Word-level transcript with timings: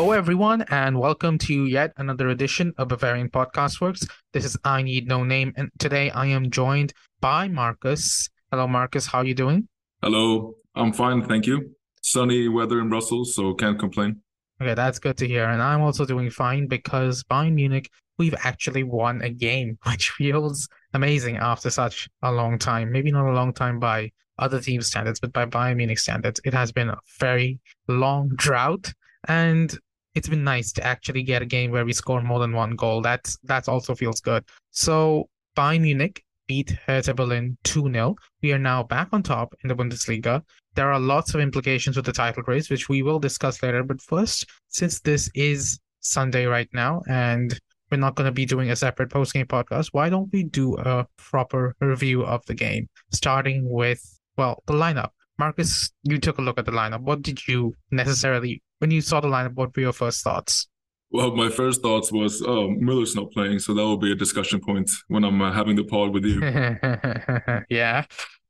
Hello, 0.00 0.12
everyone, 0.12 0.62
and 0.70 0.98
welcome 0.98 1.36
to 1.36 1.66
yet 1.66 1.92
another 1.98 2.30
edition 2.30 2.72
of 2.78 2.88
Bavarian 2.88 3.28
Podcast 3.28 3.82
Works. 3.82 4.06
This 4.32 4.46
is 4.46 4.56
I 4.64 4.80
Need 4.80 5.06
No 5.06 5.24
Name, 5.24 5.52
and 5.58 5.68
today 5.78 6.08
I 6.08 6.24
am 6.24 6.50
joined 6.50 6.94
by 7.20 7.48
Marcus. 7.48 8.30
Hello, 8.50 8.66
Marcus. 8.66 9.04
How 9.04 9.18
are 9.18 9.26
you 9.26 9.34
doing? 9.34 9.68
Hello, 10.00 10.54
I'm 10.74 10.94
fine, 10.94 11.22
thank 11.28 11.46
you. 11.46 11.72
Sunny 12.00 12.48
weather 12.48 12.80
in 12.80 12.88
Brussels, 12.88 13.34
so 13.34 13.52
can't 13.52 13.78
complain. 13.78 14.22
Okay, 14.62 14.72
that's 14.72 14.98
good 14.98 15.18
to 15.18 15.28
hear. 15.28 15.44
And 15.44 15.60
I'm 15.60 15.82
also 15.82 16.06
doing 16.06 16.30
fine 16.30 16.66
because 16.66 17.22
Bayern 17.24 17.52
Munich, 17.52 17.90
we've 18.16 18.34
actually 18.42 18.84
won 18.84 19.20
a 19.20 19.28
game, 19.28 19.78
which 19.86 20.12
feels 20.12 20.66
amazing 20.94 21.36
after 21.36 21.68
such 21.68 22.08
a 22.22 22.32
long 22.32 22.58
time. 22.58 22.90
Maybe 22.90 23.12
not 23.12 23.30
a 23.30 23.34
long 23.34 23.52
time 23.52 23.78
by 23.78 24.12
other 24.38 24.62
team 24.62 24.80
standards, 24.80 25.20
but 25.20 25.34
by 25.34 25.44
Bayern 25.44 25.76
Munich 25.76 25.98
standards, 25.98 26.40
it 26.46 26.54
has 26.54 26.72
been 26.72 26.88
a 26.88 26.98
very 27.18 27.60
long 27.86 28.30
drought. 28.34 28.94
And 29.28 29.78
it's 30.14 30.28
been 30.28 30.44
nice 30.44 30.72
to 30.72 30.86
actually 30.86 31.22
get 31.22 31.42
a 31.42 31.46
game 31.46 31.70
where 31.70 31.84
we 31.84 31.92
score 31.92 32.22
more 32.22 32.38
than 32.38 32.52
one 32.52 32.76
goal. 32.76 33.00
That's 33.00 33.38
that 33.44 33.68
also 33.68 33.94
feels 33.94 34.20
good. 34.20 34.44
So 34.70 35.28
Bayern 35.56 35.82
Munich 35.82 36.24
beat 36.46 36.70
Hertha 36.86 37.14
Berlin 37.14 37.56
2-0. 37.64 38.16
We 38.42 38.52
are 38.52 38.58
now 38.58 38.82
back 38.82 39.08
on 39.12 39.22
top 39.22 39.54
in 39.62 39.68
the 39.68 39.74
Bundesliga. 39.74 40.42
There 40.74 40.92
are 40.92 40.98
lots 40.98 41.34
of 41.34 41.40
implications 41.40 41.96
with 41.96 42.06
the 42.06 42.12
title 42.12 42.42
race, 42.46 42.70
which 42.70 42.88
we 42.88 43.02
will 43.02 43.20
discuss 43.20 43.62
later. 43.62 43.84
But 43.84 44.00
first, 44.00 44.46
since 44.68 45.00
this 45.00 45.30
is 45.34 45.78
Sunday 46.00 46.46
right 46.46 46.68
now, 46.72 47.02
and 47.08 47.58
we're 47.90 47.98
not 47.98 48.14
going 48.16 48.26
to 48.26 48.32
be 48.32 48.46
doing 48.46 48.70
a 48.70 48.76
separate 48.76 49.10
post-game 49.10 49.46
podcast, 49.46 49.88
why 49.92 50.08
don't 50.08 50.32
we 50.32 50.44
do 50.44 50.76
a 50.78 51.06
proper 51.16 51.74
review 51.80 52.24
of 52.24 52.44
the 52.46 52.54
game, 52.54 52.88
starting 53.10 53.68
with 53.68 54.02
well, 54.36 54.62
the 54.66 54.72
lineup. 54.72 55.10
Marcus, 55.38 55.90
you 56.02 56.18
took 56.18 56.38
a 56.38 56.42
look 56.42 56.58
at 56.58 56.66
the 56.66 56.72
lineup. 56.72 57.00
What 57.00 57.22
did 57.22 57.46
you 57.46 57.74
necessarily, 57.90 58.62
when 58.80 58.90
you 58.90 59.00
saw 59.00 59.20
the 59.20 59.28
lineup, 59.28 59.54
what 59.54 59.76
were 59.76 59.82
your 59.82 59.92
first 59.92 60.24
thoughts? 60.24 60.68
Well, 61.12 61.34
my 61.34 61.50
first 61.50 61.82
thoughts 61.82 62.12
was, 62.12 62.40
oh, 62.42 62.68
Müller's 62.80 63.16
not 63.16 63.30
playing, 63.32 63.58
so 63.58 63.74
that 63.74 63.82
will 63.82 63.96
be 63.96 64.12
a 64.12 64.14
discussion 64.14 64.60
point 64.60 64.90
when 65.08 65.24
I'm 65.24 65.40
uh, 65.42 65.52
having 65.52 65.76
the 65.76 65.84
pod 65.84 66.12
with 66.12 66.24
you. 66.24 66.40
yeah. 67.68 68.04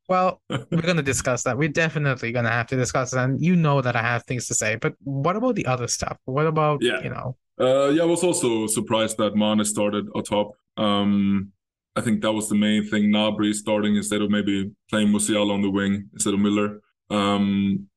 Well, 0.09 0.43
we're 0.49 0.83
going 0.83 0.97
to 0.97 1.03
discuss 1.03 1.43
that. 1.45 1.57
We're 1.57 1.69
definitely 1.69 2.33
going 2.33 2.45
to 2.45 2.51
have 2.51 2.67
to 2.69 2.77
discuss 2.77 3.13
it. 3.13 3.19
And 3.19 3.41
you 3.41 3.57
know 3.57 3.81
that 3.81 3.97
I 3.97 4.03
have 4.03 4.25
things 4.25 4.47
to 4.49 4.55
say. 4.55 4.77
But 4.77 4.95
what 5.05 5.37
about 5.37 5.55
the 5.55 5.67
other 5.67 5.89
stuff? 5.89 6.19
What 6.27 6.47
about, 6.47 6.83
yeah. 6.83 7.01
you 7.03 7.11
know? 7.11 7.37
Uh, 7.59 7.91
yeah, 7.91 8.03
I 8.03 8.07
was 8.07 8.25
also 8.25 8.67
surprised 8.67 9.17
that 9.19 9.37
Mane 9.37 9.65
started 9.65 10.09
atop. 10.15 10.53
Um, 10.77 11.53
I 11.97 12.03
think 12.03 12.23
that 12.23 12.33
was 12.33 12.49
the 12.49 12.55
main 12.55 12.89
thing. 12.89 13.05
Gnabry 13.05 13.55
starting 13.55 13.97
instead 13.97 14.23
of 14.23 14.31
maybe 14.31 14.73
playing 14.89 15.09
Musiala 15.09 15.53
on 15.53 15.63
the 15.63 15.71
wing 15.71 16.09
instead 16.13 16.35
of 16.35 16.41
Miller. 16.41 16.81
Um, 17.09 17.89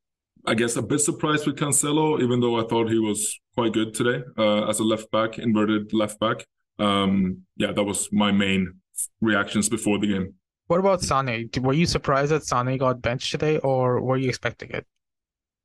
I 0.45 0.53
guess 0.55 0.75
a 0.75 0.81
bit 0.81 0.99
surprised 0.99 1.47
with 1.47 1.58
Cancelo, 1.58 2.22
even 2.22 2.39
though 2.39 2.59
I 2.59 2.67
thought 2.67 2.89
he 2.89 2.99
was 2.99 3.39
quite 3.55 3.73
good 3.73 3.94
today 3.94 4.23
uh, 4.38 4.67
as 4.67 4.80
a 4.80 4.83
left 4.83 5.09
back, 5.11 5.39
inverted 5.39 5.94
left 5.94 6.19
back. 6.19 6.45
Um, 6.80 7.44
yeah, 7.55 7.72
that 7.72 7.83
was 7.83 8.09
my 8.11 8.31
main 8.31 8.73
reactions 9.22 9.69
before 9.69 10.00
the 10.00 10.08
game. 10.08 10.33
What 10.67 10.80
about 10.80 11.02
Sane? 11.02 11.50
Were 11.61 11.73
you 11.73 11.85
surprised 11.85 12.31
that 12.31 12.45
Sane 12.45 12.77
got 12.77 13.02
benched 13.02 13.31
today, 13.31 13.58
or 13.59 14.02
were 14.02 14.17
you 14.17 14.30
expecting 14.30 14.72
it? 14.72 14.85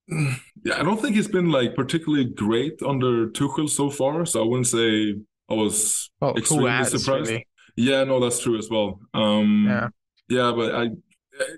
Yeah, 0.64 0.80
I 0.80 0.82
don't 0.82 1.00
think 1.00 1.14
he's 1.14 1.28
been 1.28 1.50
like 1.52 1.76
particularly 1.76 2.24
great 2.24 2.82
under 2.82 3.28
Tuchel 3.28 3.70
so 3.70 3.90
far, 3.90 4.26
so 4.26 4.42
I 4.42 4.46
wouldn't 4.46 4.66
say 4.66 5.14
I 5.48 5.54
was 5.54 6.10
well, 6.20 6.36
extremely 6.36 6.70
has, 6.70 6.90
surprised. 6.90 7.30
Really? 7.30 7.46
Yeah, 7.76 8.02
no, 8.02 8.18
that's 8.18 8.40
true 8.40 8.58
as 8.58 8.68
well. 8.68 8.98
Um, 9.14 9.66
yeah, 9.68 9.88
yeah, 10.28 10.52
but 10.54 10.74
I, 10.74 10.88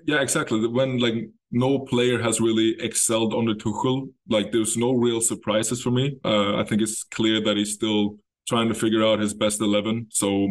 yeah, 0.05 0.21
exactly. 0.21 0.67
When 0.67 0.99
like 0.99 1.29
no 1.51 1.79
player 1.79 2.21
has 2.21 2.39
really 2.39 2.75
excelled 2.79 3.33
under 3.33 3.53
Tuchel, 3.53 4.11
like 4.29 4.51
there's 4.51 4.77
no 4.77 4.93
real 4.93 5.21
surprises 5.21 5.81
for 5.81 5.91
me. 5.91 6.17
Uh, 6.23 6.57
I 6.57 6.63
think 6.63 6.81
it's 6.81 7.03
clear 7.03 7.41
that 7.43 7.57
he's 7.57 7.73
still 7.73 8.17
trying 8.47 8.69
to 8.69 8.75
figure 8.75 9.03
out 9.05 9.19
his 9.19 9.33
best 9.33 9.61
eleven. 9.61 10.07
So, 10.09 10.47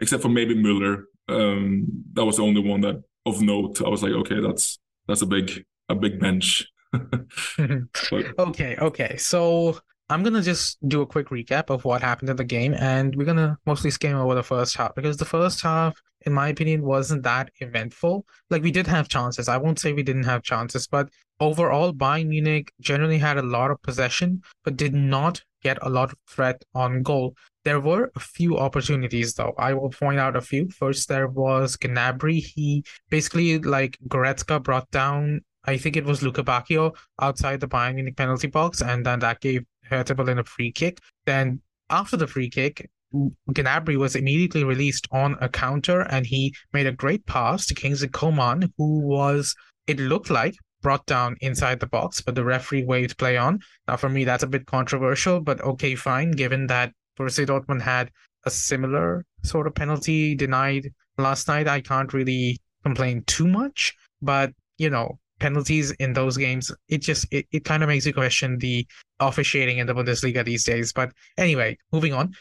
except 0.00 0.22
for 0.22 0.28
maybe 0.28 0.54
Müller, 0.54 1.04
um, 1.28 1.86
that 2.12 2.24
was 2.24 2.36
the 2.36 2.42
only 2.42 2.62
one 2.62 2.80
that 2.82 3.02
of 3.26 3.40
note. 3.40 3.80
I 3.80 3.88
was 3.88 4.02
like, 4.02 4.12
okay, 4.12 4.40
that's 4.40 4.78
that's 5.08 5.22
a 5.22 5.26
big 5.26 5.64
a 5.88 5.94
big 5.94 6.20
bench. 6.20 6.66
but, 6.92 8.38
okay, 8.38 8.76
okay. 8.76 9.16
So 9.16 9.78
I'm 10.10 10.22
gonna 10.22 10.42
just 10.42 10.86
do 10.86 11.00
a 11.00 11.06
quick 11.06 11.28
recap 11.28 11.70
of 11.70 11.86
what 11.86 12.02
happened 12.02 12.28
in 12.28 12.36
the 12.36 12.44
game, 12.44 12.74
and 12.74 13.16
we're 13.16 13.24
gonna 13.24 13.58
mostly 13.64 13.90
skim 13.90 14.16
over 14.16 14.34
the 14.34 14.42
first 14.42 14.76
half 14.76 14.94
because 14.94 15.16
the 15.16 15.24
first 15.24 15.62
half, 15.62 15.98
in 16.26 16.32
my 16.34 16.48
opinion, 16.48 16.82
wasn't 16.82 17.22
that 17.22 17.50
eventful. 17.60 18.26
Like 18.50 18.62
we 18.62 18.70
did 18.70 18.86
have 18.86 19.08
chances. 19.08 19.48
I 19.48 19.56
won't 19.56 19.78
say 19.78 19.94
we 19.94 20.02
didn't 20.02 20.24
have 20.24 20.42
chances, 20.42 20.86
but 20.86 21.08
overall, 21.40 21.94
Bayern 21.94 22.26
Munich 22.28 22.70
generally 22.80 23.16
had 23.16 23.38
a 23.38 23.42
lot 23.42 23.70
of 23.70 23.80
possession, 23.80 24.42
but 24.62 24.76
did 24.76 24.94
not 24.94 25.42
get 25.62 25.78
a 25.80 25.88
lot 25.88 26.12
of 26.12 26.18
threat 26.28 26.62
on 26.74 27.02
goal. 27.02 27.34
There 27.64 27.80
were 27.80 28.12
a 28.14 28.20
few 28.20 28.58
opportunities 28.58 29.32
though. 29.32 29.54
I 29.56 29.72
will 29.72 29.88
point 29.88 30.18
out 30.18 30.36
a 30.36 30.42
few. 30.42 30.68
First, 30.68 31.08
there 31.08 31.28
was 31.28 31.78
Gnabry. 31.78 32.44
He 32.44 32.84
basically 33.08 33.58
like 33.58 33.96
Goretzka 34.06 34.62
brought 34.62 34.90
down 34.90 35.40
I 35.66 35.78
think 35.78 35.96
it 35.96 36.04
was 36.04 36.22
Luca 36.22 36.42
Bacchio 36.42 36.94
outside 37.20 37.60
the 37.60 37.68
Bayern 37.68 37.94
Munich 37.94 38.16
penalty 38.16 38.48
box, 38.48 38.82
and 38.82 39.06
then 39.06 39.20
that 39.20 39.40
gave 39.40 39.64
Hertha 39.88 40.20
in 40.22 40.38
a 40.38 40.44
free 40.44 40.72
kick. 40.72 41.00
Then 41.26 41.60
after 41.90 42.16
the 42.16 42.26
free 42.26 42.50
kick, 42.50 42.88
Gnabry 43.48 43.96
was 43.96 44.16
immediately 44.16 44.64
released 44.64 45.06
on 45.12 45.36
a 45.40 45.48
counter, 45.48 46.00
and 46.00 46.26
he 46.26 46.54
made 46.72 46.86
a 46.86 46.92
great 46.92 47.24
pass 47.26 47.66
to 47.66 47.74
Kingsley 47.74 48.08
Coman, 48.08 48.72
who 48.76 49.00
was 49.00 49.54
it 49.86 50.00
looked 50.00 50.30
like 50.30 50.56
brought 50.82 51.06
down 51.06 51.36
inside 51.40 51.80
the 51.80 51.86
box, 51.86 52.20
but 52.20 52.34
the 52.34 52.44
referee 52.44 52.84
waved 52.84 53.16
play 53.16 53.36
on. 53.36 53.60
Now, 53.88 53.96
for 53.96 54.08
me, 54.08 54.24
that's 54.24 54.42
a 54.42 54.48
bit 54.48 54.66
controversial, 54.66 55.40
but 55.40 55.60
okay, 55.60 55.94
fine, 55.94 56.32
given 56.32 56.66
that 56.66 56.92
Borussia 57.18 57.46
Dortmund 57.46 57.80
had 57.80 58.10
a 58.44 58.50
similar 58.50 59.24
sort 59.42 59.66
of 59.66 59.74
penalty 59.74 60.34
denied 60.34 60.92
last 61.16 61.48
night. 61.48 61.68
I 61.68 61.80
can't 61.80 62.12
really 62.12 62.60
complain 62.82 63.22
too 63.26 63.48
much, 63.48 63.94
but 64.20 64.52
you 64.76 64.90
know, 64.90 65.18
penalties 65.44 65.90
in 66.04 66.14
those 66.14 66.38
games, 66.38 66.72
it 66.88 67.02
just 67.02 67.26
it, 67.30 67.46
it 67.52 67.64
kind 67.64 67.82
of 67.82 67.88
makes 67.88 68.06
you 68.06 68.14
question 68.14 68.58
the 68.58 68.86
officiating 69.20 69.76
in 69.76 69.86
the 69.86 69.94
Bundesliga 69.94 70.42
these 70.42 70.64
days. 70.64 70.90
But 70.90 71.12
anyway, 71.36 71.76
moving 71.92 72.14
on. 72.14 72.32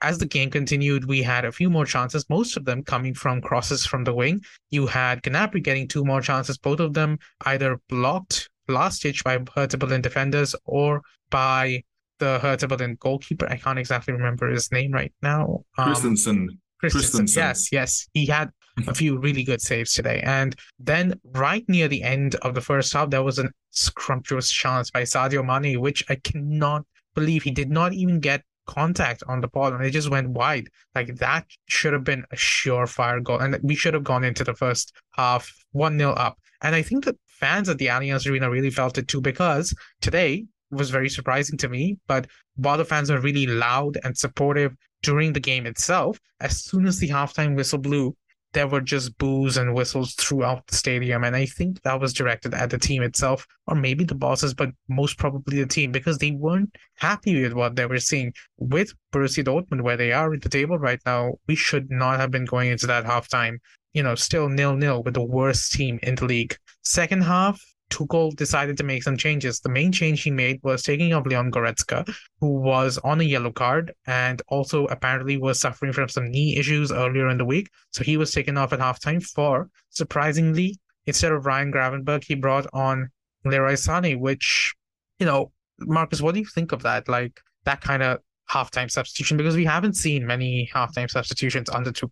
As 0.00 0.18
the 0.18 0.26
game 0.26 0.50
continued, 0.50 1.04
we 1.04 1.22
had 1.22 1.44
a 1.44 1.52
few 1.52 1.70
more 1.70 1.86
chances, 1.86 2.28
most 2.28 2.56
of 2.56 2.64
them 2.64 2.82
coming 2.82 3.14
from 3.14 3.40
crosses 3.40 3.86
from 3.86 4.02
the 4.02 4.12
wing. 4.12 4.40
You 4.72 4.88
had 4.88 5.22
Gnabry 5.22 5.62
getting 5.62 5.86
two 5.86 6.04
more 6.04 6.20
chances, 6.20 6.58
both 6.58 6.80
of 6.80 6.94
them 6.94 7.20
either 7.46 7.80
blocked 7.88 8.50
last 8.66 8.96
stitch 8.96 9.22
by 9.22 9.38
Hertha 9.54 9.78
Berlin 9.78 10.02
defenders 10.02 10.56
or 10.64 11.02
by 11.30 11.84
the 12.18 12.40
Hertha 12.40 12.66
Berlin 12.66 12.96
goalkeeper. 12.98 13.46
I 13.48 13.56
can't 13.56 13.78
exactly 13.78 14.12
remember 14.12 14.50
his 14.50 14.72
name 14.72 14.90
right 14.90 15.14
now. 15.22 15.62
Um, 15.78 15.84
Christensen. 15.86 16.58
Christensen. 16.80 17.26
Christensen. 17.28 17.40
Yes, 17.40 17.68
yes. 17.70 18.08
He 18.12 18.26
had 18.26 18.50
a 18.86 18.94
few 18.94 19.18
really 19.18 19.44
good 19.44 19.60
saves 19.60 19.94
today. 19.94 20.20
And 20.24 20.54
then 20.78 21.20
right 21.34 21.64
near 21.68 21.88
the 21.88 22.02
end 22.02 22.34
of 22.36 22.54
the 22.54 22.60
first 22.60 22.92
half, 22.92 23.10
there 23.10 23.22
was 23.22 23.38
a 23.38 23.50
scrumptious 23.70 24.50
chance 24.50 24.90
by 24.90 25.02
Sadio 25.02 25.44
Mane, 25.44 25.80
which 25.80 26.02
I 26.08 26.16
cannot 26.16 26.84
believe 27.14 27.42
he 27.42 27.50
did 27.50 27.70
not 27.70 27.92
even 27.92 28.20
get 28.20 28.42
contact 28.66 29.22
on 29.26 29.40
the 29.40 29.48
ball 29.48 29.72
and 29.72 29.84
it 29.84 29.90
just 29.90 30.10
went 30.10 30.30
wide. 30.30 30.68
Like 30.94 31.16
that 31.16 31.46
should 31.68 31.92
have 31.92 32.04
been 32.04 32.24
a 32.30 32.36
surefire 32.36 33.22
goal. 33.22 33.40
And 33.40 33.58
we 33.62 33.74
should 33.74 33.94
have 33.94 34.04
gone 34.04 34.24
into 34.24 34.44
the 34.44 34.54
first 34.54 34.92
half 35.12 35.52
1 35.72 35.98
0 35.98 36.12
up. 36.12 36.38
And 36.62 36.74
I 36.74 36.82
think 36.82 37.04
that 37.04 37.16
fans 37.26 37.68
at 37.68 37.78
the 37.78 37.86
Allianz 37.86 38.30
Arena 38.30 38.50
really 38.50 38.70
felt 38.70 38.98
it 38.98 39.08
too 39.08 39.20
because 39.20 39.74
today 40.00 40.46
was 40.70 40.90
very 40.90 41.08
surprising 41.08 41.58
to 41.58 41.68
me. 41.68 41.98
But 42.06 42.26
while 42.56 42.78
the 42.78 42.84
fans 42.84 43.10
were 43.10 43.20
really 43.20 43.46
loud 43.46 43.98
and 44.04 44.16
supportive 44.16 44.74
during 45.02 45.32
the 45.32 45.40
game 45.40 45.66
itself, 45.66 46.18
as 46.40 46.64
soon 46.64 46.86
as 46.86 46.98
the 46.98 47.08
halftime 47.08 47.56
whistle 47.56 47.78
blew, 47.78 48.16
there 48.52 48.68
were 48.68 48.80
just 48.80 49.16
boos 49.18 49.56
and 49.56 49.74
whistles 49.74 50.14
throughout 50.14 50.66
the 50.66 50.76
stadium. 50.76 51.24
And 51.24 51.34
I 51.34 51.46
think 51.46 51.82
that 51.82 52.00
was 52.00 52.12
directed 52.12 52.54
at 52.54 52.70
the 52.70 52.78
team 52.78 53.02
itself, 53.02 53.46
or 53.66 53.74
maybe 53.74 54.04
the 54.04 54.14
bosses, 54.14 54.54
but 54.54 54.70
most 54.88 55.18
probably 55.18 55.58
the 55.58 55.66
team, 55.66 55.92
because 55.92 56.18
they 56.18 56.32
weren't 56.32 56.74
happy 56.96 57.42
with 57.42 57.52
what 57.54 57.76
they 57.76 57.86
were 57.86 57.98
seeing. 57.98 58.32
With 58.58 58.92
Borussia 59.12 59.44
Dortmund, 59.44 59.82
where 59.82 59.96
they 59.96 60.12
are 60.12 60.32
at 60.32 60.42
the 60.42 60.48
table 60.48 60.78
right 60.78 61.00
now, 61.06 61.34
we 61.48 61.54
should 61.54 61.90
not 61.90 62.20
have 62.20 62.30
been 62.30 62.44
going 62.44 62.70
into 62.70 62.86
that 62.86 63.04
halftime, 63.04 63.58
you 63.94 64.02
know, 64.02 64.14
still 64.14 64.48
nil 64.48 64.76
nil 64.76 65.02
with 65.02 65.14
the 65.14 65.24
worst 65.24 65.72
team 65.72 65.98
in 66.02 66.14
the 66.16 66.24
league. 66.24 66.56
Second 66.82 67.22
half, 67.22 67.60
Tuchel 67.92 68.34
decided 68.34 68.76
to 68.78 68.84
make 68.84 69.02
some 69.02 69.16
changes. 69.16 69.60
The 69.60 69.68
main 69.68 69.92
change 69.92 70.22
he 70.22 70.30
made 70.30 70.60
was 70.62 70.82
taking 70.82 71.12
off 71.12 71.26
Leon 71.26 71.50
Goretzka, 71.50 72.12
who 72.40 72.60
was 72.60 72.98
on 72.98 73.20
a 73.20 73.24
yellow 73.24 73.52
card 73.52 73.92
and 74.06 74.40
also 74.48 74.86
apparently 74.86 75.36
was 75.36 75.60
suffering 75.60 75.92
from 75.92 76.08
some 76.08 76.30
knee 76.30 76.56
issues 76.56 76.90
earlier 76.90 77.28
in 77.28 77.38
the 77.38 77.44
week. 77.44 77.68
So 77.90 78.02
he 78.02 78.16
was 78.16 78.32
taken 78.32 78.56
off 78.56 78.72
at 78.72 78.80
halftime 78.80 79.22
for, 79.22 79.68
surprisingly, 79.90 80.78
instead 81.06 81.32
of 81.32 81.46
Ryan 81.46 81.72
Gravenberch, 81.72 82.24
he 82.24 82.34
brought 82.34 82.66
on 82.72 83.10
Leroy 83.44 83.74
Sané, 83.74 84.18
which, 84.18 84.74
you 85.18 85.26
know, 85.26 85.52
Marcus, 85.78 86.22
what 86.22 86.34
do 86.34 86.40
you 86.40 86.46
think 86.46 86.72
of 86.72 86.82
that? 86.82 87.08
Like 87.08 87.40
that 87.64 87.80
kind 87.80 88.02
of 88.02 88.18
halftime 88.50 88.90
substitution? 88.90 89.36
Because 89.36 89.56
we 89.56 89.64
haven't 89.64 89.96
seen 89.96 90.26
many 90.26 90.70
halftime 90.74 91.10
substitutions 91.10 91.68
under 91.68 91.92
Tuchel. 91.92 92.10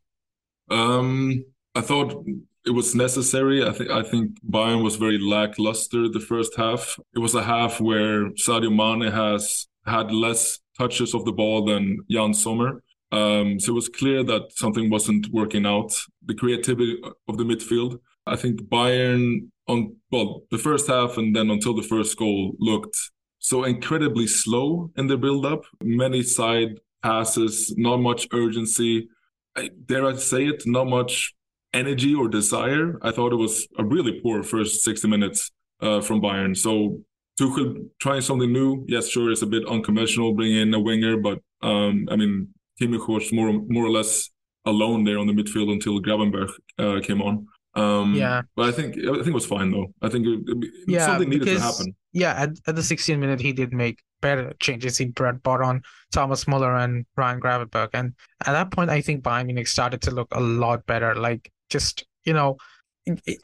Um, 0.71 1.45
I 1.75 1.81
thought 1.81 2.25
it 2.67 2.71
was 2.71 2.95
necessary. 2.95 3.67
I 3.67 3.73
think 3.73 3.91
I 3.91 4.03
think 4.03 4.39
Bayern 4.49 4.83
was 4.83 4.97
very 4.97 5.19
lackluster 5.19 6.09
the 6.09 6.21
first 6.21 6.57
half. 6.57 6.99
It 7.15 7.19
was 7.19 7.35
a 7.35 7.43
half 7.43 7.81
where 7.81 8.31
Sadio 8.31 8.75
Mane 8.75 9.11
has 9.11 9.67
had 9.87 10.13
less 10.13 10.61
touches 10.79 11.15
of 11.15 11.25
the 11.25 11.33
ball 11.33 11.65
than 11.65 11.99
Yann 12.09 12.35
Sommer. 12.35 12.83
Um, 13.13 13.59
so 13.59 13.73
it 13.73 13.75
was 13.75 13.89
clear 13.89 14.23
that 14.25 14.53
something 14.53 14.89
wasn't 14.91 15.27
working 15.33 15.67
out. 15.67 15.93
The 16.27 16.35
creativity 16.35 17.01
of 17.29 17.39
the 17.39 17.45
midfield. 17.45 17.99
I 18.27 18.37
think 18.37 18.63
Bayern 18.63 19.49
on 19.67 19.97
well 20.11 20.43
the 20.51 20.59
first 20.59 20.87
half 20.87 21.17
and 21.17 21.35
then 21.35 21.51
until 21.51 21.75
the 21.75 21.83
first 21.83 22.17
goal 22.19 22.53
looked 22.59 22.97
so 23.39 23.65
incredibly 23.65 24.27
slow 24.27 24.91
in 24.97 25.07
the 25.07 25.17
build-up. 25.17 25.65
Many 25.83 26.23
side 26.23 26.79
passes, 27.03 27.75
not 27.79 27.97
much 27.97 28.29
urgency. 28.33 29.09
I, 29.57 29.71
dare 29.87 30.07
I 30.07 30.17
say 30.17 30.47
it, 30.47 30.63
not 30.67 30.87
much 30.87 31.35
energy 31.73 32.15
or 32.15 32.29
desire. 32.29 32.99
I 33.03 33.11
thought 33.11 33.33
it 33.33 33.37
was 33.37 33.67
a 33.79 33.85
really 33.85 34.21
poor 34.21 34.43
first 34.43 34.83
60 34.83 35.09
minutes 35.09 35.51
uh, 35.81 36.01
from 36.01 36.21
Bayern. 36.21 36.57
So 36.57 37.01
Tuchel 37.41 37.89
trying 38.01 38.21
something 38.21 38.53
new. 38.53 38.85
Yes, 38.89 39.09
sure, 39.09 39.31
it's 39.31 39.43
a 39.43 39.47
bit 39.47 39.67
unconventional, 39.67 40.35
bringing 40.35 40.57
in 40.57 40.75
a 40.75 40.81
winger, 40.81 41.17
but 41.17 41.39
um, 41.63 42.07
I 42.11 42.17
mean, 42.17 42.49
Kimmich 42.81 43.09
was 43.09 43.33
more 43.33 43.53
more 43.53 43.85
or 43.85 43.91
less 43.91 44.31
alone 44.67 45.05
there 45.05 45.19
on 45.19 45.27
the 45.27 45.33
midfield 45.33 45.73
until 45.73 46.01
Gravenberch 46.01 46.53
uh, 46.79 47.01
came 47.03 47.23
on. 47.23 47.47
Um, 47.75 48.15
yeah, 48.15 48.43
but 48.57 48.69
I 48.69 48.73
think 48.73 48.99
I 48.99 49.15
think 49.15 49.29
it 49.29 49.35
was 49.35 49.47
fine 49.47 49.71
though. 49.71 49.87
I 50.03 50.09
think 50.09 50.27
it, 50.27 50.41
it, 50.47 50.71
yeah, 50.89 51.07
something 51.07 51.29
needed 51.29 51.47
because, 51.47 51.61
to 51.61 51.65
happen. 51.65 51.97
Yeah, 52.13 52.33
at, 52.33 52.51
at 52.67 52.75
the 52.75 52.83
16th 52.83 53.19
minute, 53.19 53.41
he 53.41 53.53
did 53.53 53.73
make 53.73 54.03
better 54.21 54.53
changes. 54.59 54.99
He 54.99 55.07
brought, 55.07 55.41
brought 55.45 55.63
on 55.63 55.83
Thomas 56.13 56.49
Muller 56.49 56.75
and 56.75 57.07
Ryan 57.17 57.41
Gravenberch, 57.41 57.91
and 57.95 58.15
at 58.45 58.53
that 58.53 58.73
point, 58.73 58.91
I 58.91 59.01
think 59.01 59.23
Bayern 59.23 59.47
Munich 59.47 59.69
started 59.69 60.03
to 60.03 60.11
look 60.11 60.29
a 60.33 60.41
lot 60.41 60.85
better. 60.87 61.15
Like 61.15 61.51
just 61.71 62.05
you 62.25 62.33
know, 62.33 62.57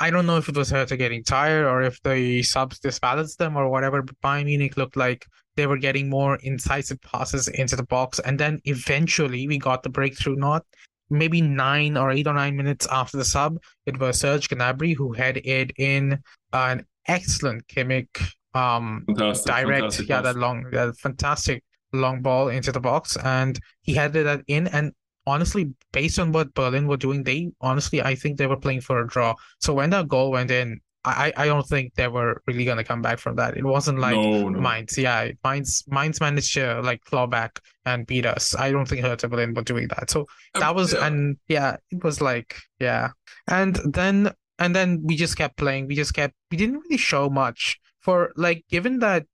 I 0.01 0.11
don't 0.11 0.27
know 0.27 0.37
if 0.37 0.49
it 0.49 0.57
was 0.57 0.71
Hertha 0.71 0.97
getting 0.97 1.25
tired 1.25 1.65
or 1.65 1.83
if 1.83 2.01
the 2.03 2.43
subs 2.43 2.79
disbalanced 2.79 3.39
them 3.39 3.57
or 3.57 3.69
whatever, 3.69 4.03
but 4.03 4.21
Bayern 4.21 4.45
Munich 4.45 4.77
looked 4.77 4.97
like 4.97 5.27
they 5.57 5.67
were 5.67 5.79
getting 5.79 6.11
more 6.11 6.37
incisive 6.37 7.01
passes 7.01 7.49
into 7.49 7.77
the 7.77 7.83
box. 7.85 8.19
And 8.21 8.39
then 8.39 8.61
eventually 8.65 9.49
we 9.49 9.59
got 9.59 9.83
the 9.83 9.89
breakthrough, 9.89 10.37
not 10.37 10.65
maybe 11.09 11.41
nine 11.41 11.97
or 11.97 12.11
eight 12.11 12.27
or 12.27 12.35
nine 12.35 12.57
minutes 12.57 12.87
after 12.91 13.17
the 13.17 13.25
sub. 13.25 13.59
It 13.87 13.99
was 13.99 14.21
Serge 14.21 14.49
Gnabry 14.49 14.95
who 14.95 15.13
had 15.13 15.39
it 15.39 15.73
in 15.79 16.19
an 16.53 16.85
excellent 17.07 17.67
Kimmich 17.69 18.33
um, 18.55 19.05
fantastic, 19.07 19.47
direct, 19.47 19.81
fantastic 19.81 20.09
yeah, 20.09 20.21
that 20.21 20.37
long, 20.37 20.71
that 20.73 20.97
fantastic 20.99 21.63
long 21.93 22.23
ball 22.23 22.49
into 22.49 22.73
the 22.73 22.81
box. 22.81 23.17
And 23.17 23.59
he 23.83 23.95
had 23.95 24.13
that 24.13 24.43
in. 24.47 24.67
And 24.69 24.93
honestly, 25.27 25.73
based 25.93 26.19
on 26.19 26.33
what 26.33 26.55
Berlin 26.55 26.87
were 26.87 26.97
doing, 26.97 27.25
they 27.25 27.51
honestly, 27.61 28.03
I 28.03 28.15
think 28.15 28.39
they 28.39 28.47
were 28.47 28.57
playing 28.57 28.81
for 28.81 29.01
a 29.01 29.07
draw. 29.07 29.35
So 29.61 29.75
when 29.75 29.91
that 29.91 30.09
goal 30.09 30.31
went 30.31 30.51
in, 30.51 30.81
I, 31.05 31.33
I 31.37 31.47
don't 31.47 31.67
think 31.67 31.95
they 31.95 32.09
were 32.09 32.43
really 32.49 32.65
gonna 32.65 32.83
come 32.83 33.01
back 33.01 33.21
from 33.21 33.37
that. 33.37 33.57
It 33.57 33.65
wasn't 33.65 34.01
like 34.01 34.17
no, 34.17 34.49
no. 34.49 34.61
Mainz. 34.61 34.99
Yeah, 34.99 35.31
Mainz 35.45 35.85
Mainz 35.87 36.21
managed 36.21 36.53
to 36.55 36.81
like 36.83 37.05
claw 37.05 37.27
back 37.27 37.61
and 37.85 38.07
beat 38.07 38.27
us. 38.27 38.57
I 38.57 38.73
don't 38.73 38.87
think 38.89 39.03
Hertha 39.03 39.29
Berlin 39.29 39.55
were 39.55 39.63
doing 39.63 39.87
that. 39.89 40.11
So 40.11 40.21
um, 40.55 40.61
that 40.61 40.75
was 40.75 40.93
yeah. 40.93 41.07
and 41.07 41.37
yeah, 41.47 41.77
it 41.91 42.03
was 42.03 42.21
like 42.21 42.57
yeah. 42.81 43.11
And 43.47 43.79
then 43.85 44.33
and 44.59 44.75
then 44.75 45.01
we 45.05 45.15
just 45.15 45.37
kept 45.37 45.57
playing. 45.57 45.87
We 45.87 45.95
just 45.95 46.13
kept 46.13 46.35
we 46.51 46.57
didn't 46.57 46.81
really 46.81 46.97
show 46.97 47.31
much 47.31 47.79
for 48.01 48.33
like 48.37 48.65
given 48.69 48.99
that 48.99 49.27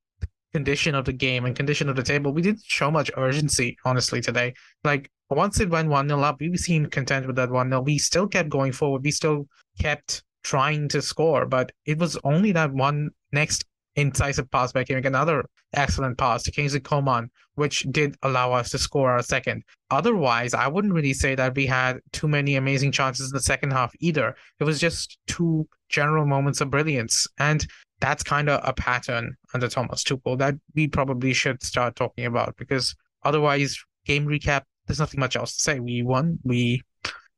condition 0.53 0.94
of 0.94 1.05
the 1.05 1.12
game 1.12 1.44
and 1.44 1.56
condition 1.56 1.89
of 1.89 1.97
the 1.97 2.03
table, 2.03 2.33
we 2.33 2.43
didn't 2.43 2.62
show 2.65 2.91
much 2.91 3.11
urgency, 3.17 3.77
honestly, 3.85 4.21
today. 4.21 4.55
Like 4.85 5.11
once 5.37 5.61
it 5.61 5.70
went 5.70 5.88
1 5.88 6.08
0 6.08 6.20
up, 6.20 6.40
we 6.40 6.56
seemed 6.56 6.90
content 6.90 7.26
with 7.26 7.37
that 7.37 7.50
1 7.50 7.69
0. 7.69 7.81
We 7.82 7.99
still 7.99 8.26
kept 8.26 8.49
going 8.49 8.73
forward. 8.73 9.02
We 9.05 9.11
still 9.11 9.46
kept 9.79 10.25
trying 10.43 10.88
to 10.88 11.02
score, 11.02 11.46
but 11.46 11.73
it 11.87 11.99
was 11.99 12.19
only 12.25 12.52
that 12.52 12.73
one 12.73 13.11
next 13.32 13.64
incisive 13.96 14.50
pass 14.50 14.73
by 14.73 14.84
Kimmich, 14.84 15.06
another 15.06 15.44
excellent 15.75 16.19
pass 16.19 16.43
to 16.43 16.50
Kingsley 16.50 16.81
Coman, 16.81 17.31
which 17.55 17.87
did 17.90 18.17
allow 18.23 18.52
us 18.52 18.70
to 18.70 18.79
score 18.79 19.11
our 19.11 19.23
second. 19.23 19.62
Otherwise, 19.90 20.55
I 20.55 20.69
wouldn't 20.69 20.93
really 20.93 21.12
say 21.12 21.34
that 21.34 21.55
we 21.55 21.67
had 21.67 22.00
too 22.12 22.29
many 22.29 22.56
amazing 22.56 22.93
chances 22.93 23.31
in 23.31 23.34
the 23.34 23.43
second 23.43 23.73
half 23.73 23.93
either. 24.00 24.34
It 24.61 24.64
was 24.64 24.81
just 24.81 25.19
two 25.26 25.69
general 25.88 26.26
moments 26.26 26.61
of 26.61 26.70
brilliance. 26.70 27.26
And 27.38 27.67
that's 28.00 28.23
kind 28.23 28.49
of 28.49 28.61
a 28.64 28.73
pattern 28.73 29.37
under 29.55 29.69
Thomas 29.69 30.02
Tuchel 30.02 30.38
that 30.38 30.55
we 30.75 30.88
probably 30.88 31.32
should 31.32 31.62
start 31.62 31.96
talking 31.96 32.26
about 32.26 32.56
because 32.56 32.94
otherwise, 33.23 33.79
game 34.05 34.26
recap, 34.26 34.62
there's 34.87 35.00
nothing 35.00 35.20
much 35.20 35.37
else 35.37 35.56
to 35.56 35.62
say. 35.62 35.81
We 35.81 36.02
won. 36.02 36.38
We 36.44 36.82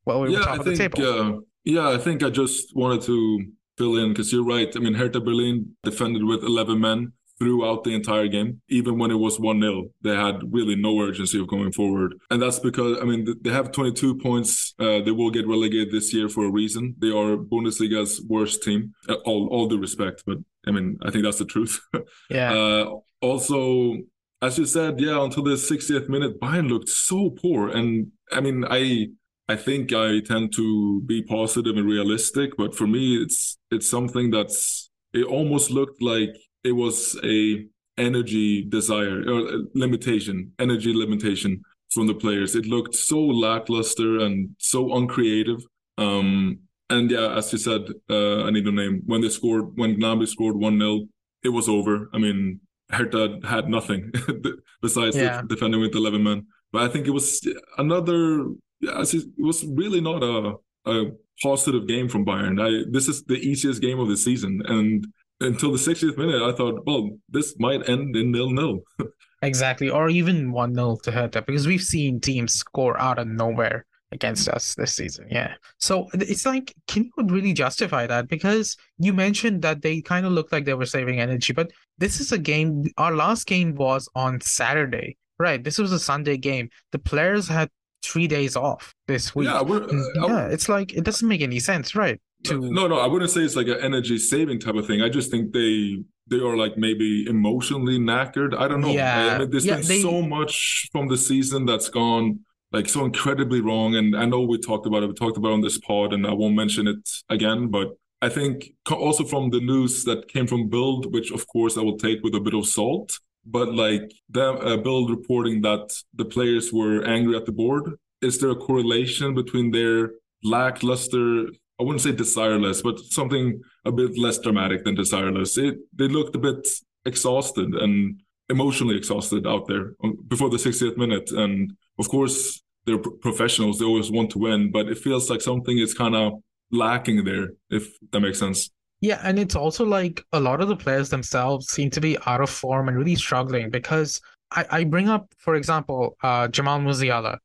well, 0.05 0.21
we 0.21 0.31
yeah, 0.31 0.39
were 0.39 0.45
top 0.45 0.53
I 0.53 0.57
of 0.57 0.65
think, 0.65 0.77
the 0.77 0.89
table. 0.89 1.37
Uh, 1.37 1.39
yeah, 1.63 1.89
I 1.89 1.97
think 1.97 2.23
I 2.23 2.29
just 2.29 2.75
wanted 2.75 3.01
to 3.03 3.45
fill 3.77 3.97
in 3.97 4.09
because 4.09 4.31
you're 4.31 4.45
right. 4.45 4.71
I 4.75 4.79
mean, 4.79 4.93
Hertha 4.93 5.19
Berlin 5.19 5.75
defended 5.83 6.23
with 6.23 6.43
11 6.43 6.79
men 6.79 7.13
throughout 7.37 7.83
the 7.83 7.93
entire 7.93 8.27
game. 8.27 8.61
Even 8.69 8.97
when 8.97 9.11
it 9.11 9.15
was 9.15 9.39
1 9.39 9.59
0, 9.59 9.87
they 10.01 10.15
had 10.15 10.41
really 10.51 10.75
no 10.75 10.99
urgency 11.01 11.39
of 11.39 11.47
going 11.47 11.71
forward. 11.71 12.15
And 12.29 12.41
that's 12.41 12.59
because, 12.59 12.99
I 13.01 13.05
mean, 13.05 13.27
they 13.41 13.49
have 13.51 13.71
22 13.71 14.19
points. 14.19 14.73
Uh, 14.79 15.01
they 15.01 15.11
will 15.11 15.31
get 15.31 15.47
relegated 15.47 15.91
this 15.91 16.13
year 16.13 16.29
for 16.29 16.45
a 16.45 16.51
reason. 16.51 16.95
They 16.99 17.09
are 17.09 17.35
Bundesliga's 17.35 18.21
worst 18.27 18.63
team. 18.63 18.93
Uh, 19.09 19.15
all, 19.25 19.47
all 19.51 19.67
due 19.67 19.79
respect, 19.79 20.23
but 20.25 20.37
I 20.67 20.71
mean, 20.71 20.97
I 21.03 21.11
think 21.11 21.23
that's 21.23 21.39
the 21.39 21.45
truth. 21.45 21.79
Yeah. 22.29 22.53
Uh, 22.53 22.99
also, 23.21 23.97
as 24.45 24.57
you 24.57 24.65
said, 24.65 24.99
yeah, 24.99 25.23
until 25.23 25.43
the 25.43 25.51
60th 25.51 26.07
minute, 26.07 26.39
Bayern 26.39 26.69
looked 26.69 26.89
so 26.89 27.31
poor. 27.31 27.69
And 27.69 28.11
I 28.31 28.41
mean, 28.41 28.65
I 28.69 29.07
I 29.47 29.55
think 29.55 29.93
I 29.93 30.21
tend 30.21 30.53
to 30.55 31.01
be 31.01 31.21
positive 31.21 31.77
and 31.77 31.87
realistic, 31.87 32.57
but 32.57 32.75
for 32.75 32.87
me, 32.87 33.21
it's 33.21 33.57
it's 33.71 33.87
something 33.87 34.31
that's 34.31 34.89
it 35.13 35.25
almost 35.25 35.71
looked 35.71 36.01
like 36.01 36.35
it 36.63 36.73
was 36.73 37.17
a 37.23 37.65
energy 37.97 38.63
desire 38.63 39.21
or 39.21 39.63
limitation, 39.73 40.51
energy 40.59 40.93
limitation 40.93 41.61
from 41.91 42.07
the 42.07 42.13
players. 42.13 42.55
It 42.55 42.65
looked 42.65 42.95
so 42.95 43.19
lackluster 43.19 44.19
and 44.19 44.49
so 44.57 44.95
uncreative. 44.95 45.61
Um, 45.97 46.59
and 46.89 47.09
yeah, 47.09 47.35
as 47.37 47.51
you 47.53 47.59
said, 47.59 47.81
uh, 48.09 48.43
I 48.43 48.49
Need 48.51 48.65
No 48.65 48.71
Name 48.71 49.01
when 49.05 49.21
they 49.21 49.29
scored 49.29 49.77
when 49.77 49.97
Gnabry 49.97 50.27
scored 50.27 50.55
one 50.55 50.79
0 50.79 51.07
it 51.43 51.49
was 51.49 51.69
over. 51.69 52.09
I 52.13 52.17
mean, 52.17 52.59
Hertha 52.91 53.39
had 53.43 53.67
nothing 53.67 54.11
besides 54.81 55.15
yeah. 55.15 55.41
defending 55.47 55.81
with 55.81 55.95
eleven 55.95 56.23
men. 56.23 56.47
But 56.71 56.83
I 56.83 56.87
think 56.87 57.07
it 57.07 57.11
was 57.11 57.45
another. 57.77 58.45
Yeah, 58.81 59.01
it 59.01 59.25
was 59.37 59.65
really 59.65 60.01
not 60.01 60.23
a 60.23 60.55
a 60.85 61.11
positive 61.41 61.87
game 61.87 62.07
from 62.09 62.25
Bayern. 62.25 62.61
I 62.61 62.89
this 62.91 63.07
is 63.07 63.23
the 63.23 63.35
easiest 63.35 63.81
game 63.81 63.99
of 63.99 64.07
the 64.07 64.17
season, 64.17 64.61
and 64.65 65.05
until 65.41 65.71
the 65.71 65.77
60th 65.77 66.17
minute, 66.17 66.41
I 66.41 66.55
thought, 66.55 66.85
well, 66.85 67.09
this 67.29 67.59
might 67.59 67.89
end 67.89 68.15
in 68.15 68.31
nil 68.31 68.51
nil. 68.51 68.79
exactly, 69.41 69.89
or 69.89 70.09
even 70.09 70.51
one 70.51 70.73
0 70.73 70.97
to 71.03 71.11
Hertha, 71.11 71.41
because 71.41 71.67
we've 71.67 71.83
seen 71.83 72.19
teams 72.19 72.53
score 72.53 72.99
out 72.99 73.19
of 73.19 73.27
nowhere 73.27 73.85
against 74.11 74.47
us 74.49 74.75
this 74.75 74.93
season. 74.93 75.27
Yeah. 75.29 75.55
So 75.79 76.07
it's 76.13 76.45
like, 76.45 76.73
can 76.87 77.05
you 77.05 77.25
really 77.25 77.53
justify 77.53 78.07
that? 78.07 78.27
Because 78.27 78.77
you 78.97 79.13
mentioned 79.13 79.61
that 79.63 79.81
they 79.81 80.01
kind 80.01 80.25
of 80.25 80.31
looked 80.31 80.51
like 80.51 80.65
they 80.65 80.73
were 80.73 80.85
saving 80.85 81.19
energy, 81.19 81.53
but 81.53 81.71
this 81.97 82.19
is 82.19 82.31
a 82.31 82.37
game. 82.37 82.85
Our 82.97 83.13
last 83.13 83.47
game 83.47 83.75
was 83.75 84.07
on 84.15 84.41
Saturday, 84.41 85.17
right? 85.39 85.63
This 85.63 85.77
was 85.77 85.91
a 85.91 85.99
Sunday 85.99 86.37
game. 86.37 86.69
The 86.91 86.99
players 86.99 87.47
had 87.47 87.69
three 88.03 88.27
days 88.27 88.55
off 88.55 88.93
this 89.07 89.33
week. 89.35 89.47
Yeah, 89.47 89.59
uh, 89.59 90.27
yeah. 90.27 90.47
It's 90.47 90.69
like 90.69 90.93
it 90.93 91.03
doesn't 91.03 91.27
make 91.27 91.41
any 91.41 91.59
sense, 91.59 91.95
right? 91.95 92.19
to 92.45 92.71
no 92.71 92.87
no 92.87 92.97
i 92.97 93.07
wouldn't 93.07 93.31
say 93.31 93.41
it's 93.41 93.55
like 93.55 93.67
an 93.67 93.79
energy 93.81 94.17
saving 94.17 94.59
type 94.59 94.75
of 94.75 94.85
thing 94.87 95.01
i 95.01 95.09
just 95.09 95.31
think 95.31 95.51
they 95.51 95.97
they 96.27 96.37
are 96.37 96.55
like 96.55 96.77
maybe 96.77 97.25
emotionally 97.27 97.99
knackered 97.99 98.57
i 98.57 98.67
don't 98.67 98.81
know 98.81 98.89
yeah. 98.89 99.35
I 99.35 99.39
mean, 99.39 99.49
there's 99.49 99.65
yeah, 99.65 99.77
been 99.77 99.87
they... 99.87 100.01
so 100.01 100.21
much 100.21 100.89
from 100.91 101.07
the 101.07 101.17
season 101.17 101.65
that's 101.65 101.89
gone 101.89 102.39
like 102.75 102.89
so 102.89 103.05
incredibly 103.05 103.61
wrong 103.61 103.95
and 103.95 104.15
i 104.15 104.25
know 104.25 104.41
we 104.41 104.57
talked 104.59 104.85
about 104.85 105.01
it 105.03 105.07
we 105.07 105.13
talked 105.13 105.37
about 105.37 105.49
it 105.49 105.53
on 105.59 105.61
this 105.61 105.79
pod 105.79 106.13
and 106.13 106.27
i 106.27 106.33
won't 106.33 106.55
mention 106.55 106.87
it 106.87 107.03
again 107.29 107.67
but 107.67 107.87
i 108.21 108.29
think 108.29 108.71
also 108.91 109.23
from 109.23 109.49
the 109.49 109.61
news 109.61 110.03
that 110.03 110.27
came 110.27 110.47
from 110.47 110.69
Bild, 110.69 111.13
which 111.13 111.31
of 111.31 111.47
course 111.47 111.77
i 111.77 111.81
will 111.81 111.97
take 111.97 112.19
with 112.23 112.35
a 112.35 112.39
bit 112.39 112.53
of 112.53 112.67
salt 112.67 113.19
but 113.45 113.73
like 113.73 114.11
them 114.29 114.57
uh, 114.57 114.77
Bild 114.77 115.09
reporting 115.09 115.61
that 115.61 115.85
the 116.13 116.25
players 116.25 116.73
were 116.73 117.03
angry 117.05 117.35
at 117.35 117.45
the 117.45 117.57
board 117.63 117.93
is 118.21 118.39
there 118.39 118.51
a 118.51 118.63
correlation 118.67 119.33
between 119.33 119.71
their 119.71 120.11
lackluster 120.43 121.47
I 121.77 121.83
wouldn't 121.83 122.01
say 122.01 122.13
desireless, 122.13 122.81
but 122.81 122.99
something 122.99 123.61
a 123.83 123.91
bit 123.91 124.17
less 124.17 124.39
dramatic 124.39 124.85
than 124.85 124.95
desireless. 124.95 125.57
It 125.57 125.79
they 125.93 126.07
looked 126.07 126.33
a 126.33 126.39
bit 126.39 126.65
exhausted 127.05 127.69
and 127.75 128.21
emotionally 128.49 128.95
exhausted 128.95 129.45
out 129.45 129.67
there 129.67 129.93
before 130.27 130.49
the 130.49 130.57
60th 130.57 130.97
minute. 130.97 131.31
And 131.31 131.73
of 131.99 132.07
course, 132.09 132.61
they're 132.85 132.97
professionals; 132.97 133.79
they 133.79 133.85
always 133.85 134.11
want 134.11 134.29
to 134.31 134.39
win, 134.39 134.71
but 134.71 134.87
it 134.87 134.97
feels 134.97 135.29
like 135.29 135.41
something 135.41 135.77
is 135.77 135.93
kind 135.93 136.15
of 136.15 136.33
lacking 136.71 137.23
there. 137.23 137.49
If 137.69 137.97
that 138.11 138.19
makes 138.19 138.39
sense. 138.39 138.69
Yeah, 139.01 139.19
and 139.23 139.37
it's 139.37 139.55
also 139.55 139.85
like 139.85 140.23
a 140.31 140.39
lot 140.39 140.61
of 140.61 140.67
the 140.67 140.75
players 140.75 141.09
themselves 141.09 141.67
seem 141.67 141.89
to 141.91 142.01
be 142.01 142.17
out 142.25 142.41
of 142.41 142.49
form 142.49 142.87
and 142.87 142.97
really 142.97 143.15
struggling 143.15 143.69
because 143.69 144.21
I, 144.51 144.65
I 144.71 144.83
bring 144.83 145.09
up, 145.09 145.31
for 145.37 145.55
example, 145.55 146.17
uh, 146.23 146.47
Jamal 146.47 146.79
Musiala. 146.79 147.37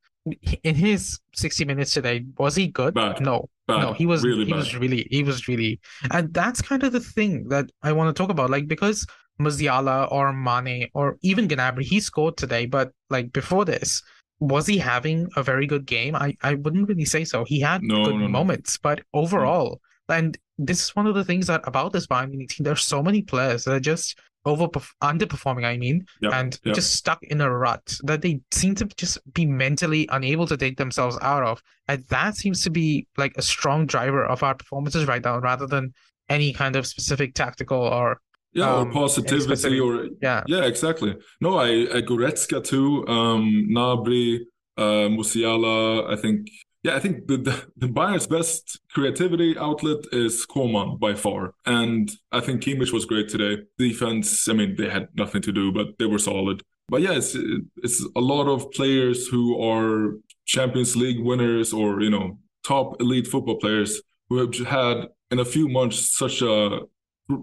In 0.65 0.75
his 0.75 1.19
60 1.35 1.65
minutes 1.65 1.95
today, 1.95 2.25
was 2.39 2.55
he 2.55 2.69
good? 2.69 2.93
Bad. 2.93 3.23
No, 3.23 3.49
Bad. 3.67 3.81
No, 3.81 3.93
he 3.95 4.05
was 4.05 4.23
really 4.23 4.45
he 4.45 4.51
bad. 4.51 4.59
was 4.59 4.77
really 4.77 5.07
he 5.11 5.23
was 5.23 5.49
really 5.49 5.81
and 6.11 6.33
that's 6.35 6.61
kind 6.61 6.83
of 6.83 6.93
the 6.93 7.01
thing 7.01 7.49
that 7.49 7.71
I 7.83 7.93
want 7.93 8.15
to 8.15 8.21
talk 8.21 8.31
about. 8.31 8.51
Like 8.51 8.69
because 8.69 9.07
Musiala 9.41 10.13
or 10.13 10.33
Mane 10.35 10.89
or 10.93 11.17
even 11.23 11.49
Gnabry, 11.49 11.85
he 11.85 12.01
scored 12.01 12.37
today, 12.37 12.67
but 12.67 12.93
like 13.09 13.33
before 13.33 13.65
this, 13.65 14.03
was 14.41 14.67
he 14.67 14.79
having 14.79 15.29
a 15.37 15.43
very 15.43 15.67
good 15.67 15.87
game? 15.87 16.17
I, 16.17 16.37
I 16.43 16.55
wouldn't 16.55 16.89
really 16.89 17.05
say 17.05 17.25
so. 17.25 17.45
He 17.45 17.61
had 17.61 17.83
no, 17.83 18.07
good 18.07 18.17
no, 18.17 18.29
moments, 18.29 18.79
no. 18.79 18.91
but 18.91 19.03
overall, 19.15 19.81
and 20.09 20.37
this 20.59 20.83
is 20.83 20.97
one 20.97 21.07
of 21.07 21.15
the 21.15 21.25
things 21.25 21.47
that 21.47 21.61
about 21.65 21.93
this 21.93 22.07
Bayern 22.07 22.31
Munich 22.31 22.49
team, 22.49 22.65
there's 22.65 22.83
so 22.83 23.03
many 23.03 23.23
players 23.23 23.65
that 23.65 23.75
are 23.75 23.81
just 23.81 24.19
over 24.47 24.67
underperforming, 25.03 25.65
I 25.65 25.77
mean, 25.77 26.07
yep, 26.23 26.33
and 26.33 26.59
yep. 26.65 26.75
just 26.75 26.97
stuck 26.97 27.23
in 27.25 27.43
a 27.43 27.51
rut 27.51 27.99
that 28.05 28.23
they 28.23 28.41
seem 28.51 28.75
to 28.77 28.87
just 28.97 29.19
be 29.35 29.45
mentally 29.45 30.09
unable 30.11 30.47
to 30.47 30.57
take 30.57 30.79
themselves 30.79 31.19
out 31.21 31.43
of. 31.43 31.63
And 31.89 32.05
that 32.09 32.37
seems 32.37 32.63
to 32.65 32.71
be 32.71 33.07
like 33.19 33.35
a 33.37 33.43
strong 33.43 33.87
driver 33.87 34.25
of 34.25 34.43
our 34.43 34.55
performances 34.55 35.07
right 35.07 35.23
now, 35.23 35.39
rather 35.39 35.67
than 35.67 35.93
any 36.31 36.53
kind 36.53 36.77
of 36.77 36.87
specific 36.87 37.35
tactical 37.35 37.79
or 37.79 38.21
yeah 38.53 38.75
um, 38.75 38.89
or 38.89 38.93
positivity 38.93 39.79
or 39.81 40.09
yeah 40.21 40.43
yeah 40.47 40.65
exactly 40.65 41.17
no 41.41 41.59
i, 41.59 41.69
I 41.69 42.03
goretzka 42.03 42.63
too 42.65 43.07
um 43.07 43.69
Gnabry 43.71 44.41
uh 44.77 45.09
musiala 45.09 46.11
i 46.13 46.17
think 46.17 46.49
yeah, 46.83 46.97
I 46.97 46.99
think 46.99 47.27
the, 47.27 47.37
the, 47.37 47.63
the 47.77 47.89
Bayern's 47.89 48.27
best 48.27 48.81
creativity 48.93 49.57
outlet 49.59 49.99
is 50.13 50.47
Coman 50.47 50.97
by 50.97 51.15
far. 51.15 51.53
And 51.67 52.11
I 52.33 52.41
think 52.41 52.63
Kimmich 52.63 52.93
was 52.93 53.05
great 53.05 53.29
today. 53.29 53.63
Defense, 53.79 54.49
I 54.49 54.55
mean, 54.55 54.77
they 54.77 54.89
had 54.89 55.09
nothing 55.15 55.43
to 55.43 55.53
do, 55.53 55.73
but 55.73 55.99
they 55.99 56.07
were 56.07 56.19
solid. 56.19 56.63
But 56.89 57.03
yeah, 57.03 57.13
it's, 57.13 57.37
it's 57.77 58.05
a 58.17 58.21
lot 58.21 58.49
of 58.49 58.71
players 58.73 59.27
who 59.27 59.63
are 59.63 60.15
Champions 60.47 60.97
League 60.97 61.21
winners 61.21 61.73
or, 61.73 62.01
you 62.01 62.11
know, 62.11 62.39
top 62.67 63.01
elite 63.01 63.27
football 63.27 63.57
players 63.57 64.01
who 64.29 64.39
have 64.39 64.55
had 64.67 65.09
in 65.31 65.39
a 65.39 65.45
few 65.45 65.69
months 65.69 66.17
such 66.17 66.41
a 66.41 66.81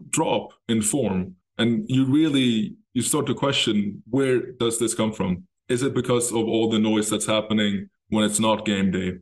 drop 0.10 0.54
in 0.68 0.82
form. 0.82 1.36
And 1.58 1.86
you 1.88 2.06
really, 2.06 2.76
you 2.94 3.02
start 3.02 3.26
to 3.28 3.34
question 3.34 4.04
where 4.10 4.52
does 4.54 4.80
this 4.80 4.94
come 4.94 5.12
from? 5.12 5.44
Is 5.70 5.84
it 5.84 5.94
because 5.94 6.32
of 6.32 6.48
all 6.48 6.70
the 6.70 6.80
noise 6.80 7.10
that's 7.10 7.26
happening 7.26 7.90
when 8.10 8.24
it's 8.24 8.40
not 8.40 8.66
game 8.66 8.92
day? 8.92 9.14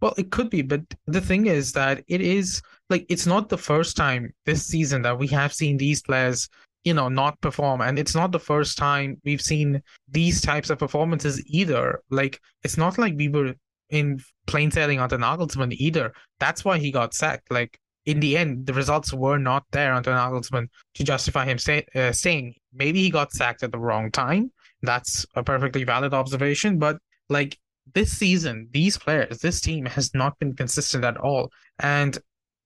Well, 0.00 0.14
it 0.16 0.30
could 0.30 0.50
be, 0.50 0.62
but 0.62 0.82
the 1.06 1.20
thing 1.20 1.46
is 1.46 1.72
that 1.72 2.04
it 2.08 2.20
is 2.20 2.60
like 2.90 3.06
it's 3.08 3.26
not 3.26 3.48
the 3.48 3.58
first 3.58 3.96
time 3.96 4.32
this 4.44 4.66
season 4.66 5.02
that 5.02 5.18
we 5.18 5.26
have 5.28 5.52
seen 5.52 5.76
these 5.76 6.02
players, 6.02 6.48
you 6.84 6.94
know, 6.94 7.08
not 7.08 7.40
perform, 7.40 7.80
and 7.80 7.98
it's 7.98 8.14
not 8.14 8.32
the 8.32 8.40
first 8.40 8.76
time 8.76 9.20
we've 9.24 9.40
seen 9.40 9.82
these 10.08 10.40
types 10.40 10.68
of 10.70 10.78
performances 10.78 11.42
either. 11.46 12.00
Like 12.10 12.40
it's 12.64 12.76
not 12.76 12.98
like 12.98 13.14
we 13.16 13.28
were 13.28 13.54
in 13.90 14.20
plain 14.46 14.70
sailing 14.70 15.00
on 15.00 15.08
the 15.08 15.16
Nagelsmann 15.16 15.72
either. 15.74 16.12
That's 16.40 16.64
why 16.64 16.78
he 16.78 16.90
got 16.90 17.14
sacked. 17.14 17.50
Like 17.50 17.78
in 18.06 18.20
the 18.20 18.36
end, 18.36 18.66
the 18.66 18.74
results 18.74 19.12
were 19.12 19.38
not 19.38 19.64
there 19.72 19.94
under 19.94 20.10
Nagelsmann 20.10 20.68
to 20.94 21.04
justify 21.04 21.44
him 21.44 21.58
say, 21.58 21.86
uh, 21.94 22.12
saying 22.12 22.54
maybe 22.72 23.02
he 23.02 23.10
got 23.10 23.32
sacked 23.32 23.62
at 23.62 23.72
the 23.72 23.78
wrong 23.78 24.10
time. 24.10 24.52
That's 24.82 25.24
a 25.34 25.42
perfectly 25.42 25.84
valid 25.84 26.12
observation, 26.12 26.78
but 26.78 26.98
like 27.28 27.58
this 27.94 28.12
season, 28.12 28.68
these 28.72 28.98
players, 28.98 29.38
this 29.38 29.60
team 29.60 29.86
has 29.86 30.12
not 30.14 30.38
been 30.38 30.54
consistent 30.54 31.04
at 31.04 31.16
all. 31.16 31.50
And 31.78 32.18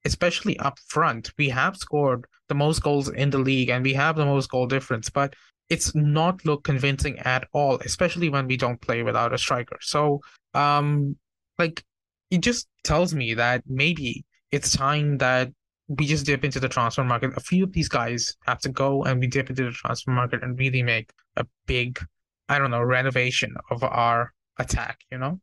especially 0.05 0.57
up 0.59 0.77
front, 0.87 1.31
we 1.37 1.49
have 1.49 1.77
scored 1.77 2.25
the 2.47 2.55
most 2.55 2.81
goals 2.81 3.09
in 3.09 3.29
the 3.29 3.37
league 3.37 3.69
and 3.69 3.83
we 3.83 3.93
have 3.93 4.15
the 4.15 4.25
most 4.25 4.49
goal 4.49 4.67
difference, 4.67 5.09
but 5.09 5.33
it's 5.69 5.93
not 5.95 6.43
look 6.45 6.63
convincing 6.63 7.19
at 7.19 7.47
all, 7.53 7.79
especially 7.85 8.27
when 8.27 8.47
we 8.47 8.57
don't 8.57 8.81
play 8.81 9.03
without 9.03 9.33
a 9.33 9.37
striker. 9.37 9.77
So, 9.81 10.19
um, 10.53 11.15
like, 11.57 11.83
it 12.31 12.41
just 12.41 12.67
tells 12.83 13.13
me 13.13 13.35
that 13.35 13.63
maybe 13.67 14.25
it's 14.51 14.75
time 14.75 15.17
that 15.19 15.51
we 15.87 16.05
just 16.05 16.25
dip 16.25 16.43
into 16.43 16.59
the 16.59 16.69
transfer 16.69 17.03
market. 17.03 17.31
A 17.35 17.39
few 17.39 17.63
of 17.63 17.73
these 17.73 17.89
guys 17.89 18.35
have 18.45 18.59
to 18.59 18.69
go 18.69 19.03
and 19.03 19.19
we 19.19 19.27
dip 19.27 19.49
into 19.49 19.65
the 19.65 19.71
transfer 19.71 20.11
market 20.11 20.43
and 20.43 20.57
really 20.57 20.83
make 20.83 21.11
a 21.35 21.45
big, 21.65 21.99
I 22.47 22.59
don't 22.59 22.71
know, 22.71 22.81
renovation 22.81 23.55
of 23.71 23.83
our 23.83 24.33
attack, 24.59 24.99
you 25.11 25.17
know? 25.17 25.39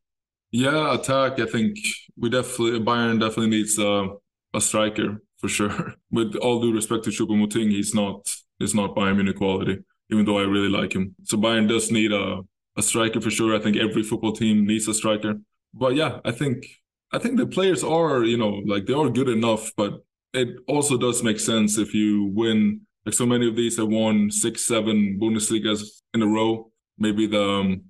Yeah, 0.52 0.94
attack. 0.94 1.40
I 1.40 1.46
think 1.46 1.76
we 2.16 2.30
definitely 2.30 2.80
Bayern 2.80 3.20
definitely 3.20 3.50
needs 3.50 3.78
a 3.78 4.08
a 4.54 4.60
striker 4.60 5.20
for 5.38 5.48
sure. 5.48 5.94
With 6.10 6.36
all 6.36 6.60
due 6.60 6.72
respect 6.72 7.04
to 7.04 7.10
Choupo-Moting, 7.10 7.70
he's 7.70 7.94
not 7.94 8.32
he's 8.58 8.74
not 8.74 8.94
Bayern 8.94 9.16
Munich 9.16 9.36
quality, 9.36 9.78
even 10.10 10.24
though 10.24 10.38
I 10.38 10.42
really 10.42 10.68
like 10.68 10.94
him. 10.94 11.16
So 11.24 11.36
Bayern 11.36 11.68
does 11.68 11.90
need 11.90 12.12
a 12.12 12.42
a 12.76 12.82
striker 12.82 13.20
for 13.20 13.30
sure. 13.30 13.56
I 13.56 13.58
think 13.58 13.76
every 13.76 14.02
football 14.02 14.32
team 14.32 14.66
needs 14.66 14.86
a 14.86 14.94
striker. 14.94 15.34
But 15.74 15.94
yeah, 15.94 16.20
I 16.24 16.30
think 16.30 16.66
I 17.12 17.18
think 17.18 17.36
the 17.36 17.46
players 17.46 17.84
are, 17.84 18.24
you 18.24 18.36
know, 18.36 18.62
like 18.66 18.86
they 18.86 18.92
are 18.92 19.08
good 19.08 19.28
enough, 19.28 19.70
but 19.76 20.04
it 20.32 20.48
also 20.66 20.98
does 20.98 21.22
make 21.22 21.40
sense 21.40 21.78
if 21.78 21.94
you 21.94 22.32
win 22.34 22.80
like 23.04 23.14
so 23.14 23.24
many 23.24 23.48
of 23.48 23.54
these 23.54 23.76
have 23.76 23.88
won 23.88 24.30
six, 24.30 24.62
seven 24.62 25.18
Bundesligas 25.20 26.02
in 26.12 26.22
a 26.22 26.26
row. 26.26 26.70
Maybe 26.98 27.26
the 27.26 27.42
um, 27.42 27.82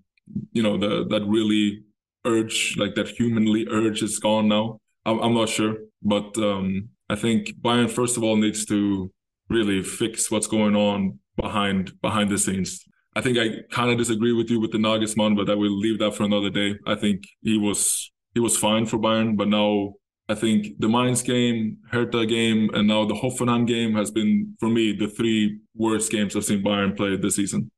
you 0.53 0.63
know 0.63 0.77
the 0.77 1.07
that 1.09 1.25
really 1.27 1.83
urge 2.25 2.77
like 2.77 2.95
that 2.97 3.09
humanly 3.09 3.67
urge 3.71 4.03
is 4.03 4.19
gone 4.19 4.49
now. 4.49 4.81
I'm, 5.05 5.21
I'm 5.21 5.35
not 5.35 5.49
sure 5.49 5.77
but 6.03 6.37
um 6.39 6.89
i 7.11 7.17
think 7.17 7.49
bayern 7.61 7.91
first 7.91 8.17
of 8.17 8.23
all 8.23 8.37
needs 8.37 8.65
to 8.67 9.11
really 9.49 9.83
fix 9.83 10.31
what's 10.31 10.47
going 10.47 10.75
on 10.75 11.19
behind 11.37 11.93
behind 12.01 12.31
the 12.31 12.39
scenes. 12.39 12.85
I 13.15 13.21
think 13.21 13.39
i 13.39 13.47
kind 13.71 13.91
of 13.91 13.99
disagree 13.99 14.33
with 14.33 14.51
you 14.51 14.61
with 14.61 14.73
the 14.73 14.79
nagelsmann 14.79 15.37
but 15.37 15.49
i 15.51 15.55
will 15.55 15.77
leave 15.77 15.99
that 16.01 16.15
for 16.15 16.25
another 16.25 16.51
day. 16.51 16.77
I 16.87 16.95
think 16.95 17.23
he 17.43 17.59
was 17.59 18.13
he 18.37 18.41
was 18.41 18.57
fine 18.57 18.85
for 18.85 18.99
bayern 18.99 19.37
but 19.37 19.49
now 19.49 19.71
I 20.29 20.35
think 20.35 20.81
the 20.81 20.89
Mainz 20.89 21.23
game, 21.23 21.79
Hertha 21.93 22.27
game, 22.27 22.69
and 22.75 22.89
now 22.89 23.05
the 23.05 23.15
Hoffenheim 23.15 23.65
game 23.65 23.95
has 23.95 24.11
been, 24.11 24.57
for 24.59 24.69
me, 24.69 24.93
the 24.93 25.07
three 25.07 25.61
worst 25.77 26.11
games 26.11 26.35
I've 26.35 26.45
seen 26.45 26.65
Bayern 26.65 26.97
play 26.97 27.17
this 27.17 27.37
season. 27.37 27.71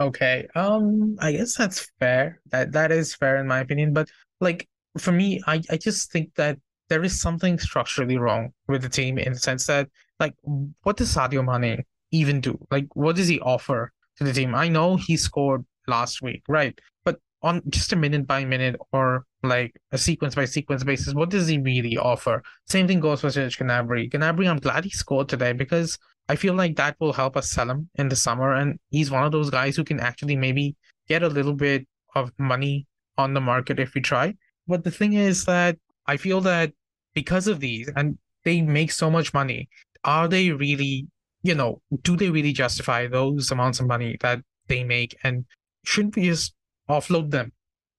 Okay. 0.00 0.46
Um, 0.54 1.16
I 1.20 1.32
guess 1.32 1.56
that's 1.56 1.90
fair. 1.98 2.40
That 2.50 2.72
that 2.72 2.92
is 2.92 3.14
fair 3.14 3.38
in 3.38 3.46
my 3.46 3.60
opinion. 3.60 3.94
But 3.94 4.10
like 4.40 4.68
for 4.98 5.12
me, 5.12 5.40
I, 5.46 5.62
I 5.70 5.78
just 5.78 6.12
think 6.12 6.34
that 6.34 6.58
there 6.88 7.02
is 7.02 7.20
something 7.20 7.58
structurally 7.58 8.18
wrong 8.18 8.52
with 8.68 8.82
the 8.82 8.88
team 8.88 9.18
in 9.18 9.32
the 9.32 9.38
sense 9.38 9.66
that 9.66 9.88
like 10.20 10.34
what 10.82 10.98
does 10.98 11.14
Sadio 11.14 11.42
Mane 11.42 11.82
even 12.10 12.42
do? 12.42 12.58
Like 12.70 12.88
what 12.94 13.16
does 13.16 13.28
he 13.28 13.40
offer 13.40 13.90
to 14.18 14.24
the 14.24 14.34
team? 14.34 14.54
I 14.54 14.68
know 14.68 14.96
he 14.96 15.16
scored 15.16 15.64
last 15.86 16.20
week, 16.20 16.42
right? 16.46 16.78
But 17.04 17.18
on 17.46 17.62
just 17.68 17.92
a 17.92 17.96
minute 17.96 18.26
by 18.26 18.44
minute 18.44 18.76
or 18.92 19.24
like 19.44 19.72
a 19.92 19.98
sequence 19.98 20.34
by 20.34 20.44
sequence 20.44 20.82
basis, 20.82 21.14
what 21.14 21.30
does 21.30 21.46
he 21.46 21.58
really 21.58 21.96
offer? 21.96 22.42
Same 22.66 22.88
thing 22.88 22.98
goes 22.98 23.20
for 23.20 23.30
Serge 23.30 23.58
Gnabry. 23.58 24.10
Gnabry, 24.10 24.48
I'm 24.48 24.58
glad 24.58 24.84
he 24.84 24.90
scored 24.90 25.28
today 25.28 25.52
because 25.52 25.96
I 26.28 26.34
feel 26.34 26.54
like 26.54 26.74
that 26.76 26.96
will 26.98 27.12
help 27.12 27.36
us 27.36 27.50
sell 27.50 27.70
him 27.70 27.88
in 27.94 28.08
the 28.08 28.16
summer. 28.16 28.52
And 28.52 28.80
he's 28.90 29.12
one 29.12 29.22
of 29.22 29.30
those 29.30 29.48
guys 29.48 29.76
who 29.76 29.84
can 29.84 30.00
actually 30.00 30.34
maybe 30.34 30.74
get 31.08 31.22
a 31.22 31.28
little 31.28 31.54
bit 31.54 31.86
of 32.16 32.32
money 32.38 32.86
on 33.16 33.32
the 33.32 33.40
market 33.40 33.78
if 33.78 33.94
we 33.94 34.00
try. 34.00 34.34
But 34.66 34.82
the 34.82 34.90
thing 34.90 35.12
is 35.12 35.44
that 35.44 35.78
I 36.08 36.16
feel 36.16 36.40
that 36.40 36.72
because 37.14 37.46
of 37.46 37.60
these, 37.60 37.88
and 37.94 38.18
they 38.44 38.60
make 38.60 38.90
so 38.90 39.08
much 39.08 39.32
money, 39.32 39.68
are 40.02 40.26
they 40.26 40.50
really, 40.50 41.06
you 41.42 41.54
know, 41.54 41.80
do 42.02 42.16
they 42.16 42.30
really 42.30 42.52
justify 42.52 43.06
those 43.06 43.52
amounts 43.52 43.78
of 43.78 43.86
money 43.86 44.16
that 44.20 44.40
they 44.66 44.82
make? 44.82 45.16
And 45.22 45.44
shouldn't 45.84 46.16
we 46.16 46.24
just 46.24 46.55
offload 46.88 47.30
them? 47.30 47.52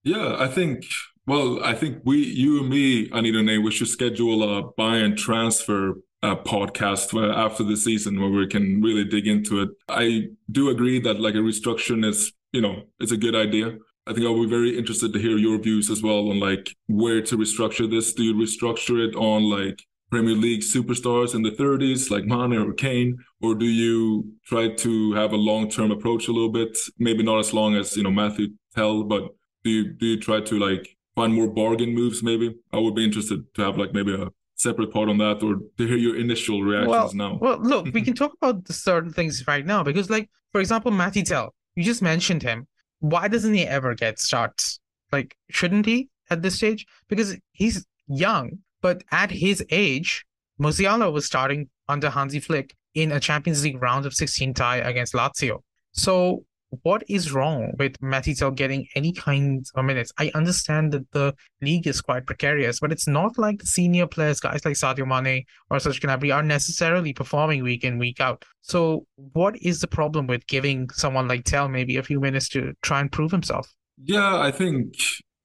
Yeah, 0.04 0.36
I 0.38 0.48
think 0.48 0.84
well, 1.28 1.62
I 1.62 1.74
think 1.74 1.98
we, 2.06 2.24
you 2.24 2.60
and 2.60 2.70
me, 2.70 3.10
I 3.12 3.20
Need 3.20 3.34
No 3.34 3.42
Name, 3.42 3.62
we 3.62 3.70
should 3.70 3.88
schedule 3.88 4.42
a 4.42 4.72
Bayern 4.72 5.14
transfer 5.14 5.96
uh, 6.22 6.36
podcast 6.36 7.12
after 7.36 7.62
the 7.62 7.76
season 7.76 8.18
where 8.18 8.30
we 8.30 8.46
can 8.46 8.80
really 8.80 9.04
dig 9.04 9.26
into 9.26 9.60
it. 9.60 9.68
I 9.90 10.28
do 10.50 10.70
agree 10.70 11.00
that 11.00 11.20
like 11.20 11.34
a 11.34 11.38
restructuring 11.38 12.06
is, 12.06 12.32
you 12.52 12.62
know, 12.62 12.84
it's 12.98 13.12
a 13.12 13.18
good 13.18 13.34
idea. 13.34 13.76
I 14.06 14.14
think 14.14 14.24
I'll 14.24 14.42
be 14.42 14.48
very 14.48 14.78
interested 14.78 15.12
to 15.12 15.18
hear 15.18 15.36
your 15.36 15.58
views 15.58 15.90
as 15.90 16.02
well 16.02 16.30
on 16.30 16.40
like 16.40 16.74
where 16.86 17.20
to 17.20 17.36
restructure 17.36 17.90
this. 17.90 18.14
Do 18.14 18.22
you 18.22 18.34
restructure 18.34 19.06
it 19.06 19.14
on 19.14 19.42
like 19.42 19.82
Premier 20.10 20.34
League 20.34 20.62
superstars 20.62 21.34
in 21.34 21.42
the 21.42 21.50
30s, 21.50 22.10
like 22.10 22.24
Mane 22.24 22.54
or 22.54 22.72
Kane, 22.72 23.18
or 23.42 23.54
do 23.54 23.66
you 23.66 24.32
try 24.46 24.72
to 24.76 25.12
have 25.12 25.32
a 25.32 25.36
long-term 25.36 25.90
approach 25.90 26.26
a 26.28 26.32
little 26.32 26.48
bit? 26.48 26.78
Maybe 26.98 27.22
not 27.22 27.38
as 27.38 27.52
long 27.52 27.76
as 27.76 27.94
you 27.98 28.02
know 28.02 28.10
Mathys 28.10 28.54
Tel, 28.74 29.02
but 29.04 29.34
do 29.64 29.70
you 29.70 29.92
do 29.92 30.06
you 30.06 30.20
try 30.20 30.40
to 30.40 30.58
like 30.58 30.96
find 31.14 31.34
more 31.34 31.48
bargain 31.48 31.94
moves? 31.94 32.22
Maybe 32.22 32.54
I 32.72 32.78
would 32.78 32.94
be 32.94 33.04
interested 33.04 33.42
to 33.54 33.62
have 33.62 33.76
like 33.76 33.92
maybe 33.92 34.14
a 34.14 34.28
separate 34.58 34.92
part 34.92 35.08
on 35.08 35.18
that 35.18 35.42
or 35.42 35.56
to 35.78 35.86
hear 35.86 35.96
your 35.96 36.16
initial 36.16 36.62
reactions 36.62 36.90
well, 36.90 37.12
now. 37.14 37.38
Well, 37.40 37.58
look, 37.60 37.86
we 37.94 38.02
can 38.08 38.14
talk 38.14 38.34
about 38.34 38.64
the 38.64 38.72
certain 38.72 39.12
things 39.12 39.46
right 39.46 39.64
now 39.64 39.82
because, 39.82 40.10
like, 40.10 40.28
for 40.52 40.60
example, 40.60 40.90
Mathys 40.90 41.26
Tel, 41.26 41.54
you 41.76 41.84
just 41.84 42.02
mentioned 42.02 42.42
him. 42.42 42.66
Why 43.00 43.28
doesn't 43.28 43.54
he 43.54 43.64
ever 43.64 43.94
get 43.94 44.18
starts? 44.18 44.80
Like, 45.12 45.36
shouldn't 45.50 45.86
he 45.86 46.08
at 46.30 46.42
this 46.42 46.56
stage? 46.56 46.84
Because 47.08 47.36
he's 47.52 47.86
young, 48.08 48.58
but 48.82 49.04
at 49.12 49.30
his 49.30 49.64
age, 49.70 50.26
Musiala 50.60 51.12
was 51.12 51.24
starting 51.24 51.68
under 51.88 52.10
Hansi 52.10 52.40
Flick 52.40 52.74
in 52.94 53.12
a 53.12 53.20
Champions 53.20 53.62
League 53.62 53.80
round 53.80 54.06
of 54.06 54.14
16 54.14 54.54
tie 54.54 54.78
against 54.78 55.14
Lazio. 55.14 55.62
So 55.92 56.44
what 56.82 57.02
is 57.08 57.32
wrong 57.32 57.72
with 57.78 57.98
Mathys 58.00 58.38
Tel 58.38 58.50
getting 58.50 58.86
any 58.94 59.12
kind 59.12 59.66
of 59.74 59.84
minutes? 59.84 60.12
I 60.18 60.30
understand 60.34 60.92
that 60.92 61.10
the 61.12 61.34
league 61.62 61.86
is 61.86 62.00
quite 62.00 62.26
precarious, 62.26 62.80
but 62.80 62.92
it's 62.92 63.06
not 63.06 63.38
like 63.38 63.60
the 63.60 63.66
senior 63.66 64.06
players, 64.06 64.40
guys 64.40 64.64
like 64.64 64.74
Sadio 64.74 65.06
Mane 65.06 65.44
or 65.70 65.78
Serge 65.78 66.00
Gnabry, 66.00 66.34
are 66.34 66.42
necessarily 66.42 67.12
performing 67.12 67.62
week 67.62 67.84
in, 67.84 67.98
week 67.98 68.20
out. 68.20 68.44
So, 68.62 69.06
what 69.16 69.56
is 69.62 69.80
the 69.80 69.86
problem 69.86 70.26
with 70.26 70.46
giving 70.46 70.90
someone 70.90 71.28
like 71.28 71.44
Tel 71.44 71.68
maybe 71.68 71.96
a 71.96 72.02
few 72.02 72.20
minutes 72.20 72.48
to 72.50 72.74
try 72.82 73.00
and 73.00 73.10
prove 73.10 73.30
himself? 73.30 73.72
Yeah, 74.04 74.38
I 74.38 74.50
think 74.50 74.94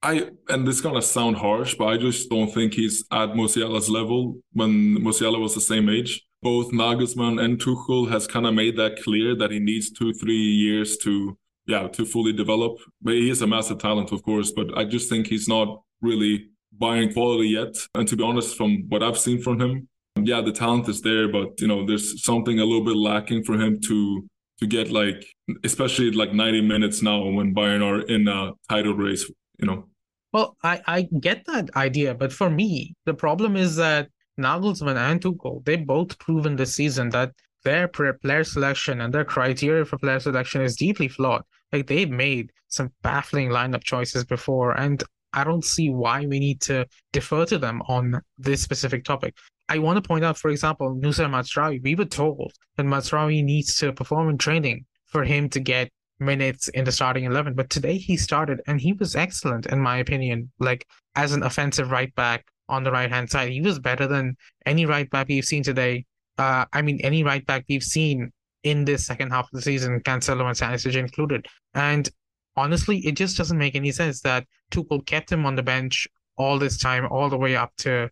I 0.01 0.29
and 0.49 0.67
this 0.67 0.81
gonna 0.81 1.01
sound 1.01 1.37
harsh, 1.37 1.75
but 1.75 1.85
I 1.85 1.97
just 1.97 2.29
don't 2.29 2.51
think 2.53 2.73
he's 2.73 3.03
at 3.11 3.29
Musiala's 3.29 3.89
level 3.89 4.37
when 4.51 4.97
Musiala 4.99 5.39
was 5.39 5.55
the 5.55 5.61
same 5.61 5.89
age 5.89 6.21
both 6.43 6.71
Nagelsmann 6.71 7.41
and 7.41 7.59
Tuchel 7.59 8.09
has 8.11 8.27
kind 8.27 8.45
of 8.45 8.53
made 8.53 8.77
that 8.77 9.01
clear 9.03 9.35
that 9.35 9.51
he 9.51 9.59
needs 9.59 9.91
two, 9.91 10.13
three 10.13 10.35
years 10.35 10.97
to, 10.97 11.37
yeah, 11.65 11.87
to 11.87 12.05
fully 12.05 12.33
develop. 12.33 12.77
But 13.01 13.13
he 13.13 13.29
is 13.29 13.41
a 13.41 13.47
massive 13.47 13.79
talent, 13.79 14.11
of 14.11 14.21
course. 14.23 14.51
But 14.51 14.77
I 14.77 14.83
just 14.83 15.09
think 15.09 15.27
he's 15.27 15.47
not 15.47 15.81
really 16.01 16.49
Bayern 16.79 17.13
quality 17.13 17.49
yet. 17.49 17.75
And 17.95 18.07
to 18.07 18.15
be 18.15 18.23
honest, 18.23 18.57
from 18.57 18.85
what 18.89 19.01
I've 19.01 19.17
seen 19.17 19.41
from 19.41 19.61
him, 19.61 19.87
yeah, 20.21 20.41
the 20.41 20.51
talent 20.51 20.87
is 20.89 21.01
there, 21.01 21.27
but 21.27 21.59
you 21.59 21.67
know, 21.67 21.85
there's 21.85 22.23
something 22.23 22.59
a 22.59 22.65
little 22.65 22.85
bit 22.85 22.95
lacking 22.95 23.43
for 23.43 23.53
him 23.53 23.79
to 23.81 24.27
to 24.59 24.67
get 24.67 24.91
like, 24.91 25.25
especially 25.63 26.11
like 26.11 26.31
90 26.31 26.61
minutes 26.61 27.01
now 27.01 27.27
when 27.27 27.55
Bayern 27.55 27.83
are 27.83 28.01
in 28.01 28.27
a 28.27 28.51
title 28.69 28.93
race. 28.93 29.29
You 29.59 29.67
know. 29.67 29.87
Well, 30.31 30.55
I 30.63 30.81
I 30.85 31.01
get 31.19 31.45
that 31.45 31.69
idea, 31.75 32.13
but 32.13 32.31
for 32.31 32.49
me, 32.49 32.95
the 33.05 33.13
problem 33.13 33.55
is 33.55 33.75
that 33.77 34.09
Nagelsmann 34.39 34.97
and 34.97 35.21
Tuchel, 35.21 35.63
they 35.65 35.77
both 35.77 36.17
proven 36.19 36.55
this 36.55 36.75
season 36.75 37.09
that 37.09 37.31
their 37.63 37.87
player 37.87 38.43
selection 38.43 39.01
and 39.01 39.13
their 39.13 39.25
criteria 39.25 39.85
for 39.85 39.97
player 39.97 40.19
selection 40.19 40.61
is 40.61 40.75
deeply 40.75 41.07
flawed. 41.07 41.43
Like 41.71 41.87
they've 41.87 42.09
made 42.09 42.51
some 42.67 42.91
baffling 43.01 43.49
lineup 43.49 43.83
choices 43.83 44.25
before, 44.25 44.77
and 44.77 45.03
I 45.33 45.43
don't 45.43 45.65
see 45.65 45.89
why 45.89 46.25
we 46.25 46.39
need 46.39 46.61
to 46.61 46.85
defer 47.11 47.45
to 47.45 47.57
them 47.57 47.81
on 47.87 48.21
this 48.37 48.61
specific 48.61 49.03
topic. 49.03 49.35
I 49.69 49.79
want 49.79 49.97
to 49.97 50.07
point 50.07 50.25
out, 50.25 50.37
for 50.37 50.51
example, 50.51 50.95
Noussair 50.95 51.29
Mazraoui. 51.29 51.81
We 51.81 51.95
were 51.95 52.05
told 52.05 52.51
that 52.75 52.85
Mazraoui 52.85 53.43
needs 53.43 53.77
to 53.77 53.93
perform 53.93 54.29
in 54.29 54.37
training 54.37 54.85
for 55.05 55.23
him 55.23 55.49
to 55.49 55.59
get 55.59 55.89
minutes 56.19 56.67
in 56.69 56.83
the 56.83 56.91
starting 56.91 57.23
11. 57.23 57.53
But 57.53 57.69
today 57.69 57.97
he 57.97 58.17
started 58.17 58.61
and 58.67 58.79
he 58.79 58.93
was 58.93 59.15
excellent, 59.15 59.65
in 59.67 59.79
my 59.79 59.97
opinion. 59.97 60.51
Like 60.59 60.85
as 61.15 61.33
an 61.33 61.43
offensive 61.43 61.91
right 61.91 62.13
back, 62.15 62.45
on 62.73 62.83
the 62.83 62.91
right 62.91 63.09
hand 63.09 63.29
side. 63.29 63.51
He 63.51 63.61
was 63.61 63.79
better 63.79 64.07
than 64.07 64.35
any 64.65 64.85
right 64.85 65.09
back 65.09 65.27
we've 65.27 65.45
seen 65.45 65.63
today. 65.63 66.05
Uh, 66.37 66.65
I 66.73 66.81
mean, 66.81 66.99
any 67.01 67.23
right 67.23 67.45
back 67.45 67.65
we've 67.69 67.83
seen 67.83 68.31
in 68.63 68.85
this 68.85 69.05
second 69.05 69.29
half 69.29 69.45
of 69.45 69.51
the 69.51 69.61
season, 69.61 69.99
Cancelo 70.01 70.45
and 70.45 70.57
Stanisic 70.57 70.95
included. 70.95 71.45
And 71.73 72.09
honestly, 72.55 72.99
it 72.99 73.15
just 73.15 73.37
doesn't 73.37 73.57
make 73.57 73.75
any 73.75 73.91
sense 73.91 74.21
that 74.21 74.45
Tuchel 74.71 75.05
kept 75.05 75.31
him 75.31 75.45
on 75.45 75.55
the 75.55 75.63
bench 75.63 76.07
all 76.37 76.57
this 76.57 76.77
time, 76.77 77.07
all 77.11 77.29
the 77.29 77.37
way 77.37 77.55
up 77.55 77.71
to 77.77 78.09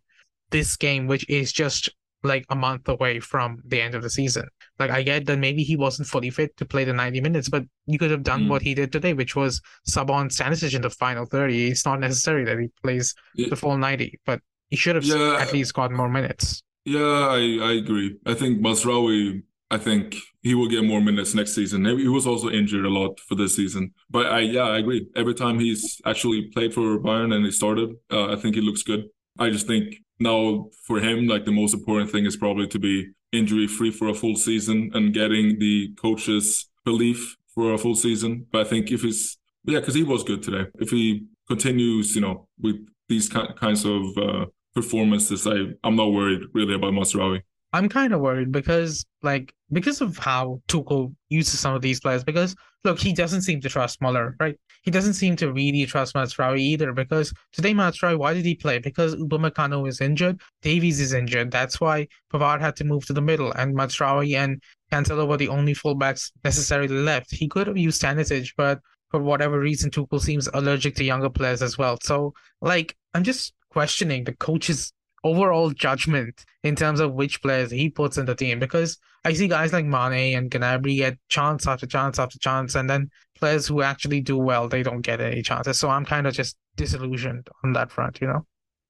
this 0.52 0.76
game, 0.76 1.08
which 1.08 1.28
is 1.30 1.52
just 1.52 1.90
like 2.24 2.46
a 2.50 2.56
month 2.56 2.88
away 2.88 3.20
from 3.20 3.62
the 3.66 3.82
end 3.82 3.96
of 3.96 4.04
the 4.04 4.10
season. 4.10 4.48
Like 4.78 4.92
I 4.92 5.02
get 5.02 5.26
that 5.26 5.40
maybe 5.40 5.64
he 5.64 5.76
wasn't 5.76 6.08
fully 6.08 6.30
fit 6.30 6.56
to 6.58 6.66
play 6.66 6.84
the 6.84 6.94
90 6.94 7.22
minutes, 7.22 7.50
but 7.50 7.64
you 7.88 7.98
could 7.98 8.12
have 8.12 8.24
done 8.24 8.44
mm. 8.44 8.50
what 8.50 8.62
he 8.62 8.74
did 8.74 8.92
today, 8.92 9.14
which 9.14 9.36
was 9.36 9.62
sub 9.86 10.12
on 10.12 10.30
Stanisic 10.30 10.76
in 10.76 10.82
the 10.82 10.90
final 10.90 11.26
30. 11.26 11.72
It's 11.72 11.86
not 11.86 12.00
necessary 12.00 12.44
that 12.46 12.60
he 12.60 12.68
plays 12.84 13.16
the 13.50 13.56
full 13.56 13.78
90, 13.78 14.20
but 14.26 14.42
he 14.72 14.78
should 14.78 14.96
have 14.96 15.04
yeah. 15.04 15.38
at 15.40 15.54
least 15.54 15.74
got 15.74 15.92
more 15.92 16.10
minutes. 16.10 16.64
Yeah, 16.86 17.28
I, 17.30 17.60
I 17.62 17.72
agree. 17.74 18.18
I 18.26 18.34
think 18.34 18.60
Mazraoui, 18.60 19.44
I 19.70 19.78
think 19.78 20.16
he 20.42 20.56
will 20.56 20.68
get 20.68 20.84
more 20.84 21.02
minutes 21.02 21.36
next 21.36 21.54
season. 21.54 21.86
He 21.86 22.08
was 22.08 22.26
also 22.26 22.50
injured 22.50 22.86
a 22.86 22.90
lot 22.90 23.20
for 23.20 23.36
this 23.36 23.56
season. 23.56 23.94
But 24.10 24.28
I 24.28 24.40
yeah, 24.40 24.64
I 24.64 24.80
agree. 24.80 25.08
Every 25.16 25.36
time 25.36 25.60
he's 25.60 26.02
actually 26.06 26.48
played 26.54 26.74
for 26.74 26.98
Bayern 27.00 27.36
and 27.36 27.46
he 27.46 27.52
started, 27.52 27.92
uh, 28.10 28.34
I 28.34 28.38
think 28.38 28.56
he 28.56 28.62
looks 28.62 28.82
good. 28.82 29.10
I 29.38 29.50
just 29.50 29.68
think 29.68 29.98
now 30.20 30.70
for 30.88 31.00
him, 31.00 31.28
like 31.28 31.46
the 31.46 31.52
most 31.52 31.74
important 31.74 32.12
thing 32.12 32.26
is 32.26 32.36
probably 32.36 32.68
to 32.68 32.80
be 32.80 33.12
injury 33.32 33.68
free 33.68 33.92
for 33.92 34.08
a 34.08 34.14
full 34.14 34.36
season 34.36 34.92
and 34.94 35.14
getting 35.14 35.60
the 35.60 35.94
coach's 36.02 36.68
belief 36.84 37.38
for 37.54 37.74
a 37.74 37.78
full 37.78 37.96
season. 37.96 38.48
But 38.52 38.66
I 38.66 38.70
think 38.70 38.92
if 38.92 39.02
he's 39.02 39.38
yeah, 39.66 39.80
because 39.80 39.96
he 39.96 40.04
was 40.04 40.24
good 40.24 40.42
today. 40.42 40.66
If 40.80 40.90
he 40.90 41.28
continues, 41.48 42.16
you 42.16 42.22
know, 42.22 42.48
with 42.60 42.78
these 43.10 43.30
kinds 43.30 43.86
of 43.86 44.18
uh, 44.18 44.46
performances, 44.74 45.48
I 45.48 45.74
I'm 45.84 45.96
not 45.96 46.12
worried 46.12 46.42
really 46.54 46.76
about 46.76 46.94
Mazraoui. 46.94 47.42
I'm 47.74 47.88
kind 47.88 48.14
of 48.14 48.20
worried 48.20 48.52
because, 48.52 49.06
like, 49.22 49.54
because 49.72 50.02
of 50.02 50.18
how 50.18 50.62
Tuchel 50.68 51.16
uses 51.30 51.60
some 51.60 51.74
of 51.74 51.82
these 51.82 52.02
players. 52.02 52.24
Because 52.24 52.54
look, 52.84 53.00
he 53.00 53.14
doesn't 53.14 53.44
seem 53.44 53.62
to 53.62 53.70
trust 53.70 54.02
Muller, 54.02 54.36
right? 54.40 54.58
He 54.84 54.92
doesn't 54.92 55.14
seem 55.14 55.36
to 55.38 55.54
really 55.54 55.86
trust 55.86 56.16
Mazraoui 56.16 56.60
either. 56.60 56.92
Because 56.92 57.34
today, 57.54 57.74
Mazraoui, 57.74 58.18
why 58.18 58.34
did 58.34 58.46
he 58.46 58.56
play? 58.56 58.80
Because 58.80 59.16
Upamecano 59.16 59.88
is 59.88 60.02
injured, 60.02 60.42
Davies 60.62 61.00
is 61.00 61.14
injured. 61.14 61.52
That's 61.52 61.80
why 61.80 62.08
Pavard 62.34 62.60
had 62.60 62.76
to 62.78 62.84
move 62.84 63.06
to 63.06 63.14
the 63.14 63.22
middle, 63.22 63.52
and 63.54 63.76
Mazraoui 63.76 64.36
and 64.36 64.62
Cancelo 64.92 65.28
were 65.28 65.38
the 65.38 65.48
only 65.48 65.74
fullbacks 65.74 66.32
necessarily 66.44 66.90
left. 66.90 67.34
He 67.34 67.48
could 67.48 67.68
have 67.68 67.78
used 67.78 68.02
Stanisic, 68.02 68.52
but 68.58 68.80
for 69.12 69.22
whatever 69.22 69.60
reason, 69.60 69.92
Tuchel 69.92 70.20
seems 70.20 70.50
allergic 70.54 70.96
to 70.96 71.04
younger 71.04 71.30
players 71.30 71.62
as 71.62 71.78
well. 71.78 71.98
So, 72.02 72.34
like, 72.62 72.98
I'm 73.14 73.24
just 73.24 73.54
questioning 73.72 74.24
the 74.24 74.36
coach's 74.36 74.94
overall 75.24 75.70
judgment 75.72 76.46
in 76.64 76.76
terms 76.76 77.00
of 77.00 77.14
which 77.14 77.42
players 77.42 77.72
he 77.72 77.90
puts 77.90 78.18
in 78.18 78.26
the 78.26 78.36
team 78.36 78.60
because 78.60 78.98
I 79.24 79.34
see 79.34 79.48
guys 79.48 79.72
like 79.72 79.86
Mane 79.86 80.36
and 80.36 80.50
Gnabry 80.50 80.98
get 80.98 81.18
chance 81.30 81.68
after 81.68 81.86
chance 81.86 82.18
after 82.18 82.40
chance, 82.40 82.74
and 82.76 82.90
then 82.90 83.12
players 83.38 83.68
who 83.68 83.82
actually 83.82 84.22
do 84.22 84.38
well 84.38 84.68
they 84.68 84.84
don't 84.84 85.02
get 85.02 85.22
any 85.22 85.42
chances. 85.44 85.80
So 85.80 85.90
I'm 85.90 86.06
kind 86.06 86.26
of 86.26 86.34
just 86.34 86.58
disillusioned 86.76 87.48
on 87.64 87.74
that 87.74 87.92
front, 87.92 88.20
you 88.20 88.28
know. 88.28 88.46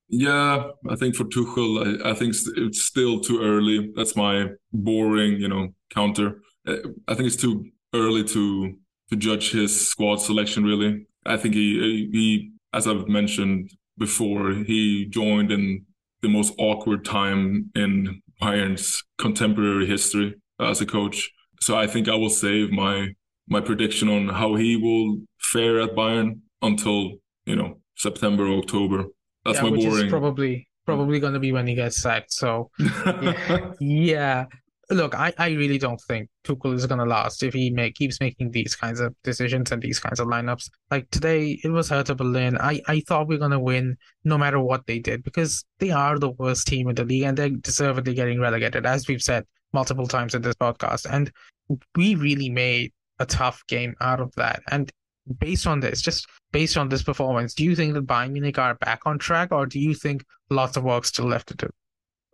Yeah, 0.08 0.68
I 0.90 0.96
think 0.96 1.16
for 1.16 1.26
Tuchel, 1.26 2.06
I, 2.06 2.12
I 2.12 2.14
think 2.14 2.36
it's 2.58 2.82
still 2.82 3.20
too 3.20 3.42
early. 3.42 3.92
That's 3.96 4.16
my 4.16 4.48
boring, 4.74 5.40
you 5.40 5.48
know, 5.48 5.70
counter. 5.90 6.42
Uh, 6.68 6.78
I 7.08 7.16
think 7.16 7.28
it's 7.28 7.38
too 7.38 7.66
early 7.94 8.24
to 8.26 8.76
to 9.10 9.16
judge 9.18 9.52
his 9.52 9.88
squad 9.88 10.18
selection. 10.18 10.64
Really, 10.64 11.08
I 11.26 11.38
think 11.38 11.56
he 11.56 12.10
he, 12.12 12.52
as 12.74 12.88
I've 12.88 13.08
mentioned 13.08 13.72
before, 14.02 14.52
he 14.52 15.06
joined 15.06 15.52
in 15.52 15.86
the 16.22 16.28
most 16.28 16.54
awkward 16.58 17.06
time 17.06 17.72
in 17.76 18.22
Bayern's 18.42 19.02
contemporary 19.18 19.86
history 19.86 20.36
as 20.60 20.82
a 20.82 20.86
coach. 20.86 21.32
So 21.62 21.78
I 21.78 21.88
think 21.88 22.10
I 22.10 22.16
will 22.16 22.30
save 22.30 22.72
my 22.72 23.10
my 23.48 23.62
prediction 23.62 24.10
on 24.10 24.30
how 24.30 24.56
he 24.56 24.76
will 24.76 25.22
fare 25.40 25.80
at 25.82 25.96
Bayern 25.96 26.40
until 26.62 27.12
you 27.46 27.56
know 27.56 27.80
September 27.96 28.48
or 28.48 28.58
October. 28.58 29.06
That's 29.46 29.58
yeah, 29.58 29.64
my 29.64 29.70
which 29.70 29.86
boring. 29.86 30.06
Is 30.06 30.12
probably 30.12 30.68
probably 30.86 31.20
going 31.20 31.34
to 31.34 31.40
be 31.40 31.52
when 31.52 31.68
he 31.68 31.76
gets 31.76 32.02
sacked. 32.02 32.34
So 32.34 32.72
yeah, 32.80 33.74
yeah 33.80 34.46
look, 34.92 35.16
I, 35.16 35.34
I 35.38 35.50
really 35.50 35.78
don't 35.78 36.02
think 36.02 36.30
Tuchel 36.44 36.74
is 36.74 36.86
gonna 36.86 37.06
last 37.06 37.44
if 37.44 37.54
he 37.54 37.70
make, 37.70 37.96
keeps 37.96 38.20
making 38.20 38.52
these 38.52 38.76
kinds 38.76 39.00
of 39.00 39.16
decisions 39.24 39.72
and 39.72 39.82
these 39.82 40.00
kinds 40.00 40.20
of 40.20 40.28
lineups. 40.28 40.70
Like 40.90 41.10
today, 41.12 41.60
it 41.64 41.70
was 41.70 41.90
Hertha 41.90 42.16
Berlin. 42.16 42.58
I, 42.60 42.82
I 42.88 43.02
thought 43.02 43.28
we 43.28 43.36
are 43.36 43.40
gonna 43.40 43.60
win 43.60 43.98
no 44.24 44.38
matter 44.38 44.60
what 44.60 44.86
they 44.88 45.00
did 45.00 45.24
because 45.24 45.64
they 45.80 45.92
are 45.92 46.20
the 46.20 46.32
worst 46.32 46.68
team 46.68 46.90
in 46.90 46.96
the 46.96 47.06
league 47.06 47.24
and 47.24 47.38
they're 47.38 47.50
deservedly 47.50 48.14
getting 48.14 48.40
relegated, 48.40 48.86
as 48.86 49.08
we've 49.08 49.22
said 49.22 49.46
multiple 49.74 50.08
times 50.08 50.36
in 50.36 50.42
this 50.42 50.56
podcast. 50.56 51.06
And 51.10 51.32
we 51.96 52.16
really 52.16 52.50
made 52.50 52.92
a 53.20 53.26
tough 53.26 53.64
game 53.68 53.96
out 54.02 54.20
of 54.20 54.34
that. 54.36 54.62
And 54.72 54.92
based 55.38 55.68
on 55.68 55.80
this, 55.80 56.02
just 56.02 56.28
based 56.52 56.78
on 56.78 56.90
this 56.90 57.04
performance, 57.04 57.54
do 57.54 57.64
you 57.64 57.76
think 57.76 57.94
that 57.94 58.08
Bayern 58.08 58.32
Munich 58.32 58.58
are 58.58 58.76
back 58.76 59.02
on 59.06 59.20
track, 59.20 59.52
or 59.52 59.66
do 59.66 59.80
you 59.80 59.94
think 59.94 60.26
lots 60.50 60.78
of 60.78 60.84
work 60.84 61.06
still 61.06 61.26
left 61.26 61.48
to 61.48 61.56
do? 61.56 61.70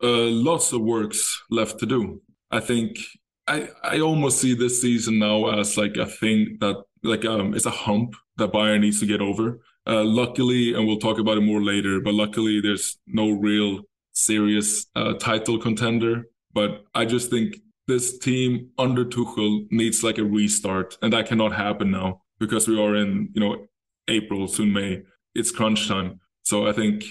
Uh, 0.02 0.30
lots 0.32 0.74
of 0.74 0.82
works 0.82 1.44
left 1.50 1.80
to 1.80 1.86
do. 1.86 2.22
I 2.52 2.60
think 2.60 2.98
I 3.48 3.70
I 3.84 4.00
almost 4.00 4.40
see 4.40 4.54
this 4.54 4.82
season 4.82 5.20
now 5.20 5.60
as 5.60 5.78
like 5.78 5.98
a 5.98 6.06
thing 6.06 6.58
that 6.60 6.78
like 7.04 7.26
um 7.26 7.54
it's 7.54 7.66
a 7.66 7.72
hump 7.72 8.16
that 8.38 8.52
Bayern 8.52 8.82
needs 8.82 9.00
to 9.00 9.06
get 9.06 9.22
over. 9.22 9.60
Uh, 9.88 10.04
luckily, 10.04 10.74
and 10.74 10.86
we'll 10.86 11.00
talk 11.00 11.18
about 11.18 11.38
it 11.38 11.42
more 11.42 11.64
later, 11.64 12.02
but 12.02 12.14
luckily 12.14 12.60
there's 12.60 12.98
no 13.08 13.32
real 13.32 13.84
serious 14.12 14.88
uh, 14.96 15.14
title 15.14 15.58
contender. 15.58 16.26
But 16.54 16.84
I 16.94 17.06
just 17.06 17.30
think 17.30 17.56
this 17.88 18.18
team 18.18 18.72
under 18.78 19.06
Tuchel 19.06 19.66
needs 19.72 20.04
like 20.04 20.18
a 20.18 20.26
restart, 20.26 20.98
and 21.02 21.14
that 21.14 21.28
cannot 21.28 21.54
happen 21.54 21.90
now 21.90 22.22
because 22.38 22.68
we 22.68 22.80
are 22.80 22.96
in 22.96 23.30
you 23.34 23.42
know 23.42 23.66
April, 24.10 24.48
soon 24.48 24.74
May. 24.74 25.04
It's 25.36 25.52
crunch 25.52 25.88
time. 25.88 26.20
So 26.44 26.68
I 26.68 26.74
think 26.74 27.06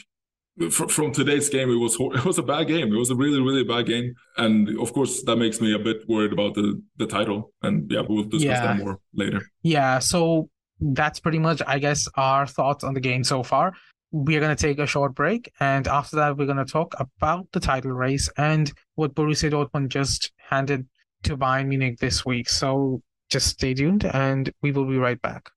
from 0.71 1.13
today's 1.13 1.49
game, 1.49 1.71
it 1.71 1.77
was 1.77 1.97
it 2.01 2.25
was 2.25 2.39
a 2.39 2.43
bad 2.43 2.69
game. 2.69 2.93
It 2.93 2.99
was 2.99 3.11
a 3.11 3.17
really 3.17 3.41
really 3.41 3.65
bad 3.65 3.87
game, 3.87 4.15
and 4.37 4.69
of 4.81 4.93
course 4.93 5.23
that 5.25 5.37
makes 5.37 5.61
me 5.61 5.75
a 5.75 5.79
bit 5.79 6.09
worried 6.09 6.33
about 6.33 6.55
the 6.55 6.83
the 6.97 7.07
title. 7.07 7.53
And 7.63 7.91
yeah, 7.91 8.03
we'll 8.09 8.25
discuss 8.25 8.43
yeah. 8.43 8.67
that 8.67 8.79
more 8.79 8.99
later. 9.15 9.43
Yeah, 9.63 9.99
so 9.99 10.49
that's 10.81 11.21
pretty 11.21 11.39
much, 11.39 11.63
I 11.67 11.79
guess, 11.79 12.07
our 12.17 12.47
thoughts 12.47 12.85
on 12.85 12.95
the 12.95 13.01
game 13.01 13.25
so 13.25 13.43
far. 13.43 13.73
We're 14.13 14.41
gonna 14.41 14.57
take 14.57 14.79
a 14.79 14.87
short 14.87 15.15
break, 15.15 15.53
and 15.61 15.87
after 15.87 16.17
that, 16.17 16.37
we're 16.37 16.47
gonna 16.47 16.65
talk 16.65 16.95
about 16.99 17.49
the 17.53 17.61
title 17.61 17.93
race 17.93 18.31
and 18.37 18.73
what 18.95 19.15
Borussia 19.15 19.51
Dortmund 19.51 19.89
just 19.89 20.33
handed 20.37 20.87
to 21.25 21.37
Bayern 21.37 21.67
Munich 21.67 21.99
this 21.99 22.25
week. 22.25 22.49
So 22.49 23.03
just 23.31 23.49
stay 23.49 23.75
tuned 23.75 24.05
and 24.05 24.53
we 24.63 24.73
will 24.73 24.87
be 24.87 24.99
right 24.99 25.21
back. 25.21 25.51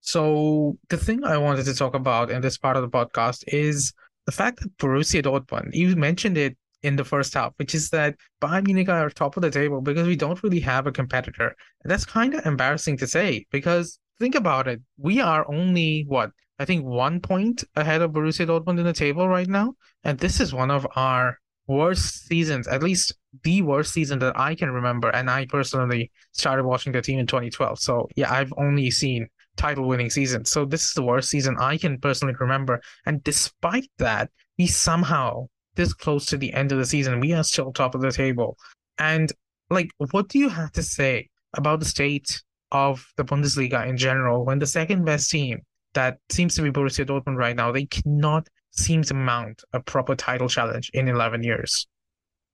So, 0.00 0.76
the 0.88 0.96
thing 0.96 1.22
I 1.22 1.38
wanted 1.38 1.64
to 1.66 1.74
talk 1.74 1.94
about 1.94 2.30
in 2.30 2.40
this 2.40 2.58
part 2.58 2.76
of 2.76 2.82
the 2.82 2.88
podcast 2.88 3.44
is 3.46 3.92
the 4.26 4.32
fact 4.32 4.60
that 4.60 4.76
Borussia 4.78 5.22
Dortmund, 5.22 5.74
you 5.74 5.94
mentioned 5.96 6.38
it 6.38 6.56
in 6.82 6.96
the 6.96 7.04
first 7.04 7.34
half, 7.34 7.52
which 7.56 7.74
is 7.74 7.90
that 7.90 8.16
Bayern 8.40 8.66
Munich 8.66 8.88
are 8.88 9.08
top 9.10 9.36
of 9.36 9.42
the 9.42 9.50
table 9.50 9.80
because 9.80 10.06
we 10.06 10.16
don't 10.16 10.42
really 10.42 10.60
have 10.60 10.86
a 10.86 10.92
competitor. 10.92 11.54
And 11.82 11.90
that's 11.90 12.04
kind 12.04 12.34
of 12.34 12.44
embarrassing 12.44 12.96
to 12.98 13.06
say 13.06 13.46
because 13.50 13.98
think 14.18 14.34
about 14.34 14.68
it. 14.68 14.80
We 14.98 15.20
are 15.20 15.48
only 15.52 16.04
what 16.08 16.30
I 16.58 16.64
think 16.64 16.84
one 16.84 17.20
point 17.20 17.64
ahead 17.76 18.02
of 18.02 18.12
Borussia 18.12 18.46
Dortmund 18.46 18.78
in 18.78 18.84
the 18.84 18.92
table 18.92 19.28
right 19.28 19.48
now, 19.48 19.74
and 20.04 20.18
this 20.18 20.40
is 20.40 20.54
one 20.54 20.70
of 20.70 20.86
our 20.96 21.38
worst 21.66 22.26
seasons, 22.26 22.68
at 22.68 22.82
least 22.82 23.14
the 23.42 23.62
worst 23.62 23.92
season 23.92 24.18
that 24.20 24.38
I 24.38 24.54
can 24.54 24.70
remember. 24.70 25.08
And 25.08 25.30
I 25.30 25.46
personally 25.46 26.12
started 26.32 26.64
watching 26.64 26.92
the 26.92 27.02
team 27.02 27.18
in 27.18 27.26
2012, 27.26 27.80
so 27.80 28.08
yeah, 28.16 28.32
I've 28.32 28.52
only 28.56 28.90
seen 28.90 29.28
title 29.56 29.86
winning 29.86 30.10
season. 30.10 30.44
So 30.44 30.64
this 30.64 30.84
is 30.84 30.94
the 30.94 31.02
worst 31.02 31.30
season 31.30 31.56
I 31.60 31.76
can 31.76 31.98
personally 31.98 32.34
remember. 32.38 32.80
And 33.06 33.22
despite 33.24 33.90
that, 33.98 34.30
we 34.58 34.66
somehow 34.66 35.46
this 35.74 35.92
close 35.94 36.26
to 36.26 36.36
the 36.36 36.52
end 36.52 36.72
of 36.72 36.78
the 36.78 36.86
season, 36.86 37.20
we 37.20 37.32
are 37.32 37.44
still 37.44 37.72
top 37.72 37.94
of 37.94 38.00
the 38.00 38.12
table. 38.12 38.56
And 38.98 39.32
like, 39.70 39.90
what 40.10 40.28
do 40.28 40.38
you 40.38 40.48
have 40.48 40.72
to 40.72 40.82
say 40.82 41.28
about 41.54 41.80
the 41.80 41.86
state 41.86 42.42
of 42.70 43.06
the 43.16 43.24
Bundesliga 43.24 43.86
in 43.86 43.96
general 43.96 44.44
when 44.44 44.58
the 44.58 44.66
second 44.66 45.04
best 45.04 45.30
team 45.30 45.60
that 45.94 46.18
seems 46.30 46.54
to 46.56 46.62
be 46.62 46.70
Borussia 46.70 47.06
Dortmund 47.06 47.36
right 47.36 47.56
now, 47.56 47.70
they 47.70 47.86
cannot 47.86 48.48
seem 48.70 49.02
to 49.02 49.14
mount 49.14 49.62
a 49.72 49.80
proper 49.80 50.14
title 50.14 50.48
challenge 50.48 50.90
in 50.94 51.08
11 51.08 51.42
years? 51.42 51.86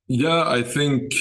Yeah, 0.08 0.48
I 0.48 0.62
think 0.62 1.12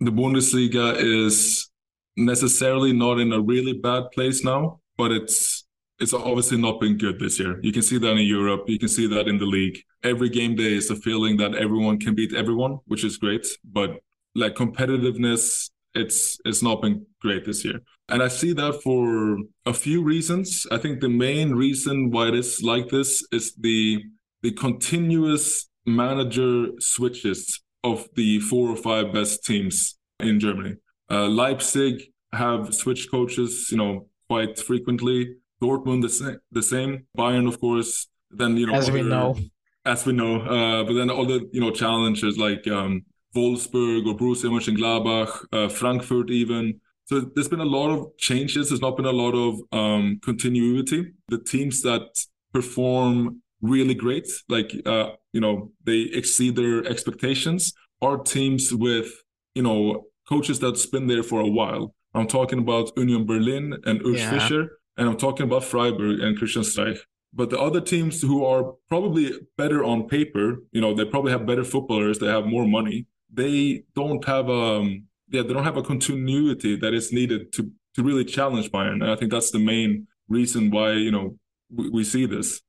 the 0.00 0.12
Bundesliga 0.12 0.96
is 0.96 1.70
necessarily 2.16 2.92
not 2.92 3.18
in 3.18 3.32
a 3.32 3.40
really 3.40 3.72
bad 3.72 4.04
place 4.12 4.44
now, 4.44 4.80
but 4.98 5.12
it's 5.12 5.64
it's 6.00 6.12
obviously 6.12 6.58
not 6.58 6.80
been 6.80 6.96
good 6.96 7.18
this 7.18 7.40
year. 7.40 7.58
You 7.62 7.72
can 7.72 7.82
see 7.82 7.98
that 7.98 8.12
in 8.12 8.26
Europe. 8.26 8.64
You 8.68 8.78
can 8.78 8.88
see 8.88 9.08
that 9.08 9.26
in 9.26 9.38
the 9.38 9.46
league. 9.46 9.78
Every 10.04 10.28
game 10.28 10.54
day 10.54 10.74
is 10.74 10.90
a 10.90 10.96
feeling 10.96 11.38
that 11.38 11.56
everyone 11.56 11.98
can 11.98 12.14
beat 12.14 12.34
everyone, 12.34 12.78
which 12.86 13.04
is 13.04 13.16
great. 13.16 13.46
But 13.64 13.98
like 14.34 14.54
competitiveness, 14.54 15.70
it's 15.94 16.38
it's 16.44 16.62
not 16.62 16.82
been 16.82 17.06
great 17.20 17.44
this 17.44 17.64
year. 17.64 17.80
And 18.08 18.22
I 18.22 18.28
see 18.28 18.52
that 18.54 18.80
for 18.82 19.38
a 19.66 19.74
few 19.74 20.02
reasons. 20.02 20.66
I 20.70 20.78
think 20.78 21.00
the 21.00 21.08
main 21.08 21.54
reason 21.54 22.10
why 22.10 22.28
it 22.28 22.34
is 22.34 22.62
like 22.62 22.88
this 22.88 23.26
is 23.32 23.54
the 23.56 24.02
the 24.42 24.52
continuous 24.52 25.68
manager 25.84 26.66
switches 26.78 27.60
of 27.82 28.06
the 28.14 28.40
four 28.40 28.68
or 28.68 28.76
five 28.76 29.12
best 29.12 29.44
teams 29.44 29.98
in 30.20 30.38
Germany. 30.38 30.76
Uh, 31.10 31.26
Leipzig 31.26 32.02
have 32.32 32.74
switched 32.74 33.10
coaches, 33.10 33.68
you 33.70 33.78
know, 33.78 34.07
quite 34.28 34.58
frequently. 34.58 35.36
Dortmund 35.62 36.02
the 36.02 36.08
same, 36.08 36.38
the 36.52 36.62
same. 36.62 37.06
Bayern, 37.16 37.48
of 37.48 37.60
course. 37.60 38.08
Then 38.30 38.56
you 38.56 38.66
know, 38.66 38.74
as 38.74 38.88
other, 38.88 38.98
we 38.98 39.02
know, 39.02 39.36
as 39.84 40.06
we 40.06 40.12
know. 40.12 40.42
Uh, 40.42 40.84
but 40.84 40.94
then 40.94 41.10
all 41.10 41.26
the 41.26 41.48
you 41.52 41.60
know 41.60 41.70
challenges 41.70 42.38
like 42.38 42.66
um, 42.68 43.04
Wolfsburg 43.34 44.06
or 44.06 44.16
Borussia 44.16 44.50
Mönchengladbach, 44.50 45.46
uh, 45.52 45.68
Frankfurt, 45.68 46.30
even. 46.30 46.80
So 47.06 47.20
there's 47.20 47.48
been 47.48 47.60
a 47.60 47.64
lot 47.64 47.90
of 47.90 48.16
changes. 48.18 48.68
There's 48.68 48.82
not 48.82 48.96
been 48.96 49.06
a 49.06 49.12
lot 49.12 49.32
of 49.32 49.60
um, 49.72 50.20
continuity. 50.22 51.12
The 51.28 51.38
teams 51.38 51.80
that 51.82 52.06
perform 52.52 53.42
really 53.62 53.94
great, 53.94 54.28
like 54.48 54.72
uh, 54.86 55.10
you 55.32 55.40
know, 55.40 55.72
they 55.84 56.00
exceed 56.00 56.54
their 56.56 56.84
expectations, 56.86 57.72
are 58.02 58.18
teams 58.18 58.74
with 58.74 59.10
you 59.54 59.62
know 59.62 60.04
coaches 60.28 60.58
that's 60.60 60.86
been 60.86 61.06
there 61.06 61.22
for 61.22 61.40
a 61.40 61.48
while. 61.48 61.94
I'm 62.14 62.26
talking 62.26 62.58
about 62.58 62.90
Union 62.96 63.26
Berlin 63.26 63.76
and 63.84 64.00
Urs 64.00 64.18
yeah. 64.18 64.30
Fischer 64.30 64.78
and 64.98 65.08
I'm 65.08 65.16
talking 65.16 65.44
about 65.44 65.64
Freiburg 65.64 66.20
and 66.20 66.36
Christian 66.36 66.62
Streich. 66.62 66.98
But 67.32 67.50
the 67.50 67.58
other 67.58 67.80
teams 67.80 68.20
who 68.20 68.44
are 68.44 68.74
probably 68.88 69.32
better 69.56 69.84
on 69.84 70.08
paper, 70.08 70.56
you 70.72 70.80
know, 70.80 70.92
they 70.94 71.04
probably 71.04 71.30
have 71.30 71.46
better 71.46 71.64
footballers, 71.64 72.18
they 72.18 72.26
have 72.26 72.46
more 72.46 72.66
money. 72.66 73.06
They 73.32 73.84
don't 73.94 74.24
have 74.24 74.50
um 74.50 75.04
yeah, 75.30 75.42
they 75.42 75.52
don't 75.52 75.64
have 75.64 75.76
a 75.76 75.82
continuity 75.82 76.76
that 76.76 76.94
is 76.94 77.12
needed 77.12 77.52
to 77.52 77.70
to 77.94 78.02
really 78.02 78.24
challenge 78.24 78.70
Bayern. 78.70 79.02
And 79.02 79.10
I 79.10 79.16
think 79.16 79.30
that's 79.30 79.50
the 79.50 79.58
main 79.58 80.06
reason 80.28 80.70
why, 80.70 80.92
you 80.92 81.10
know, 81.10 81.36
we, 81.70 81.90
we 81.90 82.04
see 82.04 82.26
this. 82.26 82.60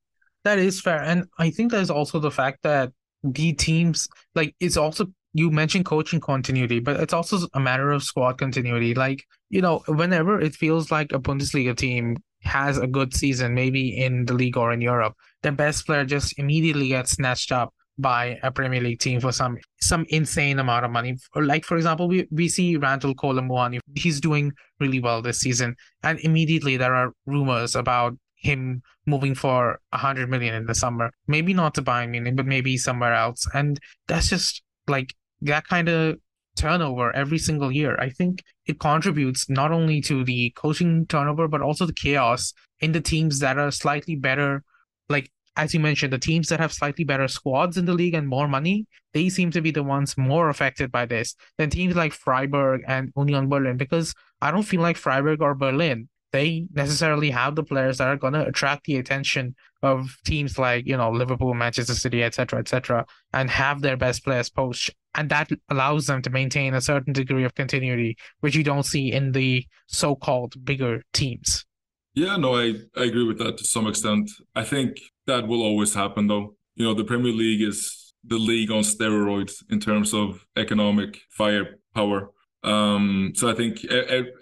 That 0.43 0.59
is 0.59 0.79
fair. 0.81 1.01
And 1.01 1.25
I 1.37 1.49
think 1.49 1.71
there's 1.71 1.89
also 1.89 2.19
the 2.19 2.31
fact 2.31 2.63
that 2.63 2.91
the 3.23 3.53
teams 3.53 4.07
like 4.35 4.55
it's 4.59 4.77
also 4.77 5.07
you 5.33 5.51
mentioned 5.51 5.85
coaching 5.85 6.19
continuity, 6.19 6.79
but 6.79 6.99
it's 6.99 7.13
also 7.13 7.47
a 7.53 7.59
matter 7.59 7.91
of 7.91 8.03
squad 8.03 8.37
continuity. 8.37 8.93
Like, 8.93 9.23
you 9.49 9.61
know, 9.61 9.83
whenever 9.87 10.39
it 10.39 10.55
feels 10.55 10.91
like 10.91 11.11
a 11.11 11.19
Bundesliga 11.19 11.75
team 11.75 12.17
has 12.41 12.77
a 12.77 12.87
good 12.87 13.13
season, 13.13 13.53
maybe 13.53 13.97
in 13.97 14.25
the 14.25 14.33
league 14.33 14.57
or 14.57 14.71
in 14.71 14.81
Europe, 14.81 15.13
the 15.43 15.51
best 15.51 15.85
player 15.85 16.05
just 16.05 16.37
immediately 16.39 16.89
gets 16.89 17.11
snatched 17.11 17.51
up 17.51 17.73
by 17.99 18.39
a 18.43 18.51
Premier 18.51 18.79
League 18.79 18.99
team 18.99 19.19
for 19.19 19.31
some 19.31 19.57
some 19.81 20.05
insane 20.09 20.57
amount 20.57 20.85
of 20.85 20.91
money. 20.91 21.17
Like 21.35 21.65
for 21.65 21.75
example, 21.75 22.07
we, 22.07 22.27
we 22.31 22.47
see 22.47 22.77
Randal 22.77 23.13
Kolo 23.13 23.41
Muani. 23.41 23.79
He's 23.95 24.21
doing 24.21 24.53
really 24.79 24.99
well 24.99 25.21
this 25.21 25.39
season. 25.39 25.75
And 26.03 26.17
immediately 26.19 26.77
there 26.77 26.95
are 26.95 27.11
rumors 27.25 27.75
about 27.75 28.17
him 28.35 28.81
moving 29.05 29.35
for 29.35 29.79
a 29.91 29.97
hundred 29.97 30.29
million 30.29 30.55
in 30.55 30.65
the 30.65 30.75
summer. 30.75 31.11
Maybe 31.27 31.53
not 31.53 31.75
to 31.75 31.81
Bayern 31.81 32.11
Munich, 32.11 32.37
but 32.37 32.45
maybe 32.45 32.77
somewhere 32.77 33.13
else. 33.13 33.45
And 33.53 33.77
that's 34.07 34.29
just 34.29 34.63
like 34.87 35.13
that 35.41 35.67
kind 35.67 35.89
of 35.89 36.17
turnover 36.55 37.15
every 37.15 37.37
single 37.37 37.71
year. 37.71 37.95
I 37.99 38.09
think 38.09 38.43
it 38.65 38.79
contributes 38.79 39.49
not 39.49 39.71
only 39.71 40.01
to 40.01 40.23
the 40.23 40.51
coaching 40.51 41.05
turnover, 41.07 41.47
but 41.47 41.61
also 41.61 41.85
the 41.85 41.93
chaos 41.93 42.53
in 42.79 42.91
the 42.91 43.01
teams 43.01 43.39
that 43.39 43.57
are 43.57 43.71
slightly 43.71 44.15
better. 44.15 44.63
Like, 45.07 45.31
as 45.55 45.73
you 45.73 45.79
mentioned, 45.79 46.13
the 46.13 46.19
teams 46.19 46.49
that 46.49 46.59
have 46.59 46.73
slightly 46.73 47.03
better 47.03 47.27
squads 47.27 47.77
in 47.77 47.85
the 47.85 47.93
league 47.93 48.13
and 48.13 48.27
more 48.27 48.47
money, 48.47 48.85
they 49.13 49.29
seem 49.29 49.51
to 49.51 49.61
be 49.61 49.71
the 49.71 49.83
ones 49.83 50.17
more 50.17 50.49
affected 50.49 50.91
by 50.91 51.05
this 51.05 51.35
than 51.57 51.69
teams 51.69 51.95
like 51.95 52.13
Freiburg 52.13 52.81
and 52.87 53.11
Union 53.17 53.49
Berlin, 53.49 53.77
because 53.77 54.13
I 54.41 54.51
don't 54.51 54.63
feel 54.63 54.81
like 54.81 54.97
Freiburg 54.97 55.41
or 55.41 55.55
Berlin 55.55 56.09
they 56.31 56.67
necessarily 56.73 57.31
have 57.31 57.55
the 57.55 57.63
players 57.63 57.97
that 57.97 58.07
are 58.07 58.17
going 58.17 58.33
to 58.33 58.45
attract 58.45 58.85
the 58.85 58.97
attention 58.97 59.55
of 59.81 60.17
teams 60.25 60.59
like 60.59 60.85
you 60.85 60.97
know 60.97 61.11
Liverpool, 61.11 61.53
Manchester 61.53 61.95
City, 61.95 62.23
etc., 62.23 62.59
etc., 62.59 63.05
and 63.33 63.49
have 63.49 63.81
their 63.81 63.97
best 63.97 64.23
players 64.23 64.49
poach, 64.49 64.91
and 65.15 65.29
that 65.29 65.49
allows 65.69 66.07
them 66.07 66.21
to 66.21 66.29
maintain 66.29 66.73
a 66.73 66.81
certain 66.81 67.13
degree 67.13 67.43
of 67.43 67.55
continuity, 67.55 68.17
which 68.41 68.55
you 68.55 68.63
don't 68.63 68.83
see 68.83 69.11
in 69.11 69.31
the 69.31 69.65
so-called 69.87 70.63
bigger 70.63 71.03
teams. 71.13 71.65
Yeah, 72.13 72.37
no, 72.37 72.55
I, 72.55 72.73
I 72.97 73.03
agree 73.03 73.25
with 73.25 73.37
that 73.39 73.57
to 73.57 73.63
some 73.63 73.87
extent. 73.87 74.29
I 74.55 74.63
think 74.63 74.99
that 75.27 75.47
will 75.47 75.61
always 75.61 75.93
happen, 75.93 76.27
though. 76.27 76.55
You 76.75 76.85
know, 76.85 76.93
the 76.93 77.03
Premier 77.03 77.31
League 77.31 77.61
is 77.61 78.13
the 78.23 78.37
league 78.37 78.71
on 78.71 78.81
steroids 78.81 79.63
in 79.69 79.79
terms 79.79 80.13
of 80.13 80.45
economic 80.57 81.19
firepower. 81.29 82.31
Um, 82.63 83.31
so 83.35 83.49
I 83.49 83.53
think 83.53 83.85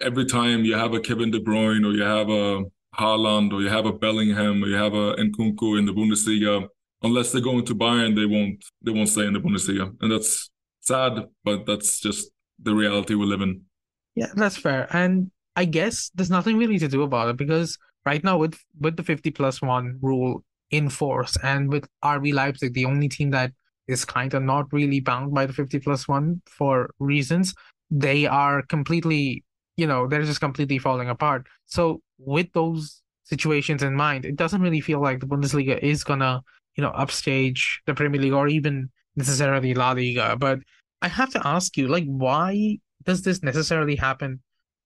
every 0.00 0.26
time 0.26 0.64
you 0.64 0.74
have 0.74 0.92
a 0.92 1.00
Kevin 1.00 1.30
De 1.30 1.40
Bruyne 1.40 1.86
or 1.86 1.92
you 1.92 2.02
have 2.02 2.28
a 2.28 2.64
Haaland 2.98 3.52
or 3.52 3.60
you 3.60 3.68
have 3.68 3.86
a 3.86 3.92
Bellingham 3.92 4.62
or 4.62 4.66
you 4.66 4.74
have 4.74 4.94
a 4.94 5.14
Nkunku 5.14 5.78
in 5.78 5.86
the 5.86 5.92
Bundesliga, 5.92 6.68
unless 7.02 7.32
they're 7.32 7.42
going 7.42 7.64
to 7.66 7.74
Bayern, 7.74 8.16
they 8.16 8.26
won't 8.26 8.64
they 8.82 8.92
won't 8.92 9.08
stay 9.08 9.26
in 9.26 9.32
the 9.32 9.40
Bundesliga, 9.40 9.94
and 10.00 10.10
that's 10.10 10.50
sad, 10.80 11.26
but 11.44 11.66
that's 11.66 12.00
just 12.00 12.30
the 12.62 12.74
reality 12.74 13.14
we 13.14 13.26
live 13.26 13.40
in. 13.40 13.62
Yeah, 14.14 14.32
that's 14.34 14.56
fair, 14.56 14.88
and 14.94 15.30
I 15.56 15.64
guess 15.64 16.10
there's 16.14 16.30
nothing 16.30 16.56
really 16.58 16.78
to 16.78 16.88
do 16.88 17.02
about 17.02 17.28
it 17.28 17.36
because 17.36 17.78
right 18.04 18.22
now 18.22 18.38
with 18.38 18.58
with 18.80 18.96
the 18.96 19.04
50 19.04 19.30
plus 19.30 19.62
one 19.62 19.98
rule 20.02 20.44
in 20.70 20.88
force 20.88 21.36
and 21.42 21.70
with 21.70 21.88
RB 22.04 22.34
Leipzig, 22.34 22.74
the 22.74 22.84
only 22.84 23.08
team 23.08 23.30
that 23.30 23.52
is 23.86 24.04
kind 24.04 24.34
of 24.34 24.42
not 24.42 24.70
really 24.72 25.00
bound 25.00 25.32
by 25.32 25.46
the 25.46 25.52
50 25.52 25.78
plus 25.78 26.06
one 26.06 26.42
for 26.46 26.90
reasons 26.98 27.54
they 27.90 28.26
are 28.26 28.62
completely, 28.62 29.44
you 29.78 29.86
know, 29.86 30.08
they're 30.08 30.24
just 30.24 30.40
completely 30.40 30.76
falling 30.76 31.08
apart. 31.08 31.46
So 31.66 32.02
with 32.18 32.52
those 32.52 33.00
situations 33.22 33.82
in 33.82 33.94
mind, 33.94 34.24
it 34.24 34.36
doesn't 34.36 34.60
really 34.60 34.80
feel 34.80 35.00
like 35.00 35.20
the 35.20 35.26
Bundesliga 35.26 35.78
is 35.78 36.02
gonna, 36.02 36.42
you 36.74 36.82
know, 36.82 36.90
upstage 36.90 37.80
the 37.86 37.94
Premier 37.94 38.20
League 38.20 38.32
or 38.32 38.48
even 38.48 38.90
necessarily 39.14 39.74
La 39.74 39.92
Liga. 39.92 40.36
But 40.36 40.58
I 41.00 41.08
have 41.08 41.30
to 41.30 41.46
ask 41.46 41.76
you, 41.76 41.86
like, 41.86 42.04
why 42.06 42.78
does 43.04 43.22
this 43.22 43.42
necessarily 43.44 43.94
happen? 43.94 44.40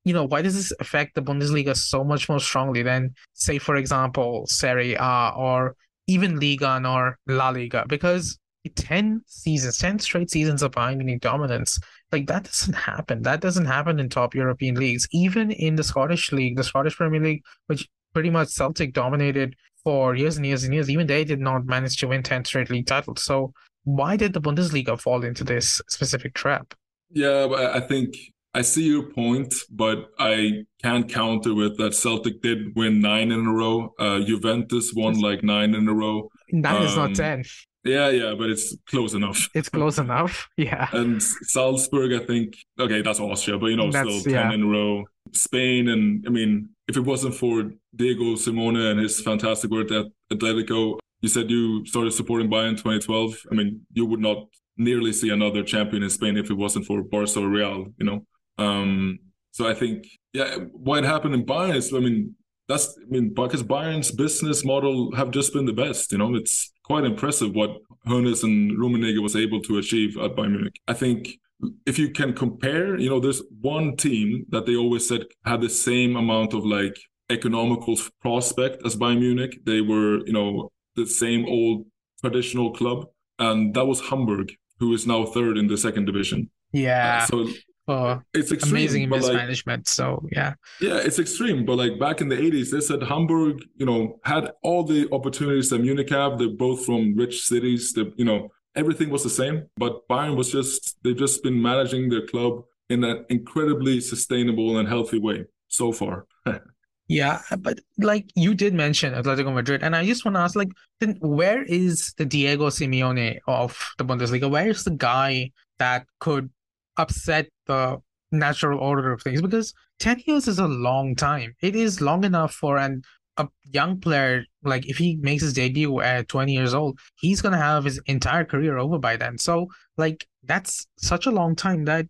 You 0.04 0.12
know, 0.12 0.26
why 0.26 0.42
does 0.42 0.54
this 0.54 0.72
affect 0.78 1.14
the 1.14 1.22
Bundesliga 1.22 1.74
so 1.74 2.04
much 2.04 2.28
more 2.28 2.40
strongly 2.40 2.82
than, 2.82 3.14
say, 3.32 3.58
for 3.58 3.76
example, 3.76 4.44
Serie 4.46 4.94
A 4.94 5.32
or 5.34 5.74
even 6.06 6.38
Liga 6.38 6.82
or 6.86 7.18
La 7.26 7.48
Liga? 7.48 7.86
Because 7.88 8.38
10 8.68 9.22
seasons, 9.26 9.78
10 9.78 9.98
straight 9.98 10.30
seasons 10.30 10.62
of 10.62 10.72
Bayern 10.72 10.98
Munich 10.98 11.20
dominance. 11.20 11.78
Like 12.12 12.26
that 12.26 12.44
doesn't 12.44 12.74
happen. 12.74 13.22
That 13.22 13.40
doesn't 13.40 13.64
happen 13.64 13.98
in 13.98 14.08
top 14.08 14.34
European 14.34 14.76
leagues. 14.76 15.08
Even 15.12 15.50
in 15.50 15.76
the 15.76 15.84
Scottish 15.84 16.32
League, 16.32 16.56
the 16.56 16.64
Scottish 16.64 16.96
Premier 16.96 17.20
League, 17.20 17.42
which 17.66 17.88
pretty 18.12 18.30
much 18.30 18.48
Celtic 18.48 18.92
dominated 18.92 19.56
for 19.82 20.14
years 20.14 20.36
and 20.36 20.46
years 20.46 20.64
and 20.64 20.72
years, 20.72 20.88
even 20.88 21.06
they 21.06 21.24
did 21.24 21.40
not 21.40 21.66
manage 21.66 21.96
to 21.98 22.08
win 22.08 22.22
10 22.22 22.44
straight 22.44 22.70
league 22.70 22.86
titles. 22.86 23.22
So 23.22 23.52
why 23.84 24.16
did 24.16 24.32
the 24.32 24.40
Bundesliga 24.40 25.00
fall 25.00 25.24
into 25.24 25.44
this 25.44 25.80
specific 25.88 26.34
trap? 26.34 26.74
Yeah, 27.10 27.48
I 27.74 27.80
think 27.80 28.14
I 28.54 28.62
see 28.62 28.84
your 28.84 29.04
point, 29.04 29.54
but 29.70 30.10
I 30.18 30.64
can't 30.82 31.08
counter 31.08 31.54
with 31.54 31.78
that 31.78 31.94
Celtic 31.94 32.42
did 32.42 32.76
win 32.76 33.00
nine 33.00 33.32
in 33.32 33.46
a 33.46 33.52
row. 33.52 33.92
Uh, 33.98 34.20
Juventus 34.20 34.92
won 34.94 35.20
like 35.20 35.42
nine 35.42 35.74
in 35.74 35.88
a 35.88 35.92
row. 35.92 36.28
Nine 36.50 36.76
um, 36.76 36.82
is 36.82 36.96
not 36.96 37.08
um, 37.08 37.14
ten. 37.14 37.44
Yeah, 37.84 38.10
yeah, 38.10 38.34
but 38.38 38.48
it's 38.50 38.76
close 38.86 39.14
enough. 39.14 39.48
It's 39.54 39.68
close 39.68 39.98
enough. 39.98 40.48
Yeah. 40.56 40.88
And 40.92 41.22
Salzburg, 41.22 42.12
I 42.12 42.24
think, 42.24 42.56
okay, 42.78 43.02
that's 43.02 43.18
Austria, 43.18 43.58
but 43.58 43.66
you 43.66 43.76
know, 43.76 43.90
that's, 43.90 44.08
still 44.08 44.22
10 44.22 44.32
yeah. 44.32 44.52
in 44.52 44.62
a 44.62 44.66
row. 44.66 45.04
Spain, 45.32 45.88
and 45.88 46.24
I 46.26 46.30
mean, 46.30 46.68
if 46.88 46.96
it 46.96 47.00
wasn't 47.00 47.34
for 47.34 47.72
Diego 47.94 48.36
Simeone 48.36 48.90
and 48.92 49.00
his 49.00 49.20
fantastic 49.20 49.70
work 49.70 49.90
at 49.90 50.06
Atletico, 50.32 50.98
you 51.20 51.28
said 51.28 51.50
you 51.50 51.84
started 51.86 52.12
supporting 52.12 52.50
Bayern 52.50 52.76
2012. 52.76 53.34
I 53.50 53.54
mean, 53.54 53.86
you 53.92 54.04
would 54.06 54.20
not 54.20 54.46
nearly 54.76 55.12
see 55.12 55.30
another 55.30 55.62
champion 55.62 56.02
in 56.02 56.10
Spain 56.10 56.36
if 56.36 56.50
it 56.50 56.54
wasn't 56.54 56.86
for 56.86 57.02
Barca 57.02 57.40
or 57.40 57.48
Real, 57.48 57.86
you 57.98 58.06
know? 58.06 58.26
Um, 58.58 59.18
so 59.52 59.68
I 59.68 59.74
think, 59.74 60.06
yeah, 60.32 60.56
what 60.72 61.04
happened 61.04 61.34
in 61.34 61.46
Bayern 61.46 61.76
is, 61.76 61.92
I 61.92 62.00
mean, 62.00 62.34
that's, 62.68 62.96
I 63.00 63.06
mean, 63.08 63.32
because 63.34 63.62
Bayern's 63.62 64.10
business 64.10 64.64
model 64.64 65.14
have 65.14 65.30
just 65.30 65.52
been 65.52 65.66
the 65.66 65.72
best, 65.72 66.12
you 66.12 66.18
know? 66.18 66.34
It's 66.34 66.71
quite 66.84 67.04
impressive 67.04 67.54
what 67.54 67.78
Hoeneß 68.06 68.42
and 68.44 68.72
Rummenigge 68.78 69.22
was 69.22 69.36
able 69.36 69.60
to 69.62 69.78
achieve 69.78 70.16
at 70.18 70.34
Bayern 70.36 70.52
Munich. 70.52 70.80
I 70.88 70.94
think 70.94 71.38
if 71.86 71.98
you 71.98 72.10
can 72.10 72.32
compare, 72.32 72.98
you 72.98 73.08
know, 73.08 73.20
there's 73.20 73.42
one 73.60 73.96
team 73.96 74.46
that 74.50 74.66
they 74.66 74.76
always 74.76 75.06
said 75.06 75.24
had 75.44 75.60
the 75.60 75.70
same 75.70 76.16
amount 76.16 76.54
of 76.54 76.64
like 76.64 76.96
economical 77.30 77.96
prospect 78.20 78.84
as 78.84 78.96
Bayern 78.96 79.20
Munich. 79.20 79.60
They 79.64 79.80
were, 79.80 80.26
you 80.26 80.32
know, 80.32 80.70
the 80.96 81.06
same 81.06 81.46
old 81.46 81.86
traditional 82.20 82.72
club, 82.72 83.06
and 83.38 83.74
that 83.74 83.86
was 83.86 84.00
Hamburg, 84.00 84.52
who 84.78 84.92
is 84.92 85.06
now 85.06 85.24
third 85.24 85.56
in 85.56 85.68
the 85.68 85.78
second 85.78 86.06
division. 86.06 86.50
Yeah. 86.72 87.20
Uh, 87.22 87.26
so 87.26 87.48
oh, 87.88 88.20
it's 88.34 88.52
extreme, 88.52 88.74
amazing 88.74 89.08
mismanagement. 89.08 89.80
Like, 89.80 89.88
so 89.88 90.26
yeah, 90.30 90.54
yeah, 90.80 90.98
it's 90.98 91.18
extreme. 91.18 91.64
But 91.64 91.76
like 91.78 91.98
back 91.98 92.20
in 92.20 92.28
the 92.28 92.36
'80s, 92.36 92.70
they 92.70 92.80
said 92.80 93.02
Hamburg, 93.02 93.62
you 93.76 93.86
know, 93.86 94.20
had 94.24 94.52
all 94.62 94.84
the 94.84 95.08
opportunities 95.12 95.70
that 95.70 95.80
Munich 95.80 96.10
have. 96.10 96.38
They're 96.38 96.48
both 96.48 96.84
from 96.84 97.14
rich 97.16 97.44
cities. 97.44 97.92
They, 97.92 98.12
you 98.16 98.24
know, 98.24 98.48
everything 98.74 99.10
was 99.10 99.22
the 99.22 99.30
same. 99.30 99.66
But 99.76 100.06
Bayern 100.08 100.36
was 100.36 100.50
just 100.50 100.96
they've 101.02 101.16
just 101.16 101.42
been 101.42 101.60
managing 101.60 102.08
their 102.08 102.26
club 102.26 102.64
in 102.88 103.04
an 103.04 103.24
incredibly 103.28 104.00
sustainable 104.00 104.78
and 104.78 104.88
healthy 104.88 105.18
way 105.18 105.46
so 105.68 105.92
far. 105.92 106.26
Yeah, 107.08 107.42
but 107.58 107.78
like 107.98 108.30
you 108.34 108.54
did 108.54 108.72
mention 108.72 109.12
Atletico 109.12 109.52
Madrid, 109.52 109.82
and 109.82 109.94
I 109.94 110.06
just 110.06 110.24
want 110.24 110.36
to 110.36 110.40
ask, 110.40 110.56
like, 110.56 110.70
then 110.98 111.18
where 111.20 111.62
is 111.62 112.14
the 112.16 112.24
Diego 112.24 112.68
Simeone 112.68 113.38
of 113.46 113.76
the 113.98 114.04
Bundesliga? 114.04 114.50
Where 114.50 114.68
is 114.68 114.84
the 114.84 114.92
guy 114.92 115.50
that 115.78 116.06
could 116.20 116.48
upset 116.96 117.48
the 117.66 117.98
natural 118.30 118.78
order 118.78 119.12
of 119.12 119.22
things? 119.22 119.42
Because 119.42 119.74
ten 119.98 120.22
years 120.26 120.48
is 120.48 120.58
a 120.58 120.66
long 120.66 121.14
time. 121.14 121.54
It 121.60 121.76
is 121.76 122.00
long 122.00 122.24
enough 122.24 122.52
for 122.54 122.78
an 122.78 123.02
a 123.38 123.48
young 123.64 123.98
player 123.98 124.44
like 124.62 124.86
if 124.86 124.98
he 124.98 125.16
makes 125.16 125.42
his 125.42 125.54
debut 125.54 126.00
at 126.00 126.28
20 126.28 126.52
years 126.52 126.74
old 126.74 126.98
he's 127.16 127.40
going 127.40 127.52
to 127.52 127.58
have 127.58 127.84
his 127.84 127.98
entire 128.04 128.44
career 128.44 128.76
over 128.76 128.98
by 128.98 129.16
then 129.16 129.38
so 129.38 129.68
like 129.96 130.26
that's 130.42 130.86
such 130.98 131.24
a 131.24 131.30
long 131.30 131.56
time 131.56 131.86
that 131.86 132.06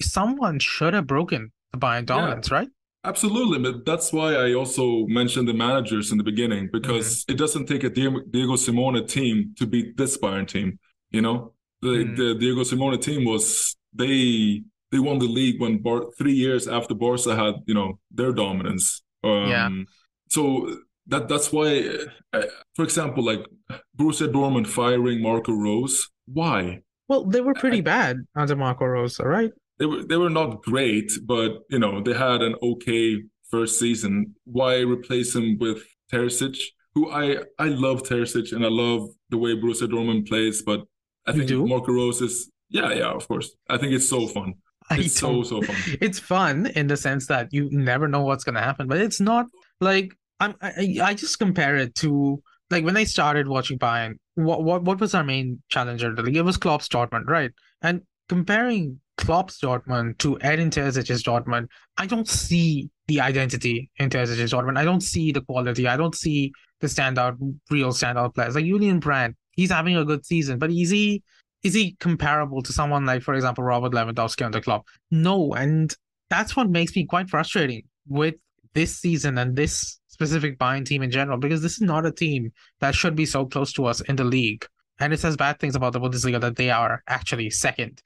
someone 0.00 0.58
should 0.58 0.92
have 0.92 1.06
broken 1.06 1.52
the 1.72 1.78
Bayern 1.78 2.04
dominance 2.04 2.50
yeah. 2.50 2.56
right 2.56 2.68
Absolutely, 3.06 3.58
but 3.58 3.84
that's 3.84 4.14
why 4.14 4.34
I 4.34 4.54
also 4.54 5.04
mentioned 5.08 5.46
the 5.46 5.52
managers 5.52 6.10
in 6.10 6.16
the 6.16 6.24
beginning 6.24 6.70
because 6.72 7.20
mm-hmm. 7.20 7.32
it 7.32 7.38
doesn't 7.38 7.66
take 7.66 7.84
a 7.84 7.90
Diego, 7.90 8.56
Simeone 8.56 9.06
team 9.06 9.54
to 9.58 9.66
beat 9.66 9.98
this 9.98 10.16
Bayern 10.16 10.48
team. 10.48 10.78
You 11.10 11.20
know, 11.20 11.52
the, 11.82 11.88
mm-hmm. 11.88 12.14
the 12.14 12.34
Diego 12.36 12.62
Simeone 12.62 13.02
team 13.02 13.26
was 13.26 13.76
they 13.94 14.62
they 14.92 14.98
won 14.98 15.18
the 15.18 15.26
league 15.26 15.60
when 15.60 15.78
Bar- 15.78 16.10
three 16.18 16.34
years 16.34 16.68
after 16.68 16.94
Barca 16.94 17.34
had 17.36 17.54
you 17.66 17.74
know 17.74 17.98
their 18.10 18.32
dominance. 18.32 19.02
Um, 19.22 19.48
yeah. 19.48 19.68
So 20.30 20.78
that 21.06 21.28
that's 21.28 21.52
why, 21.52 21.90
uh, 22.32 22.42
for 22.74 22.84
example, 22.84 23.24
like 23.24 23.44
Borussia 23.96 24.30
Dortmund 24.30 24.66
firing 24.66 25.22
Marco 25.22 25.52
Rose. 25.52 26.08
Why? 26.26 26.80
Well, 27.08 27.24
they 27.24 27.42
were 27.42 27.54
pretty 27.54 27.78
I, 27.78 27.82
bad 27.82 28.16
under 28.34 28.56
Marco 28.56 28.86
Rose, 28.86 29.20
right? 29.20 29.50
they 29.78 29.86
were 29.86 30.02
they 30.04 30.16
were 30.16 30.30
not 30.30 30.62
great, 30.62 31.12
but 31.24 31.60
you 31.68 31.78
know 31.78 32.00
they 32.02 32.14
had 32.14 32.42
an 32.42 32.54
okay 32.62 33.22
first 33.50 33.78
season. 33.78 34.34
Why 34.44 34.80
replace 34.80 35.34
him 35.34 35.58
with 35.58 35.82
Terzic, 36.12 36.58
who 36.94 37.10
I 37.10 37.38
I 37.58 37.68
love 37.68 38.02
Terzic 38.02 38.52
and 38.52 38.64
I 38.64 38.68
love 38.68 39.08
the 39.30 39.38
way 39.38 39.54
Borussia 39.56 39.88
Dortmund 39.88 40.28
plays, 40.28 40.62
but 40.62 40.84
I 41.26 41.32
you 41.32 41.38
think 41.38 41.48
do? 41.48 41.66
Marco 41.66 41.92
Rose 41.92 42.20
is 42.20 42.50
yeah 42.74 42.92
yeah 42.92 43.10
of 43.10 43.26
course. 43.26 43.48
I 43.70 43.78
think 43.78 43.92
it's 43.92 44.08
so 44.08 44.26
fun. 44.26 44.54
It's 44.90 45.18
so 45.18 45.42
so 45.42 45.62
fun. 45.62 45.76
It's 46.02 46.18
fun 46.18 46.66
in 46.66 46.88
the 46.88 46.96
sense 46.96 47.26
that 47.28 47.48
you 47.52 47.70
never 47.70 48.06
know 48.06 48.22
what's 48.22 48.44
gonna 48.44 48.60
happen, 48.60 48.86
but 48.86 48.98
it's 48.98 49.20
not 49.20 49.46
like 49.80 50.12
I'm 50.40 50.54
I, 50.60 50.98
I 51.02 51.14
just 51.14 51.38
compare 51.38 51.76
it 51.76 51.94
to 51.96 52.42
like 52.70 52.84
when 52.84 52.96
I 52.96 53.04
started 53.04 53.48
watching 53.48 53.78
Bayern. 53.78 54.16
What 54.34 54.64
what 54.64 54.82
what 54.82 55.00
was 55.00 55.14
our 55.14 55.24
main 55.24 55.62
challenger? 55.70 56.12
League? 56.12 56.36
It 56.36 56.42
was 56.42 56.58
Klopp's 56.58 56.88
Dortmund, 56.88 57.28
right? 57.28 57.52
And 57.80 58.02
comparing 58.28 59.00
Klopp's 59.16 59.60
Dortmund 59.60 60.18
to 60.18 60.38
Edin 60.40 60.70
Terzic's 60.70 61.22
Dortmund, 61.22 61.68
I 61.96 62.06
don't 62.06 62.28
see 62.28 62.90
the 63.06 63.20
identity 63.20 63.90
in 63.98 64.10
Terzic's 64.10 64.52
Dortmund. 64.52 64.78
I 64.78 64.84
don't 64.84 65.02
see 65.02 65.30
the 65.32 65.42
quality. 65.42 65.86
I 65.86 65.96
don't 65.96 66.14
see 66.14 66.52
the 66.80 66.88
standout, 66.88 67.36
real 67.70 67.90
standout 67.90 68.34
players. 68.34 68.54
Like 68.54 68.64
Julian 68.64 68.98
Brandt, 68.98 69.36
he's 69.52 69.70
having 69.70 69.96
a 69.96 70.04
good 70.04 70.26
season, 70.26 70.58
but 70.58 70.70
is 70.70 70.90
he 70.90 71.22
is 71.64 71.74
he 71.74 71.96
comparable 71.98 72.62
to 72.62 72.72
someone 72.72 73.06
like, 73.06 73.22
for 73.22 73.34
example, 73.34 73.64
Robert 73.64 73.92
Lewandowski 73.92 74.44
on 74.44 74.52
the 74.52 74.60
club? 74.60 74.82
No, 75.10 75.54
and 75.54 75.94
that's 76.30 76.54
what 76.54 76.68
makes 76.70 76.94
me 76.94 77.06
quite 77.06 77.28
frustrating 77.28 77.82
with 78.06 78.34
this 78.74 78.96
season 78.96 79.38
and 79.38 79.56
this 79.56 79.98
specific 80.08 80.58
Bayern 80.58 80.84
team 80.84 81.02
in 81.02 81.10
general, 81.10 81.38
because 81.38 81.62
this 81.62 81.74
is 81.74 81.80
not 81.80 82.06
a 82.06 82.12
team 82.12 82.52
that 82.80 82.94
should 82.94 83.16
be 83.16 83.26
so 83.26 83.46
close 83.46 83.72
to 83.72 83.86
us 83.86 84.00
in 84.02 84.16
the 84.16 84.24
league. 84.24 84.66
And 85.00 85.12
it 85.12 85.18
says 85.18 85.36
bad 85.36 85.58
things 85.58 85.74
about 85.74 85.92
the 85.92 86.00
Bundesliga 86.00 86.40
that 86.40 86.56
they 86.56 86.70
are 86.70 87.02
actually 87.08 87.50
second. 87.50 88.00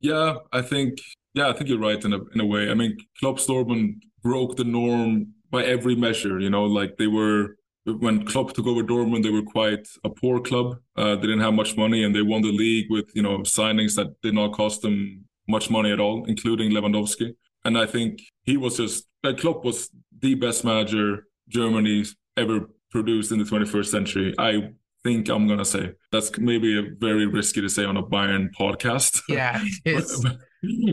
Yeah, 0.00 0.36
I 0.52 0.62
think 0.62 0.98
yeah, 1.34 1.48
I 1.48 1.52
think 1.52 1.68
you're 1.68 1.78
right 1.78 2.02
in 2.04 2.12
a 2.12 2.18
in 2.34 2.40
a 2.40 2.46
way. 2.46 2.70
I 2.70 2.74
mean, 2.74 2.96
Klopp 3.20 3.38
Dortmund 3.38 4.00
broke 4.22 4.56
the 4.56 4.64
norm 4.64 5.34
by 5.50 5.64
every 5.64 5.94
measure. 5.94 6.40
You 6.40 6.50
know, 6.50 6.64
like 6.64 6.96
they 6.96 7.06
were 7.06 7.56
when 7.86 8.24
Klopp 8.24 8.52
took 8.52 8.66
over 8.66 8.82
Dortmund, 8.82 9.22
they 9.22 9.30
were 9.30 9.42
quite 9.42 9.86
a 10.04 10.10
poor 10.10 10.40
club. 10.40 10.78
Uh, 10.96 11.14
they 11.14 11.22
didn't 11.22 11.40
have 11.40 11.54
much 11.54 11.76
money, 11.76 12.04
and 12.04 12.14
they 12.14 12.22
won 12.22 12.42
the 12.42 12.52
league 12.52 12.86
with 12.90 13.10
you 13.14 13.22
know 13.22 13.38
signings 13.38 13.94
that 13.96 14.20
did 14.22 14.34
not 14.34 14.52
cost 14.52 14.82
them 14.82 15.24
much 15.48 15.70
money 15.70 15.92
at 15.92 16.00
all, 16.00 16.24
including 16.26 16.72
Lewandowski. 16.72 17.34
And 17.64 17.78
I 17.78 17.86
think 17.86 18.20
he 18.42 18.56
was 18.56 18.76
just 18.76 19.06
like 19.22 19.38
Klopp 19.38 19.64
was 19.64 19.90
the 20.20 20.34
best 20.34 20.64
manager 20.64 21.26
Germany's 21.48 22.16
ever 22.36 22.70
produced 22.90 23.32
in 23.32 23.38
the 23.38 23.44
21st 23.44 23.86
century. 23.86 24.34
I 24.38 24.70
think 25.04 25.28
I'm 25.28 25.46
gonna 25.46 25.64
say. 25.64 25.92
That's 26.10 26.36
maybe 26.38 26.78
a 26.78 26.82
very 26.98 27.26
risky 27.26 27.60
to 27.60 27.68
say 27.68 27.84
on 27.84 27.96
a 27.96 28.02
Bayern 28.02 28.48
podcast. 28.58 29.22
Yeah, 29.28 29.62
but, 29.84 30.04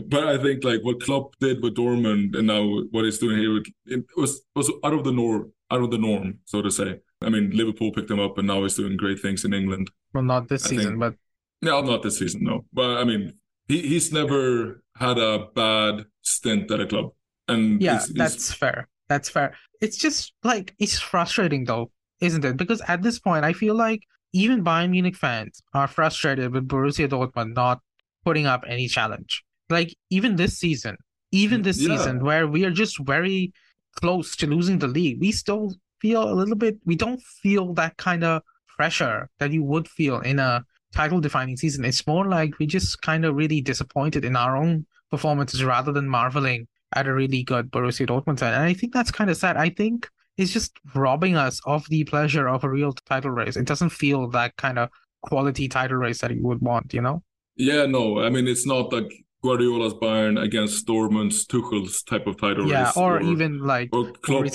but, 0.08 0.28
I 0.28 0.40
think 0.40 0.62
like 0.62 0.80
what 0.82 1.02
Klopp 1.02 1.34
did 1.40 1.62
with 1.62 1.74
Dortmund 1.74 2.36
and 2.36 2.46
now 2.46 2.64
what 2.92 3.04
he's 3.04 3.18
doing 3.18 3.38
here, 3.38 3.60
it 3.86 4.04
was 4.16 4.42
was 4.54 4.70
out 4.84 4.94
of 4.94 5.04
the 5.04 5.12
norm, 5.12 5.52
out 5.74 5.82
of 5.82 5.90
the 5.90 5.98
norm, 5.98 6.38
so 6.44 6.62
to 6.62 6.70
say. 6.70 7.00
I 7.22 7.30
mean, 7.30 7.50
Liverpool 7.50 7.92
picked 7.92 8.10
him 8.10 8.20
up, 8.20 8.38
and 8.38 8.46
now 8.46 8.62
he's 8.62 8.74
doing 8.74 8.96
great 8.96 9.20
things 9.20 9.44
in 9.44 9.54
England. 9.54 9.90
Well, 10.12 10.22
not 10.22 10.48
this 10.48 10.66
I 10.66 10.70
season, 10.70 10.86
think. 10.86 11.00
but 11.00 11.14
no, 11.62 11.80
not 11.80 12.02
this 12.02 12.18
season, 12.18 12.44
no. 12.44 12.64
But 12.72 12.98
I 12.98 13.04
mean, 13.04 13.34
he 13.68 13.80
he's 13.80 14.12
never 14.12 14.82
had 14.96 15.18
a 15.18 15.46
bad 15.54 16.06
stint 16.22 16.70
at 16.70 16.80
a 16.80 16.86
club, 16.86 17.10
and 17.48 17.80
yeah, 17.80 17.96
it's, 17.96 18.08
it's... 18.08 18.18
that's 18.18 18.52
fair. 18.52 18.88
That's 19.08 19.28
fair. 19.28 19.54
It's 19.80 19.96
just 19.96 20.32
like 20.42 20.74
it's 20.78 20.98
frustrating 20.98 21.64
though 21.64 21.90
isn't 22.24 22.44
it? 22.44 22.56
Because 22.56 22.80
at 22.88 23.02
this 23.02 23.18
point, 23.18 23.44
I 23.44 23.52
feel 23.52 23.74
like 23.74 24.02
even 24.32 24.64
Bayern 24.64 24.90
Munich 24.90 25.16
fans 25.16 25.62
are 25.74 25.86
frustrated 25.86 26.52
with 26.52 26.68
Borussia 26.68 27.08
Dortmund 27.08 27.54
not 27.54 27.80
putting 28.24 28.46
up 28.46 28.64
any 28.66 28.88
challenge. 28.88 29.44
Like 29.70 29.94
even 30.10 30.36
this 30.36 30.58
season, 30.58 30.96
even 31.32 31.60
mm, 31.60 31.64
this 31.64 31.80
yeah. 31.80 31.96
season 31.96 32.24
where 32.24 32.46
we 32.46 32.64
are 32.64 32.70
just 32.70 32.98
very 32.98 33.52
close 33.94 34.36
to 34.36 34.46
losing 34.46 34.78
the 34.78 34.88
league, 34.88 35.20
we 35.20 35.32
still 35.32 35.74
feel 36.00 36.30
a 36.30 36.34
little 36.34 36.56
bit. 36.56 36.78
We 36.84 36.96
don't 36.96 37.22
feel 37.22 37.72
that 37.74 37.96
kind 37.96 38.24
of 38.24 38.42
pressure 38.76 39.28
that 39.38 39.52
you 39.52 39.62
would 39.62 39.88
feel 39.88 40.20
in 40.20 40.38
a 40.38 40.64
title 40.92 41.20
defining 41.20 41.56
season. 41.56 41.84
It's 41.84 42.06
more 42.06 42.26
like 42.26 42.58
we 42.58 42.66
just 42.66 43.02
kind 43.02 43.24
of 43.24 43.34
really 43.34 43.60
disappointed 43.60 44.24
in 44.24 44.36
our 44.36 44.56
own 44.56 44.86
performances 45.10 45.64
rather 45.64 45.92
than 45.92 46.08
marveling 46.08 46.66
at 46.94 47.06
a 47.06 47.14
really 47.14 47.42
good 47.42 47.70
Borussia 47.70 48.06
Dortmund 48.06 48.38
side. 48.38 48.54
And 48.54 48.62
I 48.62 48.74
think 48.74 48.92
that's 48.92 49.10
kind 49.10 49.30
of 49.30 49.36
sad. 49.36 49.56
I 49.56 49.68
think 49.70 50.08
it's 50.36 50.52
just 50.52 50.72
robbing 50.94 51.36
us 51.36 51.60
of 51.64 51.88
the 51.88 52.04
pleasure 52.04 52.48
of 52.48 52.64
a 52.64 52.70
real 52.70 52.92
title 52.92 53.30
race. 53.30 53.56
It 53.56 53.66
doesn't 53.66 53.90
feel 53.90 54.28
that 54.30 54.56
kind 54.56 54.78
of 54.78 54.90
quality 55.22 55.68
title 55.68 55.96
race 55.96 56.20
that 56.20 56.32
you 56.32 56.42
would 56.42 56.60
want, 56.60 56.92
you 56.92 57.00
know? 57.00 57.22
Yeah, 57.56 57.86
no. 57.86 58.20
I 58.20 58.30
mean, 58.30 58.48
it's 58.48 58.66
not 58.66 58.92
like 58.92 59.12
Guardiola's 59.44 59.92
Bayern 59.94 60.42
against 60.42 60.86
Dortmund's 60.86 61.46
Tuchel's 61.46 62.02
type 62.02 62.26
of 62.26 62.40
title 62.40 62.66
yeah, 62.66 62.86
race. 62.86 62.96
Yeah, 62.96 63.02
or, 63.02 63.16
or, 63.18 63.22
even 63.22 63.58
like 63.58 63.90
or 63.92 64.10
Klopp. 64.10 64.46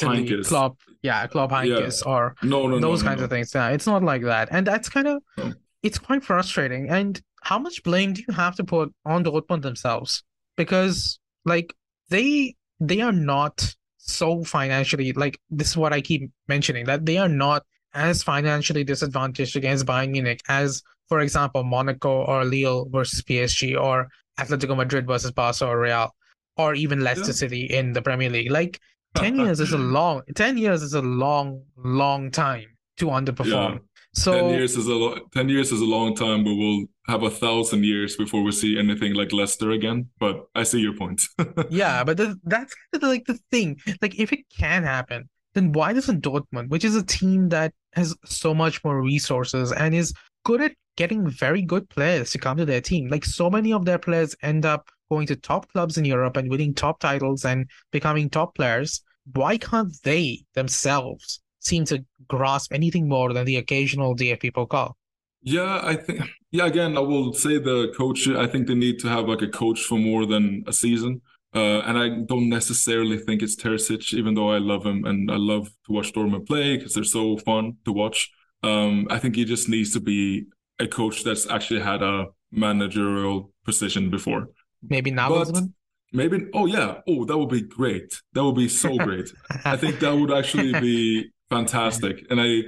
Klopp, 0.46 0.78
yeah, 1.04 1.28
Klopp 1.28 1.52
Heynckes 1.52 2.04
yeah. 2.04 2.12
or 2.12 2.36
no, 2.42 2.66
no, 2.66 2.80
those 2.80 3.04
no, 3.04 3.10
kinds 3.10 3.20
no. 3.20 3.26
of 3.26 3.30
things. 3.30 3.54
Yeah, 3.54 3.70
it's 3.70 3.86
not 3.86 4.04
like 4.04 4.24
that. 4.24 4.50
And 4.52 4.66
that's 4.66 4.90
kind 4.90 5.08
of, 5.08 5.22
it's 5.84 6.00
quite 6.00 6.24
frustrating. 6.24 6.90
And 6.90 7.22
how 7.44 7.60
much 7.60 7.84
blame 7.84 8.14
do 8.14 8.24
you 8.28 8.34
have 8.34 8.56
to 8.56 8.64
put 8.64 8.92
on 9.06 9.24
Dortmund 9.24 9.62
themselves? 9.62 10.24
Because 10.58 11.20
like 11.46 11.74
they 12.10 12.56
they 12.80 13.02
are 13.02 13.12
not 13.12 13.76
so 13.98 14.44
financially 14.44 15.14
like 15.14 15.40
this 15.52 15.70
is 15.70 15.78
what 15.78 15.94
I 15.94 16.02
keep 16.02 16.32
mentioning 16.48 16.86
that 16.86 17.06
they 17.06 17.18
are 17.18 17.30
not 17.30 17.64
as 17.94 18.24
financially 18.24 18.84
disadvantaged 18.84 19.56
against 19.56 19.86
Bayern 19.86 20.12
Munich 20.12 20.42
as, 20.48 20.82
for 21.08 21.20
example, 21.20 21.64
Monaco 21.64 22.24
or 22.24 22.44
Lille 22.44 22.88
versus 22.90 23.22
PSG 23.22 23.80
or 23.80 24.10
Atletico 24.40 24.76
Madrid 24.76 25.08
versus 25.08 25.32
Barca 25.32 25.68
or 25.68 25.80
Real 25.80 26.16
or 26.58 26.74
even 26.74 27.02
Leicester 27.02 27.28
yeah. 27.28 27.34
City 27.34 27.64
in 27.66 27.94
the 27.94 28.02
Premier 28.02 28.30
League. 28.30 28.52
Like 28.52 28.80
10 29.16 29.36
years 29.44 29.60
is 29.60 29.72
a 29.74 29.78
long 29.78 30.22
10 30.36 30.58
years 30.58 30.82
is 30.82 30.94
a 30.94 31.02
long 31.02 31.64
long 31.78 32.32
time 32.32 32.66
to 32.98 33.08
underperform. 33.08 33.74
Yeah. 33.74 33.78
So 34.14 34.34
10 34.34 34.50
years 34.50 34.76
is 34.76 34.88
a 34.88 34.96
lo- 34.96 35.20
10 35.34 35.50
years 35.50 35.72
is 35.72 35.82
a 35.82 35.86
long 35.86 36.16
time 36.16 36.44
but 36.44 36.56
we'll 36.56 36.86
have 37.08 37.24
a 37.24 37.30
thousand 37.30 37.86
years 37.86 38.16
before 38.16 38.44
we 38.44 38.52
see 38.52 38.78
anything 38.78 39.14
like 39.14 39.32
Leicester 39.34 39.72
again. 39.72 40.10
But 40.20 40.46
I 40.56 40.64
see 40.64 40.80
your 40.80 40.96
point. 40.96 41.24
yeah, 41.70 42.04
but 42.04 42.18
the, 42.18 42.40
that's 42.44 42.76
kind 42.92 43.04
of 43.04 43.10
like 43.10 43.26
the 43.26 43.40
thing. 43.52 43.80
Like 44.02 44.20
if 44.20 44.32
it 44.32 44.46
can 44.56 44.84
happen, 44.84 45.30
then 45.56 45.72
why 45.72 45.94
doesn't 45.94 46.24
Dortmund, 46.24 46.70
which 46.70 46.86
is 46.86 46.96
a 46.96 47.04
team 47.04 47.50
that 47.50 47.74
has 47.94 48.16
so 48.26 48.54
much 48.54 48.84
more 48.84 49.02
resources 49.02 49.72
and 49.72 49.96
is 49.96 50.14
good 50.44 50.62
at 50.62 50.74
getting 50.98 51.30
very 51.30 51.62
good 51.62 51.90
players 51.90 52.32
to 52.32 52.38
come 52.38 52.58
to 52.58 52.66
their 52.66 52.82
team, 52.82 53.08
like 53.10 53.26
so 53.26 53.50
many 53.50 53.72
of 53.74 53.86
their 53.86 54.00
players 54.00 54.36
end 54.44 54.66
up 54.66 54.90
going 55.10 55.28
to 55.28 55.36
top 55.36 55.72
clubs 55.72 55.98
in 55.98 56.06
Europe 56.06 56.38
and 56.38 56.50
winning 56.50 56.74
top 56.74 57.00
titles 57.00 57.46
and 57.46 57.70
becoming 57.92 58.30
top 58.30 58.56
players, 58.56 59.02
why 59.34 59.58
can't 59.58 59.94
they 60.04 60.44
themselves 60.54 61.42
seem 61.60 61.86
to 61.86 62.04
grasp 62.28 62.74
anything 62.74 63.08
more 63.08 63.34
than 63.34 63.46
the 63.46 63.58
occasional 63.58 64.16
DFB 64.16 64.52
Pokal? 64.52 64.94
Yeah, 65.42 65.80
I 65.84 65.96
think. 65.96 66.22
Yeah, 66.52 66.66
again, 66.66 66.98
I 66.98 67.02
will 67.02 67.34
say 67.34 67.60
the 67.60 67.94
coach. 67.96 68.28
I 68.28 68.48
think 68.48 68.68
they 68.68 68.76
need 68.76 69.00
to 69.00 69.08
have 69.08 69.28
like 69.28 69.44
a 69.44 69.48
coach 69.48 69.82
for 69.82 70.00
more 70.00 70.26
than 70.26 70.64
a 70.66 70.74
season. 70.74 71.22
Uh, 71.54 71.80
and 71.82 71.98
I 71.98 72.10
don't 72.26 72.50
necessarily 72.50 73.18
think 73.18 73.42
it's 73.42 73.56
Terzic, 73.56 74.14
even 74.14 74.34
though 74.34 74.52
I 74.52 74.58
love 74.58 74.86
him 74.86 75.06
and 75.06 75.32
I 75.32 75.38
love 75.38 75.68
to 75.86 75.92
watch 75.94 76.12
Dortmund 76.14 76.48
play 76.48 76.78
because 76.78 76.94
they're 76.94 77.04
so 77.04 77.38
fun 77.38 77.78
to 77.86 77.92
watch. 77.92 78.32
Um, 78.64 79.08
I 79.10 79.20
think 79.20 79.36
he 79.36 79.46
just 79.46 79.70
needs 79.70 79.94
to 79.94 80.00
be 80.00 80.46
a 80.80 80.88
coach 80.88 81.24
that's 81.24 81.50
actually 81.50 81.82
had 81.82 82.02
a 82.02 82.28
managerial 82.52 83.52
position 83.66 84.10
before. 84.10 84.48
Maybe 84.82 85.12
Nagelsmann. 85.12 85.74
Maybe. 86.12 86.48
Oh 86.54 86.66
yeah. 86.66 87.02
Oh, 87.08 87.26
that 87.26 87.38
would 87.38 87.50
be 87.50 87.62
great. 87.62 88.20
That 88.34 88.44
would 88.44 88.56
be 88.56 88.68
so 88.68 88.98
great. 88.98 89.32
I 89.66 89.78
think 89.78 90.00
that 90.00 90.16
would 90.16 90.32
actually 90.32 90.74
be 90.80 91.30
fantastic. 91.50 92.26
And 92.30 92.42
I 92.42 92.64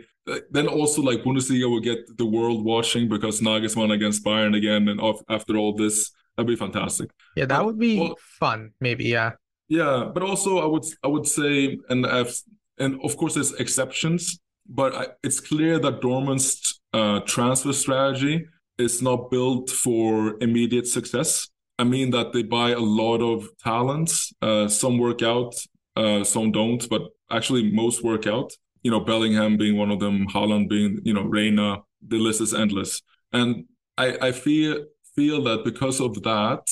then 0.52 0.68
also 0.68 1.02
like 1.02 1.24
Bundesliga 1.24 1.70
will 1.70 1.80
get 1.80 2.00
the 2.18 2.26
world 2.26 2.64
watching 2.64 3.10
because 3.10 3.42
Nagelsmann 3.42 3.92
against 3.92 4.24
Bayern 4.24 4.56
again, 4.56 4.88
and 4.88 5.02
after 5.30 5.58
all 5.58 5.76
this, 5.76 6.12
that'd 6.38 6.48
be 6.48 6.56
fantastic. 6.56 7.10
Yeah, 7.36 7.46
that 7.46 7.66
would 7.66 7.80
be 7.80 8.00
well, 8.00 8.16
fun. 8.40 8.72
Maybe. 8.80 9.06
Yeah. 9.06 9.32
Yeah, 9.68 10.12
but 10.14 10.22
also 10.22 10.60
I 10.60 10.66
would 10.66 10.84
I 11.04 11.08
would 11.08 11.28
say, 11.28 11.78
and 11.90 12.06
I've 12.06 12.36
and 12.78 13.00
of 13.04 13.18
course 13.18 13.36
there's 13.36 13.54
exceptions, 13.54 14.40
but 14.72 14.96
I, 14.96 15.08
it's 15.24 15.40
clear 15.40 15.78
that 15.80 16.02
Dortmund's 16.02 16.82
uh, 16.94 17.20
transfer 17.22 17.74
strategy 17.74 18.46
is 18.78 19.02
not 19.02 19.30
built 19.30 19.70
for 19.70 20.38
immediate 20.42 20.88
success. 20.88 21.50
I 21.78 21.84
mean 21.84 22.12
that 22.12 22.32
they 22.32 22.44
buy 22.44 22.72
a 22.72 22.80
lot 22.80 23.22
of 23.22 23.48
talents. 23.64 24.34
Uh, 24.42 24.68
some 24.68 24.98
work 24.98 25.22
out, 25.22 25.54
uh, 25.96 26.24
some 26.24 26.52
don't, 26.52 26.88
but 26.90 27.02
actually 27.30 27.72
most 27.72 28.04
work 28.04 28.28
out. 28.28 28.52
You 28.84 28.92
know, 28.92 29.00
Bellingham 29.00 29.58
being 29.58 29.78
one 29.78 29.92
of 29.92 30.00
them, 30.00 30.28
Haaland 30.28 30.70
being, 30.70 31.00
you 31.04 31.14
know, 31.14 31.24
Reyna. 31.24 31.80
The 32.08 32.18
list 32.18 32.42
is 32.42 32.54
endless, 32.54 33.02
and 33.32 33.66
I 33.98 34.18
I 34.30 34.32
feel 34.32 34.86
feel 35.16 35.44
that 35.44 35.64
because 35.64 36.02
of 36.02 36.24
that, 36.24 36.66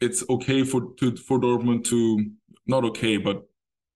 it's 0.00 0.22
okay 0.28 0.64
for 0.64 0.92
to 0.98 1.16
for 1.16 1.40
Dortmund 1.40 1.84
to 1.84 2.26
not 2.66 2.84
okay, 2.84 3.16
but 3.16 3.44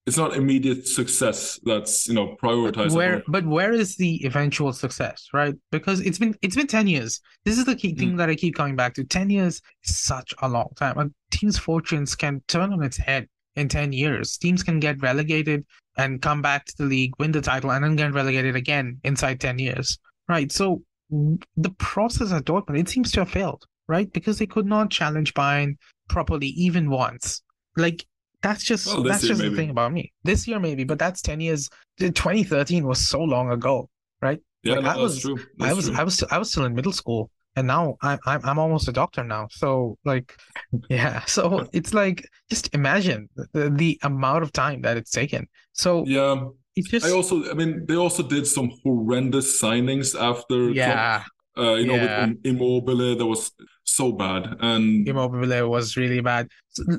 it's 0.07 0.19
not 0.19 0.35
immediate 0.35 0.87
success 0.87 1.59
that's 1.65 2.07
you 2.07 2.15
know 2.15 2.37
prioritized. 2.43 2.89
But 2.89 2.93
where 2.93 3.23
but 3.27 3.47
where 3.47 3.73
is 3.73 3.97
the 3.97 4.25
eventual 4.25 4.73
success, 4.73 5.29
right? 5.33 5.55
Because 5.71 6.01
it's 6.01 6.19
been 6.19 6.37
it's 6.43 6.57
been 6.57 6.67
ten 6.67 6.87
years. 6.87 7.21
This 7.45 7.59
is 7.59 7.65
the 7.65 7.77
key 7.77 7.95
thing 7.95 8.13
mm. 8.13 8.17
that 8.19 8.29
I 8.29 8.35
keep 8.35 8.55
coming 8.55 8.77
back 8.77 8.95
to. 8.95 9.05
Ten 9.05 9.31
years 9.31 9.63
is 9.85 9.97
such 9.97 10.35
a 10.43 10.49
long 10.49 10.71
time. 10.77 10.99
A 10.99 11.11
team's 11.31 11.59
fortunes 11.59 12.15
can 12.15 12.43
turn 12.49 12.73
on 12.73 12.83
its 12.83 12.99
head 12.99 13.29
in 13.57 13.69
ten 13.69 13.93
years. 13.93 14.37
Teams 14.37 14.63
can 14.63 14.79
get 14.79 15.01
relegated 15.01 15.65
and 15.97 16.21
come 16.21 16.43
back 16.43 16.67
to 16.67 16.77
the 16.77 16.85
league, 16.85 17.13
win 17.19 17.33
the 17.33 17.41
title, 17.41 17.71
and 17.71 17.85
then 17.85 17.97
get 17.97 18.13
relegated 18.13 18.57
again 18.57 19.01
inside 19.05 19.41
ten 19.41 19.59
years. 19.59 19.99
Right. 20.29 20.53
So 20.53 20.83
the 21.11 21.71
process 21.79 22.33
at 22.33 22.45
Dortmund 22.45 22.79
it 22.79 22.89
seems 22.91 23.11
to 23.13 23.21
have 23.21 23.31
failed, 23.31 23.65
right? 23.89 24.13
Because 24.13 24.39
they 24.39 24.47
could 24.47 24.67
not 24.67 24.91
challenge 24.91 25.33
Bayern 25.33 25.77
properly 26.09 26.49
even 26.49 26.91
once. 26.91 27.43
Like 27.77 28.05
that's 28.45 28.63
just 28.63 28.87
oh, 28.89 28.97
well, 28.97 29.05
that's 29.05 29.27
just 29.27 29.41
maybe. 29.41 29.51
the 29.51 29.57
thing 29.57 29.71
about 29.71 29.91
me. 29.91 30.13
This 30.23 30.47
year 30.47 30.61
maybe, 30.61 30.85
but 30.85 30.99
that's 30.99 31.23
ten 31.23 31.41
years. 31.41 31.71
2013 31.99 32.87
was 32.87 32.99
so 32.99 33.23
long 33.23 33.51
ago, 33.51 33.89
right? 34.21 34.41
Yeah, 34.63 34.75
like, 34.75 34.85
no, 34.85 34.91
I 34.91 34.97
was, 34.97 35.21
true. 35.21 35.39
That's 35.57 35.71
I 35.71 35.73
was, 35.73 35.87
true. 35.87 35.97
I 35.97 36.05
was, 36.05 36.23
I 36.25 36.39
was 36.39 36.51
still 36.51 36.65
in 36.67 36.75
middle 36.75 36.93
school, 36.93 37.31
and 37.57 37.67
now 37.67 37.97
I'm, 38.03 38.19
I'm, 38.27 38.45
I'm 38.45 38.59
almost 38.59 38.87
a 38.89 38.93
doctor 38.93 39.25
now. 39.25 39.49
So 39.51 39.97
like, 40.05 40.37
yeah. 40.91 41.25
So 41.25 41.67
it's 41.73 41.95
like 41.95 42.29
just 42.51 42.75
imagine 42.75 43.31
the, 43.55 43.71
the 43.71 43.99
amount 44.03 44.43
of 44.43 44.53
time 44.53 44.83
that 44.83 44.99
it's 44.99 45.11
taken. 45.11 45.49
So 45.73 46.05
yeah, 46.07 46.45
it's 46.77 46.91
just. 46.91 47.07
I 47.07 47.13
also, 47.13 47.51
I 47.51 47.55
mean, 47.55 47.87
they 47.87 47.97
also 47.97 48.23
did 48.23 48.47
some 48.47 48.71
horrendous 48.83 49.61
signings 49.61 50.15
after. 50.21 50.71
Yeah. 50.71 51.25
Uh, 51.57 51.75
you 51.75 51.93
yeah. 51.93 51.97
know, 51.97 52.29
with 52.29 52.47
Immobile, 52.47 53.17
that 53.17 53.27
was 53.27 53.53
so 53.85 54.13
bad. 54.13 54.57
And 54.61 55.07
Immobile 55.09 55.69
was 55.69 55.97
really 55.97 56.21
bad. 56.21 56.49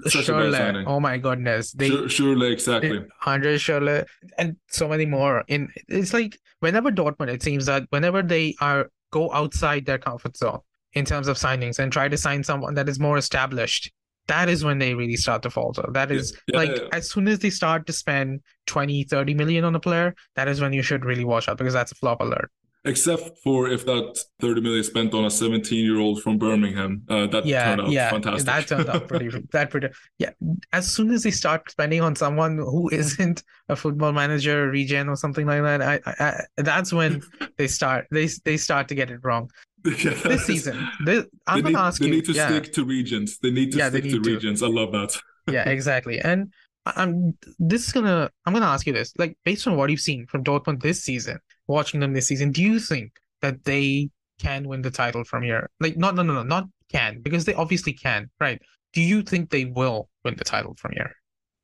Schürrle, 0.08 0.86
oh 0.88 1.00
my 1.00 1.18
goodness. 1.18 1.74
They 1.74 1.90
Schürrle, 1.90 2.52
exactly. 2.52 3.06
Andre 3.26 3.56
Schürrle, 3.56 4.06
and 4.38 4.56
so 4.70 4.88
many 4.88 5.06
more. 5.06 5.44
In 5.48 5.70
it's 5.90 6.14
like 6.14 6.40
whenever 6.60 6.92
Dortmund, 6.92 7.30
it 7.30 7.44
seems 7.44 7.66
that 7.66 7.84
whenever 7.90 8.22
they 8.22 8.56
are 8.62 8.90
go 9.12 9.32
outside 9.34 9.86
their 9.86 9.98
comfort 9.98 10.38
zone 10.38 10.60
in 10.94 11.06
terms 11.06 11.28
of 11.28 11.38
signings 11.38 11.80
and 11.80 11.92
try 11.92 12.08
to 12.08 12.18
sign 12.18 12.44
someone 12.44 12.76
that 12.76 12.88
is 12.88 13.00
more 13.00 13.18
established, 13.18 13.92
that 14.28 14.48
is 14.48 14.64
when 14.64 14.80
they 14.80 14.94
really 14.94 15.18
start 15.18 15.42
to 15.44 15.50
falter. 15.50 15.86
That 15.92 16.12
is 16.12 16.38
yeah, 16.48 16.58
like 16.58 16.76
yeah. 16.78 16.88
as 16.94 17.12
soon 17.12 17.28
as 17.28 17.40
they 17.40 17.50
start 17.50 17.86
to 17.88 17.94
spend 17.94 18.40
20, 18.68 19.04
30 19.04 19.34
million 19.34 19.66
on 19.66 19.76
a 19.76 19.80
player, 19.80 20.16
that 20.36 20.48
is 20.48 20.62
when 20.62 20.72
you 20.72 20.82
should 20.82 21.04
really 21.04 21.26
watch 21.26 21.50
out 21.50 21.58
because 21.58 21.74
that's 21.74 21.92
a 21.92 21.96
flop 21.96 22.22
alert 22.22 22.50
except 22.86 23.40
for 23.44 23.68
if 23.68 23.86
that 23.86 24.18
30 24.40 24.62
million 24.62 24.84
spent 24.84 25.14
on 25.14 25.26
a 25.26 25.32
17 25.32 25.84
year 25.84 26.00
old 26.00 26.22
from 26.22 26.38
Birmingham. 26.38 27.04
Uh, 27.10 27.28
that 27.28 27.46
yeah, 27.46 27.66
turned 27.66 27.82
out 27.82 27.90
yeah, 27.90 28.10
fantastic. 28.10 28.46
That 28.46 28.68
turned 28.68 28.90
out 28.90 29.08
pretty, 29.08 29.30
that 29.52 29.70
pretty, 29.70 29.90
yeah. 30.20 30.32
As 30.72 30.90
soon 30.90 31.12
as 31.12 31.24
they 31.24 31.32
start 31.32 31.70
spending 31.72 32.02
on 32.02 32.16
someone 32.16 32.58
who 32.58 32.90
isn't 32.90 33.44
a 33.70 33.76
football 33.76 34.12
manager, 34.12 34.70
regen 34.70 35.10
or 35.10 35.16
something 35.16 35.46
like 35.46 35.64
that, 35.64 35.82
I, 35.82 36.00
I, 36.06 36.42
I 36.58 36.62
that's 36.62 36.94
when 36.94 37.22
they 37.58 37.68
start, 37.68 38.08
they, 38.12 38.28
they 38.46 38.58
start 38.58 38.88
to 38.90 38.96
get 38.96 39.10
it 39.12 39.20
wrong. 39.24 39.50
Yeah, 39.86 40.16
this 40.16 40.48
season, 40.48 40.90
this, 41.06 41.26
I'm 41.46 41.62
going 41.62 41.76
to 41.76 41.80
ask 41.80 42.00
they 42.00 42.08
you. 42.08 42.12
They 42.12 42.16
need 42.18 42.26
to 42.26 42.32
yeah. 42.32 42.48
stick 42.48 42.74
to 42.74 42.86
regens. 42.88 43.38
They 43.40 43.52
need 43.52 43.72
to 43.74 43.78
yeah, 43.78 43.90
stick 43.90 44.06
need 44.06 44.14
to, 44.14 44.20
to 44.20 44.40
regens. 44.40 44.64
I 44.64 44.68
love 44.68 44.92
that. 44.94 45.16
yeah, 45.52 45.70
exactly. 45.70 46.20
And 46.20 46.52
I'm 46.88 47.38
this 47.60 47.86
is 47.86 47.94
gonna 47.94 48.30
I'm 48.46 48.54
gonna 48.54 48.66
ask 48.66 48.86
you 48.86 48.94
this. 48.94 49.14
Like 49.18 49.38
based 49.44 49.68
on 49.68 49.76
what 49.76 49.92
you've 49.92 50.00
seen 50.00 50.26
from 50.28 50.44
Dortmund 50.44 50.82
this 50.82 51.04
season, 51.04 51.40
watching 51.68 52.00
them 52.00 52.14
this 52.14 52.28
season, 52.28 52.52
do 52.52 52.62
you 52.62 52.80
think 52.80 53.14
that 53.42 53.64
they 53.64 54.10
can 54.40 54.68
win 54.68 54.82
the 54.82 54.92
title 54.92 55.24
from 55.24 55.44
here? 55.44 55.70
Like 55.80 55.98
not 55.98 56.16
no 56.16 56.24
no 56.24 56.34
no 56.34 56.44
not 56.44 56.68
can, 56.92 57.22
because 57.22 57.46
they 57.46 57.54
obviously 57.54 57.94
can, 57.94 58.30
right? 58.40 58.62
Do 58.94 59.02
you 59.02 59.22
think 59.22 59.50
they 59.50 59.66
will 59.66 60.10
win 60.24 60.36
the 60.36 60.44
title 60.44 60.76
from 60.78 60.94
here? 60.94 61.12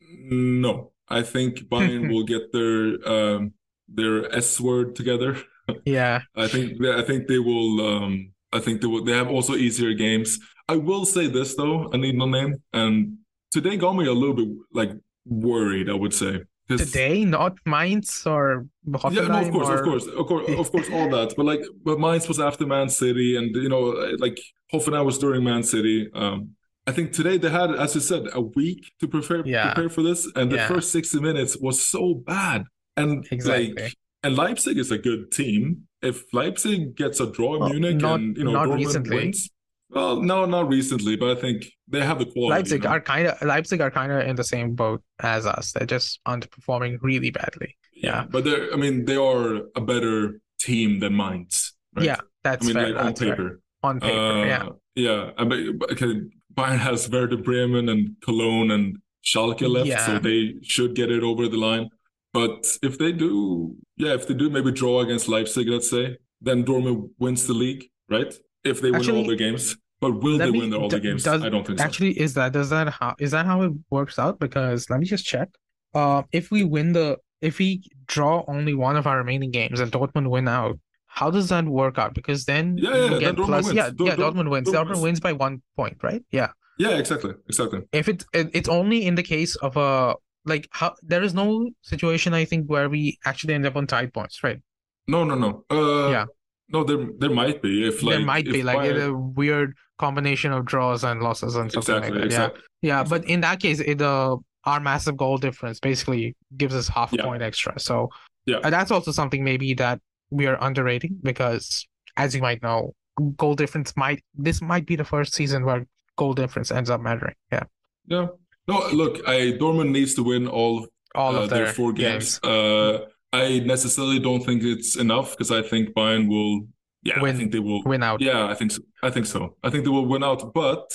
No. 0.01 0.91
I 1.07 1.21
think 1.23 1.59
Bayern 1.69 2.09
will 2.11 2.23
get 2.23 2.51
their 2.51 2.97
um 3.07 3.53
their 3.87 4.33
S 4.35 4.59
word 4.59 4.95
together. 4.95 5.37
Yeah. 5.85 6.21
I 6.35 6.47
think 6.47 6.83
I 6.83 7.03
think 7.03 7.27
they 7.27 7.39
will 7.39 7.81
um 7.85 8.33
I 8.51 8.59
think 8.59 8.81
they 8.81 8.87
will 8.87 9.03
they 9.03 9.13
have 9.13 9.29
also 9.29 9.55
easier 9.55 9.93
games. 9.93 10.39
I 10.67 10.75
will 10.75 11.05
say 11.05 11.27
this 11.27 11.55
though, 11.55 11.89
I 11.93 11.97
need 11.97 12.15
no 12.15 12.27
name. 12.27 12.55
And 12.73 13.17
today 13.51 13.77
got 13.77 13.95
me 13.95 14.05
a 14.05 14.13
little 14.13 14.35
bit 14.35 14.49
like 14.73 14.91
worried, 15.25 15.89
I 15.89 15.93
would 15.93 16.13
say. 16.13 16.41
Today, 16.69 17.25
not 17.25 17.57
Mainz 17.65 18.25
or 18.25 18.65
Hoffenheim 18.87 19.13
yeah, 19.13 19.27
no, 19.27 19.41
of 19.41 19.51
course, 19.51 19.67
or... 19.67 19.75
of 19.75 19.83
course, 19.83 20.05
of 20.07 20.25
course, 20.25 20.59
of 20.59 20.71
course, 20.71 20.89
all 20.91 21.09
that. 21.09 21.33
But 21.35 21.45
like, 21.45 21.61
but 21.83 21.99
Mainz 21.99 22.27
was 22.27 22.39
after 22.39 22.65
Man 22.65 22.87
City, 22.87 23.35
and 23.35 23.53
you 23.55 23.67
know, 23.67 23.89
like 24.19 24.39
Hoffenheim 24.73 25.05
was 25.05 25.17
during 25.17 25.43
Man 25.43 25.63
City. 25.63 26.09
Um, 26.13 26.55
I 26.87 26.91
think 26.91 27.11
today 27.11 27.37
they 27.37 27.49
had, 27.49 27.75
as 27.75 27.93
you 27.95 28.01
said, 28.01 28.23
a 28.33 28.41
week 28.41 28.91
to 28.99 29.07
prepare 29.07 29.45
yeah. 29.45 29.73
prepare 29.73 29.89
for 29.89 30.01
this, 30.01 30.29
and 30.35 30.51
the 30.51 30.57
yeah. 30.57 30.67
first 30.67 30.91
sixty 30.91 31.19
minutes 31.19 31.57
was 31.57 31.85
so 31.85 32.15
bad. 32.15 32.63
And 32.97 33.27
exactly. 33.31 33.73
like, 33.73 33.93
and 34.23 34.35
Leipzig 34.35 34.77
is 34.77 34.91
a 34.91 34.97
good 34.97 35.31
team. 35.31 35.87
If 36.01 36.23
Leipzig 36.33 36.95
gets 36.95 37.19
a 37.19 37.31
draw 37.31 37.55
in 37.55 37.59
well, 37.59 37.69
Munich 37.69 37.97
not, 37.97 38.19
and 38.19 38.37
you 38.37 38.45
know 38.45 38.53
Dortmund 38.53 38.75
recently. 38.77 39.15
wins, 39.15 39.49
well, 39.91 40.21
no, 40.21 40.45
not 40.45 40.67
recently, 40.69 41.15
but 41.15 41.37
I 41.37 41.39
think 41.39 41.65
they 41.87 42.01
have 42.01 42.19
the 42.19 42.25
quality. 42.25 42.49
Leipzig 42.49 42.83
you 42.83 42.89
know? 42.89 42.95
are 42.95 43.01
kind 43.01 43.27
of 43.27 43.41
Leipzig 43.41 43.81
are 43.81 43.91
kind 43.91 44.11
of 44.11 44.27
in 44.27 44.35
the 44.35 44.43
same 44.43 44.73
boat 44.73 45.03
as 45.19 45.45
us. 45.45 45.73
They're 45.73 45.87
just 45.87 46.19
underperforming 46.27 46.99
really 47.01 47.29
badly. 47.29 47.77
Yeah, 47.93 48.09
yeah. 48.09 48.25
but 48.29 48.45
they're. 48.45 48.73
I 48.73 48.77
mean, 48.77 49.05
they 49.05 49.17
are 49.17 49.61
a 49.75 49.81
better 49.81 50.39
team 50.59 50.99
than 50.99 51.15
Mainz. 51.15 51.73
Right? 51.95 52.05
Yeah, 52.05 52.17
that's 52.43 52.65
I 52.65 52.67
mean, 52.67 52.75
fair. 52.75 52.93
like 52.93 53.05
on 53.05 53.13
paper. 53.13 53.35
Fair. 53.35 53.59
On 53.83 53.99
paper, 53.99 54.17
uh, 54.17 54.45
yeah. 54.45 54.69
Yeah, 54.95 55.31
I 55.37 55.43
mean, 55.43 55.79
okay. 55.91 56.21
Bayern 56.53 56.77
has 56.77 57.09
Werder 57.09 57.37
Bremen 57.37 57.87
and 57.87 58.15
Cologne 58.23 58.71
and 58.71 58.97
Schalke 59.23 59.67
left, 59.69 59.87
yeah. 59.87 60.05
so 60.05 60.19
they 60.19 60.55
should 60.61 60.95
get 60.95 61.09
it 61.09 61.23
over 61.23 61.47
the 61.47 61.57
line. 61.57 61.89
But 62.33 62.77
if 62.81 62.97
they 62.97 63.11
do, 63.11 63.75
yeah, 63.97 64.13
if 64.13 64.27
they 64.27 64.33
do 64.33 64.49
maybe 64.49 64.71
draw 64.71 65.01
against 65.01 65.27
Leipzig, 65.27 65.67
let's 65.67 65.89
say, 65.89 66.17
then 66.41 66.63
Dortmund 66.63 67.09
wins 67.19 67.47
the 67.47 67.53
league, 67.53 67.85
right? 68.09 68.33
If 68.63 68.81
they 68.81 68.93
actually, 68.93 69.13
win 69.13 69.21
all 69.21 69.27
their 69.27 69.35
games. 69.35 69.77
But 69.99 70.21
will 70.21 70.37
they 70.37 70.51
me, 70.51 70.59
win 70.59 70.73
all 70.73 70.89
the 70.89 70.99
games? 70.99 71.23
Does, 71.23 71.43
I 71.43 71.49
don't 71.49 71.65
think 71.65 71.79
so. 71.79 71.85
Actually, 71.85 72.19
is 72.19 72.33
that 72.33 72.53
does 72.53 72.69
that 72.71 72.89
how 72.89 73.15
is 73.19 73.31
that 73.31 73.45
how 73.45 73.61
it 73.61 73.71
works 73.89 74.17
out? 74.17 74.39
Because 74.39 74.89
let 74.89 74.99
me 74.99 75.05
just 75.05 75.25
check. 75.25 75.49
Uh, 75.93 76.23
if 76.31 76.51
we 76.51 76.63
win 76.63 76.93
the 76.93 77.17
if 77.41 77.59
we 77.59 77.83
draw 78.07 78.43
only 78.47 78.73
one 78.73 78.95
of 78.95 79.07
our 79.07 79.17
remaining 79.17 79.51
games 79.51 79.79
and 79.79 79.91
Dortmund 79.91 80.29
win 80.29 80.47
out, 80.47 80.79
how 81.07 81.29
does 81.29 81.49
that 81.49 81.65
work 81.65 81.97
out? 81.97 82.13
Because 82.13 82.45
then 82.45 82.77
yeah, 82.77 82.95
yeah, 82.95 83.19
get 83.19 83.35
plus, 83.35 83.65
wins. 83.65 83.75
yeah, 83.75 83.89
Dort- 83.89 84.09
yeah, 84.09 84.15
Dortmund 84.15 84.49
wins. 84.49 84.69
Dortmund, 84.69 84.87
Dortmund 84.87 85.03
wins 85.03 85.19
by 85.19 85.33
one 85.33 85.61
point, 85.75 85.97
right? 86.01 86.23
Yeah. 86.31 86.49
Yeah, 86.79 86.97
exactly, 86.97 87.33
exactly. 87.47 87.81
If 87.91 88.07
it, 88.07 88.25
it 88.33 88.49
it's 88.53 88.69
only 88.69 89.05
in 89.05 89.15
the 89.15 89.23
case 89.23 89.55
of 89.57 89.77
a 89.77 90.15
like 90.45 90.67
how 90.71 90.95
there 91.03 91.21
is 91.21 91.33
no 91.33 91.69
situation 91.81 92.33
I 92.33 92.45
think 92.45 92.67
where 92.67 92.89
we 92.89 93.19
actually 93.25 93.53
end 93.53 93.65
up 93.65 93.75
on 93.75 93.85
tied 93.87 94.13
points, 94.13 94.43
right? 94.43 94.59
No, 95.07 95.23
no, 95.23 95.35
no. 95.35 95.63
Uh, 95.69 96.09
yeah. 96.09 96.25
No, 96.71 96.83
there 96.83 97.07
there 97.17 97.29
might 97.29 97.61
be 97.61 97.87
if 97.87 98.01
like 98.01 98.17
there 98.17 98.25
might 98.25 98.45
be 98.45 98.63
like 98.63 98.89
a 98.89 99.13
weird 99.13 99.75
combination 99.99 100.51
of 100.51 100.65
draws 100.65 101.03
and 101.03 101.21
losses 101.21 101.55
and 101.55 101.71
something 101.71 101.95
exactly, 101.95 102.11
like 102.11 102.19
that. 102.19 102.25
Exactly. 102.25 102.61
Yeah, 102.81 102.97
yeah. 102.97 103.03
But 103.03 103.25
in 103.25 103.41
that 103.41 103.59
case, 103.59 103.79
it 103.79 104.01
uh 104.01 104.37
our 104.65 104.79
massive 104.79 105.17
goal 105.17 105.37
difference 105.37 105.79
basically 105.79 106.35
gives 106.55 106.75
us 106.75 106.87
half 106.87 107.13
a 107.13 107.17
yeah. 107.17 107.23
point 107.23 107.41
extra. 107.41 107.79
So 107.79 108.09
yeah, 108.45 108.69
that's 108.69 108.91
also 108.91 109.11
something 109.11 109.43
maybe 109.43 109.73
that 109.75 109.99
we 110.29 110.47
are 110.47 110.57
underrating 110.61 111.17
because, 111.21 111.87
as 112.17 112.33
you 112.35 112.41
might 112.41 112.61
know, 112.63 112.93
goal 113.37 113.55
difference 113.55 113.95
might 113.95 114.23
this 114.33 114.61
might 114.61 114.85
be 114.85 114.95
the 114.95 115.03
first 115.03 115.33
season 115.33 115.65
where 115.65 115.85
goal 116.17 116.33
difference 116.33 116.71
ends 116.71 116.89
up 116.89 117.01
mattering. 117.01 117.35
Yeah. 117.51 117.63
Yeah. 118.07 118.27
No, 118.67 118.87
look, 118.93 119.27
I 119.27 119.57
Dortmund 119.59 119.91
needs 119.91 120.13
to 120.15 120.23
win 120.23 120.47
all 120.47 120.87
all 121.15 121.35
uh, 121.35 121.41
of 121.41 121.49
their, 121.49 121.65
their 121.65 121.73
four 121.73 121.91
games. 121.91 122.39
games. 122.39 122.53
Uh, 122.53 123.05
I 123.33 123.59
necessarily 123.59 124.19
don't 124.19 124.43
think 124.43 124.63
it's 124.63 124.97
enough 124.97 125.31
because 125.31 125.51
I 125.51 125.61
think 125.61 125.93
Bayern 125.93 126.27
will. 126.27 126.67
Yeah, 127.03 127.19
win, 127.19 127.35
I 127.35 127.37
think 127.37 127.51
they 127.51 127.59
will 127.59 127.81
win 127.83 128.03
out. 128.03 128.21
Yeah, 128.21 128.47
I 128.47 128.53
think 128.53 128.71
so. 128.71 128.81
I 129.01 129.09
think 129.09 129.25
so. 129.25 129.55
I 129.63 129.69
think 129.69 129.85
they 129.85 129.89
will 129.89 130.05
win 130.05 130.23
out. 130.23 130.53
But 130.53 130.91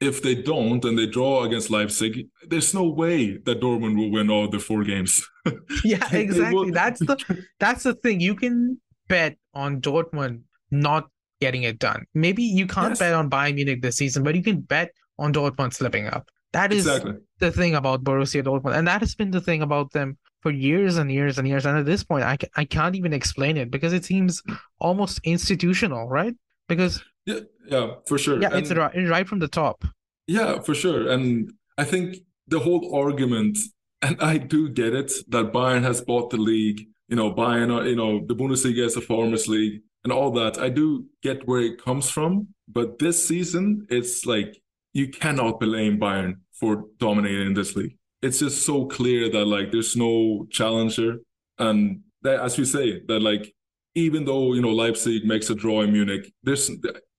if 0.00 0.22
they 0.22 0.34
don't 0.34 0.84
and 0.84 0.98
they 0.98 1.06
draw 1.06 1.44
against 1.44 1.70
Leipzig, 1.70 2.26
there's 2.48 2.72
no 2.72 2.84
way 2.84 3.36
that 3.36 3.60
Dortmund 3.60 3.96
will 3.96 4.10
win 4.10 4.30
all 4.30 4.48
the 4.48 4.58
four 4.58 4.82
games. 4.82 5.28
yeah, 5.84 6.06
exactly. 6.14 6.70
that's 6.70 7.00
the 7.00 7.44
that's 7.60 7.82
the 7.82 7.94
thing. 7.94 8.20
You 8.20 8.34
can 8.34 8.80
bet 9.08 9.36
on 9.54 9.80
Dortmund 9.80 10.42
not 10.70 11.08
getting 11.40 11.64
it 11.64 11.78
done. 11.78 12.04
Maybe 12.14 12.42
you 12.42 12.66
can't 12.66 12.90
yes. 12.90 12.98
bet 12.98 13.14
on 13.14 13.28
Bayern 13.28 13.54
Munich 13.56 13.82
this 13.82 13.96
season, 13.96 14.22
but 14.22 14.34
you 14.34 14.42
can 14.42 14.60
bet 14.60 14.90
on 15.18 15.32
Dortmund 15.32 15.74
slipping 15.74 16.06
up. 16.06 16.28
That 16.52 16.72
is 16.72 16.86
exactly. 16.86 17.14
the 17.38 17.50
thing 17.50 17.74
about 17.74 18.04
Borussia 18.04 18.42
Dortmund, 18.42 18.76
and 18.76 18.86
that 18.86 19.00
has 19.00 19.14
been 19.14 19.30
the 19.30 19.40
thing 19.40 19.62
about 19.62 19.92
them 19.92 20.18
for 20.42 20.50
years 20.50 20.98
and 20.98 21.10
years 21.10 21.38
and 21.38 21.46
years. 21.46 21.64
And 21.64 21.78
at 21.78 21.86
this 21.86 22.04
point, 22.04 22.24
I, 22.24 22.36
I 22.56 22.64
can't 22.64 22.96
even 22.96 23.12
explain 23.12 23.56
it 23.56 23.70
because 23.70 23.92
it 23.92 24.04
seems 24.04 24.42
almost 24.80 25.20
institutional, 25.24 26.08
right? 26.08 26.34
Because 26.68 27.02
yeah, 27.24 27.40
yeah, 27.66 27.94
for 28.06 28.18
sure. 28.18 28.40
Yeah, 28.40 28.48
and, 28.48 28.56
it's 28.56 28.72
right, 28.72 28.92
right 29.08 29.28
from 29.28 29.38
the 29.38 29.48
top. 29.48 29.84
Yeah, 30.26 30.60
for 30.60 30.74
sure. 30.74 31.08
And 31.08 31.52
I 31.78 31.84
think 31.84 32.16
the 32.48 32.58
whole 32.58 32.94
argument, 32.94 33.58
and 34.02 34.20
I 34.20 34.38
do 34.38 34.68
get 34.68 34.94
it, 34.94 35.12
that 35.28 35.52
Bayern 35.52 35.82
has 35.82 36.00
bought 36.00 36.30
the 36.30 36.36
league. 36.36 36.86
You 37.08 37.16
know, 37.16 37.32
Bayern, 37.32 37.76
uh, 37.76 37.82
you 37.84 37.96
know, 37.96 38.24
the 38.26 38.34
Bundesliga 38.34 38.84
is 38.84 38.96
a 38.96 39.00
farmers 39.00 39.46
league 39.46 39.82
and 40.02 40.12
all 40.12 40.32
that. 40.32 40.58
I 40.58 40.68
do 40.68 41.06
get 41.22 41.46
where 41.46 41.60
it 41.60 41.82
comes 41.82 42.10
from, 42.10 42.48
but 42.68 42.98
this 42.98 43.26
season, 43.26 43.86
it's 43.90 44.26
like 44.26 44.60
you 44.92 45.08
cannot 45.08 45.60
blame 45.60 45.98
Bayern 45.98 46.36
for 46.52 46.84
dominating 46.98 47.54
this 47.54 47.76
league. 47.76 47.96
It's 48.22 48.38
just 48.38 48.64
so 48.64 48.86
clear 48.86 49.28
that 49.30 49.44
like 49.46 49.72
there's 49.72 49.96
no 49.96 50.46
challenger, 50.50 51.18
and 51.58 52.00
that, 52.22 52.40
as 52.40 52.56
we 52.56 52.64
say, 52.64 53.02
that 53.08 53.20
like 53.20 53.52
even 53.94 54.24
though 54.24 54.54
you 54.54 54.62
know 54.62 54.70
Leipzig 54.70 55.24
makes 55.24 55.50
a 55.50 55.54
draw 55.54 55.82
in 55.82 55.92
Munich, 55.92 56.32
there's 56.42 56.70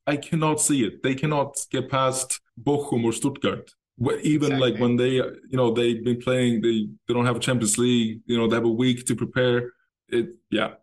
I 0.07 0.17
cannot 0.17 0.59
see 0.61 0.85
it. 0.85 1.03
They 1.03 1.15
cannot 1.15 1.57
get 1.71 1.89
past 1.89 2.39
Bochum 2.61 3.03
or 3.03 3.13
Stuttgart. 3.13 3.71
Even 4.23 4.53
exactly. 4.53 4.71
like 4.71 4.81
when 4.81 4.95
they, 4.95 5.11
you 5.11 5.39
know, 5.51 5.71
they've 5.71 6.03
been 6.03 6.19
playing, 6.19 6.61
they 6.61 6.87
they 7.07 7.13
don't 7.13 7.25
have 7.25 7.35
a 7.35 7.39
Champions 7.39 7.77
League. 7.77 8.21
You 8.25 8.37
know, 8.37 8.47
they 8.47 8.55
have 8.55 8.65
a 8.65 8.69
week 8.69 9.05
to 9.05 9.15
prepare. 9.15 9.71
It, 10.09 10.29
yeah, 10.49 10.73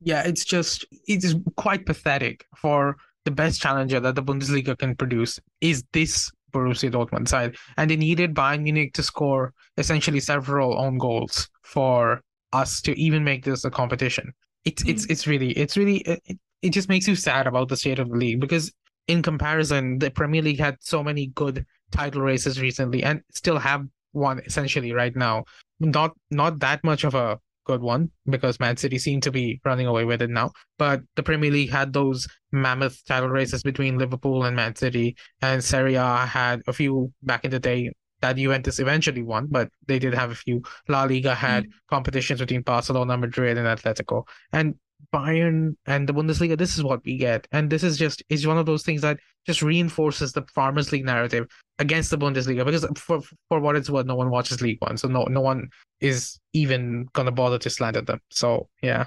yeah. 0.00 0.22
It's 0.26 0.44
just 0.44 0.86
it's 1.06 1.34
quite 1.56 1.84
pathetic 1.84 2.46
for 2.56 2.96
the 3.24 3.30
best 3.30 3.60
challenger 3.60 4.00
that 4.00 4.14
the 4.14 4.22
Bundesliga 4.22 4.78
can 4.78 4.96
produce 4.96 5.38
is 5.60 5.84
this 5.92 6.30
Borussia 6.54 6.90
Dortmund 6.90 7.28
side, 7.28 7.56
and 7.76 7.90
they 7.90 7.96
needed 7.96 8.34
Bayern 8.34 8.62
Munich 8.62 8.94
to 8.94 9.02
score 9.02 9.52
essentially 9.76 10.20
several 10.20 10.78
own 10.78 10.98
goals 10.98 11.48
for 11.62 12.22
us 12.52 12.80
to 12.82 12.98
even 12.98 13.24
make 13.24 13.44
this 13.44 13.64
a 13.64 13.70
competition. 13.70 14.32
It's 14.64 14.82
mm. 14.82 14.90
it's 14.90 15.04
it's 15.06 15.26
really 15.26 15.50
it's 15.52 15.76
really 15.76 15.98
it, 15.98 16.38
it 16.62 16.70
just 16.70 16.88
makes 16.88 17.06
you 17.06 17.16
sad 17.16 17.46
about 17.46 17.68
the 17.68 17.76
state 17.76 17.98
of 17.98 18.08
the 18.08 18.16
league 18.16 18.40
because 18.40 18.72
in 19.06 19.22
comparison, 19.22 19.98
the 19.98 20.10
Premier 20.10 20.40
League 20.40 20.60
had 20.60 20.76
so 20.80 21.02
many 21.02 21.26
good 21.28 21.66
title 21.90 22.22
races 22.22 22.60
recently 22.60 23.02
and 23.02 23.20
still 23.32 23.58
have 23.58 23.86
one 24.12 24.40
essentially 24.46 24.92
right 24.92 25.14
now. 25.14 25.44
Not 25.80 26.12
not 26.30 26.60
that 26.60 26.82
much 26.84 27.04
of 27.04 27.14
a 27.14 27.38
good 27.64 27.80
one 27.80 28.10
because 28.26 28.60
Man 28.60 28.76
City 28.76 28.98
seem 28.98 29.20
to 29.22 29.30
be 29.30 29.60
running 29.64 29.86
away 29.86 30.04
with 30.04 30.22
it 30.22 30.30
now. 30.30 30.52
But 30.78 31.02
the 31.16 31.22
Premier 31.22 31.50
League 31.50 31.70
had 31.70 31.92
those 31.92 32.26
mammoth 32.52 33.04
title 33.06 33.28
races 33.28 33.62
between 33.62 33.98
Liverpool 33.98 34.44
and 34.44 34.56
Man 34.56 34.74
City, 34.76 35.16
and 35.42 35.62
Serie 35.62 35.94
A 35.94 36.26
had 36.26 36.62
a 36.66 36.72
few 36.72 37.12
back 37.22 37.44
in 37.44 37.50
the 37.50 37.60
day 37.60 37.90
that 38.24 38.36
Juventus 38.36 38.78
eventually 38.78 39.22
won, 39.22 39.48
but 39.50 39.68
they 39.86 39.98
did 39.98 40.14
have 40.14 40.30
a 40.30 40.34
few. 40.34 40.62
La 40.88 41.04
Liga 41.04 41.34
had 41.34 41.64
mm. 41.64 41.70
competitions 41.90 42.40
between 42.40 42.62
Barcelona, 42.62 43.18
Madrid, 43.18 43.58
and 43.58 43.66
Atletico. 43.66 44.26
And 44.52 44.76
Bayern 45.12 45.76
and 45.86 46.08
the 46.08 46.14
Bundesliga, 46.14 46.56
this 46.56 46.76
is 46.76 46.84
what 46.84 47.04
we 47.04 47.16
get. 47.16 47.46
And 47.52 47.70
this 47.70 47.82
is 47.82 47.96
just 47.96 48.22
is 48.28 48.46
one 48.46 48.58
of 48.58 48.66
those 48.66 48.82
things 48.82 49.02
that 49.02 49.18
just 49.46 49.62
reinforces 49.62 50.32
the 50.32 50.42
Farmers 50.54 50.92
League 50.92 51.04
narrative 51.04 51.46
against 51.78 52.10
the 52.10 52.18
Bundesliga 52.18 52.64
because 52.64 52.86
for 52.96 53.20
for 53.48 53.60
what 53.60 53.76
it's 53.76 53.90
worth, 53.90 54.06
no 54.06 54.14
one 54.14 54.30
watches 54.30 54.60
Ligue 54.60 54.80
1. 54.80 54.96
So 54.98 55.08
no 55.08 55.24
no 55.24 55.40
one 55.40 55.68
is 56.00 56.38
even 56.52 57.06
gonna 57.12 57.32
bother 57.32 57.58
to 57.58 57.70
slander 57.70 58.02
them. 58.02 58.20
So 58.30 58.68
yeah. 58.82 59.06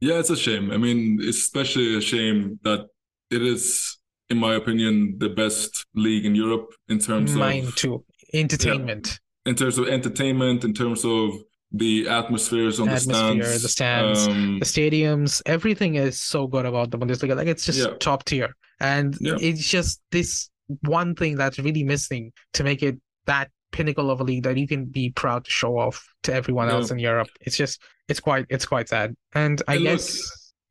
Yeah, 0.00 0.18
it's 0.18 0.30
a 0.30 0.36
shame. 0.36 0.70
I 0.70 0.76
mean, 0.76 1.20
especially 1.28 1.96
a 1.96 2.00
shame 2.00 2.60
that 2.62 2.86
it 3.30 3.42
is, 3.42 3.98
in 4.30 4.38
my 4.38 4.54
opinion, 4.54 5.16
the 5.18 5.28
best 5.28 5.86
league 5.94 6.24
in 6.24 6.34
Europe 6.34 6.72
in 6.88 6.98
terms 6.98 7.34
Mine 7.34 7.58
of 7.58 7.64
Mine 7.64 7.72
too. 7.74 8.04
Entertainment. 8.32 9.18
Yeah, 9.44 9.50
in 9.50 9.56
terms 9.56 9.78
of 9.78 9.88
entertainment, 9.88 10.64
in 10.64 10.74
terms 10.74 11.04
of 11.04 11.32
the 11.72 12.08
atmospheres 12.08 12.80
on 12.80 12.88
Atmosphere, 12.88 13.44
the 13.44 13.58
stands, 13.58 13.62
the 13.62 13.68
stands, 13.68 14.28
um, 14.28 14.58
the 14.58 14.64
stadiums, 14.64 15.42
everything 15.44 15.96
is 15.96 16.18
so 16.18 16.46
good 16.46 16.64
about 16.64 16.90
the 16.90 16.98
Bundesliga. 16.98 17.36
Like 17.36 17.48
it's 17.48 17.66
just 17.66 17.78
yeah. 17.78 17.94
top 18.00 18.24
tier, 18.24 18.54
and 18.80 19.16
yeah. 19.20 19.36
it's 19.40 19.68
just 19.68 20.00
this 20.10 20.50
one 20.82 21.14
thing 21.14 21.36
that's 21.36 21.58
really 21.58 21.84
missing 21.84 22.32
to 22.54 22.64
make 22.64 22.82
it 22.82 22.98
that 23.26 23.50
pinnacle 23.70 24.10
of 24.10 24.20
a 24.20 24.24
league 24.24 24.44
that 24.44 24.56
you 24.56 24.66
can 24.66 24.86
be 24.86 25.10
proud 25.10 25.44
to 25.44 25.50
show 25.50 25.78
off 25.78 26.02
to 26.22 26.32
everyone 26.32 26.68
yeah. 26.68 26.74
else 26.74 26.90
in 26.90 26.98
Europe. 26.98 27.28
It's 27.42 27.56
just 27.56 27.82
it's 28.08 28.20
quite 28.20 28.46
it's 28.48 28.64
quite 28.66 28.88
sad, 28.88 29.14
and 29.34 29.62
I 29.68 29.78
guess 29.78 30.16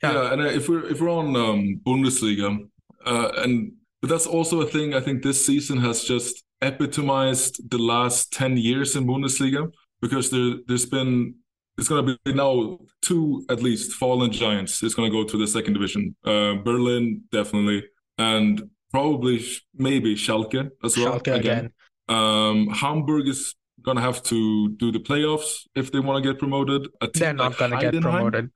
look, 0.01 0.13
yeah. 0.13 0.33
and 0.33 0.41
if 0.41 0.67
we're 0.67 0.85
if 0.87 0.99
we're 0.99 1.11
on 1.11 1.35
um, 1.35 1.81
Bundesliga, 1.85 2.57
uh, 3.05 3.31
and 3.37 3.71
but 4.01 4.09
that's 4.09 4.25
also 4.25 4.61
a 4.61 4.65
thing 4.65 4.95
I 4.95 4.99
think 4.99 5.21
this 5.21 5.45
season 5.45 5.77
has 5.77 6.03
just 6.03 6.43
epitomized 6.61 7.69
the 7.69 7.77
last 7.77 8.33
ten 8.33 8.57
years 8.57 8.95
in 8.95 9.05
Bundesliga 9.05 9.71
because 10.01 10.29
there 10.29 10.55
there's 10.67 10.85
been 10.85 11.35
it's 11.77 11.87
going 11.87 12.05
to 12.05 12.17
be 12.25 12.33
now 12.33 12.79
two 13.01 13.45
at 13.49 13.61
least 13.61 13.93
fallen 13.93 14.31
giants. 14.31 14.81
It's 14.81 14.95
going 14.95 15.11
to 15.11 15.15
go 15.15 15.23
to 15.23 15.37
the 15.37 15.47
second 15.47 15.73
division. 15.73 16.15
Uh, 16.25 16.55
Berlin 16.55 17.23
definitely, 17.31 17.85
and 18.17 18.69
probably 18.91 19.45
maybe 19.75 20.15
Schalke 20.15 20.71
as 20.83 20.97
well. 20.97 21.19
Schalke 21.19 21.35
again. 21.35 21.39
again. 21.39 21.73
Um, 22.09 22.67
Hamburg 22.69 23.27
is 23.27 23.55
going 23.83 23.97
to 23.97 24.03
have 24.03 24.23
to 24.23 24.69
do 24.77 24.91
the 24.91 24.99
playoffs 24.99 25.67
if 25.75 25.91
they 25.91 25.99
want 25.99 26.23
to 26.23 26.29
get 26.29 26.39
promoted. 26.39 26.87
They're 27.13 27.33
not 27.33 27.51
like 27.51 27.59
going 27.59 27.71
to 27.71 27.91
get 27.91 28.01
promoted. 28.01 28.49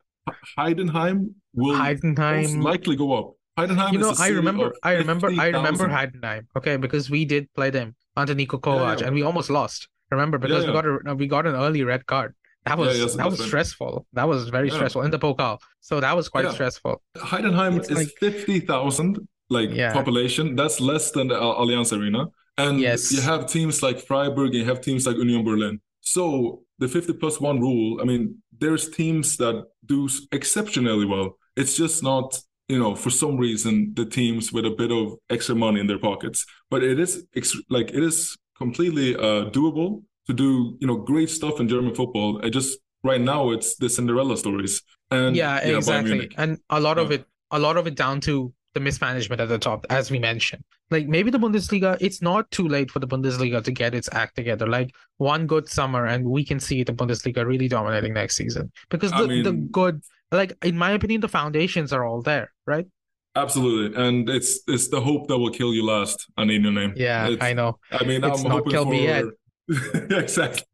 Heidenheim 0.57 1.33
will 1.53 1.75
Heidenheim 1.75 2.63
likely 2.63 2.95
go 2.95 3.13
up. 3.13 3.33
Heidenheim 3.57 3.93
you 3.93 3.99
know, 3.99 4.13
I 4.17 4.29
remember, 4.29 4.73
I 4.83 4.93
remember, 4.93 5.29
50, 5.29 5.41
I 5.41 5.47
remember 5.47 5.87
Heidenheim. 5.87 6.45
Okay, 6.57 6.77
because 6.77 7.09
we 7.09 7.25
did 7.25 7.53
play 7.53 7.69
them 7.69 7.95
under 8.15 8.33
Niko 8.33 8.59
Kovac, 8.59 8.99
yeah. 8.99 9.07
and 9.07 9.15
we 9.15 9.23
almost 9.23 9.49
lost. 9.49 9.87
Remember, 10.11 10.37
because 10.37 10.65
yeah, 10.65 10.71
yeah. 10.71 10.75
we 10.75 10.81
got 10.81 11.07
a 11.07 11.15
we 11.15 11.27
got 11.27 11.45
an 11.47 11.55
early 11.55 11.83
red 11.83 12.05
card. 12.05 12.35
That 12.65 12.77
was 12.77 12.97
yeah, 12.97 13.05
yes, 13.05 13.15
that 13.15 13.29
was 13.29 13.43
stressful. 13.43 14.05
That 14.13 14.27
was 14.27 14.49
very 14.49 14.69
stressful 14.69 15.01
in 15.01 15.11
the 15.11 15.17
Pokal. 15.17 15.59
So 15.79 15.99
that 15.99 16.15
was 16.15 16.29
quite 16.29 16.51
stressful. 16.51 17.01
Heidenheim 17.17 17.77
it's 17.77 17.89
is 17.89 17.97
like... 17.97 18.09
fifty 18.19 18.59
thousand 18.59 19.27
like 19.49 19.75
population. 19.93 20.55
That's 20.55 20.79
less 20.79 21.11
than 21.11 21.29
the 21.29 21.35
Allianz 21.35 21.97
Arena. 21.97 22.27
And 22.57 22.79
yes. 22.79 23.11
you 23.11 23.21
have 23.21 23.47
teams 23.47 23.81
like 23.81 23.99
Freiburg, 23.99 24.49
and 24.49 24.55
you 24.55 24.65
have 24.65 24.81
teams 24.81 25.07
like 25.07 25.15
Union 25.15 25.43
Berlin. 25.43 25.79
So 26.01 26.61
the 26.79 26.87
50 26.87 27.13
plus 27.13 27.39
one 27.39 27.59
rule, 27.59 27.99
I 28.01 28.05
mean, 28.05 28.41
there's 28.59 28.89
teams 28.89 29.37
that 29.37 29.65
do 29.85 30.09
exceptionally 30.31 31.05
well. 31.05 31.37
It's 31.55 31.75
just 31.75 32.03
not 32.03 32.39
you 32.67 32.79
know, 32.79 32.95
for 32.95 33.09
some 33.09 33.35
reason, 33.35 33.91
the 33.95 34.05
teams 34.05 34.53
with 34.53 34.65
a 34.65 34.69
bit 34.69 34.93
of 34.93 35.17
extra 35.29 35.53
money 35.53 35.81
in 35.81 35.87
their 35.87 35.99
pockets. 35.99 36.45
But 36.69 36.83
it 36.83 37.01
is 37.01 37.25
like 37.69 37.89
it 37.89 38.01
is 38.01 38.37
completely 38.61 39.15
uh, 39.15 39.49
doable 39.57 40.03
to 40.27 40.33
do, 40.33 40.77
you 40.79 40.87
know, 40.87 40.97
great 40.97 41.29
stuff 41.29 41.59
in 41.59 41.67
German 41.67 41.93
football. 41.95 42.39
It 42.39 42.51
just 42.51 42.77
right 43.03 43.21
now 43.21 43.51
it's 43.51 43.75
the 43.77 43.89
Cinderella 43.89 44.37
stories. 44.37 44.81
And 45.09 45.35
yeah, 45.35 45.65
yeah 45.65 45.77
exactly. 45.77 46.31
And 46.37 46.59
a 46.69 46.79
lot 46.79 46.97
yeah. 46.97 47.03
of 47.03 47.11
it, 47.11 47.25
a 47.51 47.59
lot 47.59 47.77
of 47.77 47.87
it 47.87 47.95
down 47.95 48.21
to 48.21 48.53
the 48.73 48.79
mismanagement 48.79 49.41
at 49.41 49.49
the 49.49 49.57
top, 49.57 49.85
as 49.89 50.11
we 50.11 50.19
mentioned. 50.19 50.63
Like 50.89 51.07
maybe 51.07 51.31
the 51.31 51.39
Bundesliga, 51.39 51.97
it's 51.99 52.21
not 52.21 52.49
too 52.51 52.67
late 52.67 52.91
for 52.91 52.99
the 52.99 53.07
Bundesliga 53.07 53.63
to 53.63 53.71
get 53.71 53.95
its 53.95 54.09
act 54.11 54.35
together. 54.35 54.67
Like 54.67 54.93
one 55.17 55.47
good 55.47 55.67
summer, 55.67 56.05
and 56.05 56.25
we 56.25 56.45
can 56.45 56.59
see 56.59 56.83
the 56.83 56.93
Bundesliga 56.93 57.45
really 57.45 57.67
dominating 57.67 58.13
next 58.13 58.35
season 58.37 58.71
because 58.89 59.11
the, 59.11 59.27
mean, 59.27 59.43
the 59.43 59.53
good, 59.53 60.01
like 60.31 60.53
in 60.63 60.77
my 60.77 60.91
opinion, 60.91 61.21
the 61.21 61.29
foundations 61.29 61.91
are 61.91 62.05
all 62.05 62.21
there, 62.21 62.51
right? 62.65 62.87
Absolutely, 63.35 64.03
and 64.03 64.29
it's 64.29 64.59
it's 64.67 64.89
the 64.89 64.99
hope 64.99 65.27
that 65.27 65.37
will 65.37 65.51
kill 65.51 65.73
you 65.73 65.85
last. 65.85 66.27
I 66.37 66.43
Need 66.43 66.63
No 66.63 66.71
Name. 66.71 66.93
Yeah, 66.97 67.27
it's, 67.29 67.41
I 67.41 67.53
know. 67.53 67.79
I 67.91 68.03
mean, 68.03 68.23
it's 68.23 68.43
I'm 68.43 68.49
not 68.49 68.65
kill 68.69 68.83
for... 68.83 68.91
me 68.91 69.05
yet. 69.05 69.25
exactly. 70.11 70.65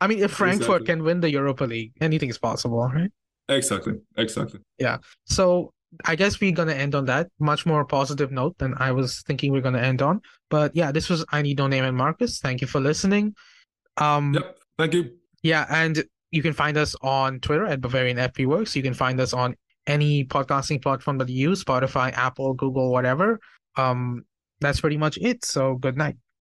I 0.00 0.06
mean, 0.08 0.18
if 0.18 0.32
Frankfurt 0.32 0.82
exactly. 0.82 0.86
can 0.86 1.04
win 1.04 1.20
the 1.20 1.30
Europa 1.30 1.64
League, 1.64 1.92
anything 2.00 2.28
is 2.28 2.38
possible, 2.38 2.78
right? 2.80 3.10
Exactly. 3.48 3.94
Exactly. 4.16 4.60
Yeah. 4.78 4.98
So 5.24 5.72
I 6.04 6.16
guess 6.16 6.40
we're 6.40 6.52
gonna 6.52 6.72
end 6.72 6.94
on 6.94 7.04
that 7.06 7.28
much 7.38 7.64
more 7.64 7.84
positive 7.84 8.32
note 8.32 8.58
than 8.58 8.74
I 8.78 8.90
was 8.90 9.22
thinking 9.22 9.52
we 9.52 9.60
are 9.60 9.62
gonna 9.62 9.78
end 9.78 10.02
on. 10.02 10.20
But 10.50 10.74
yeah, 10.74 10.90
this 10.90 11.08
was 11.08 11.24
I 11.30 11.42
need 11.42 11.58
no 11.58 11.68
name 11.68 11.84
and 11.84 11.96
Marcus. 11.96 12.40
Thank 12.40 12.60
you 12.60 12.66
for 12.66 12.80
listening. 12.80 13.34
Um. 13.96 14.34
Yep. 14.34 14.58
Thank 14.78 14.94
you. 14.94 15.10
Yeah, 15.42 15.66
and 15.70 16.04
you 16.32 16.42
can 16.42 16.52
find 16.52 16.76
us 16.76 16.96
on 17.02 17.40
Twitter 17.40 17.64
at 17.66 17.80
Bavarian 17.80 18.16
FP 18.16 18.46
Works. 18.46 18.74
You 18.74 18.82
can 18.82 18.94
find 18.94 19.20
us 19.20 19.32
on 19.32 19.54
any 19.86 20.24
podcasting 20.24 20.82
platform 20.82 21.18
that 21.18 21.28
you 21.28 21.50
use, 21.50 21.64
Spotify, 21.64 22.12
Apple, 22.12 22.54
Google, 22.54 22.90
whatever. 22.90 23.40
Um, 23.76 24.24
that's 24.60 24.80
pretty 24.80 24.96
much 24.96 25.18
it. 25.18 25.44
So 25.44 25.76
good 25.76 25.96
night. 25.96 26.16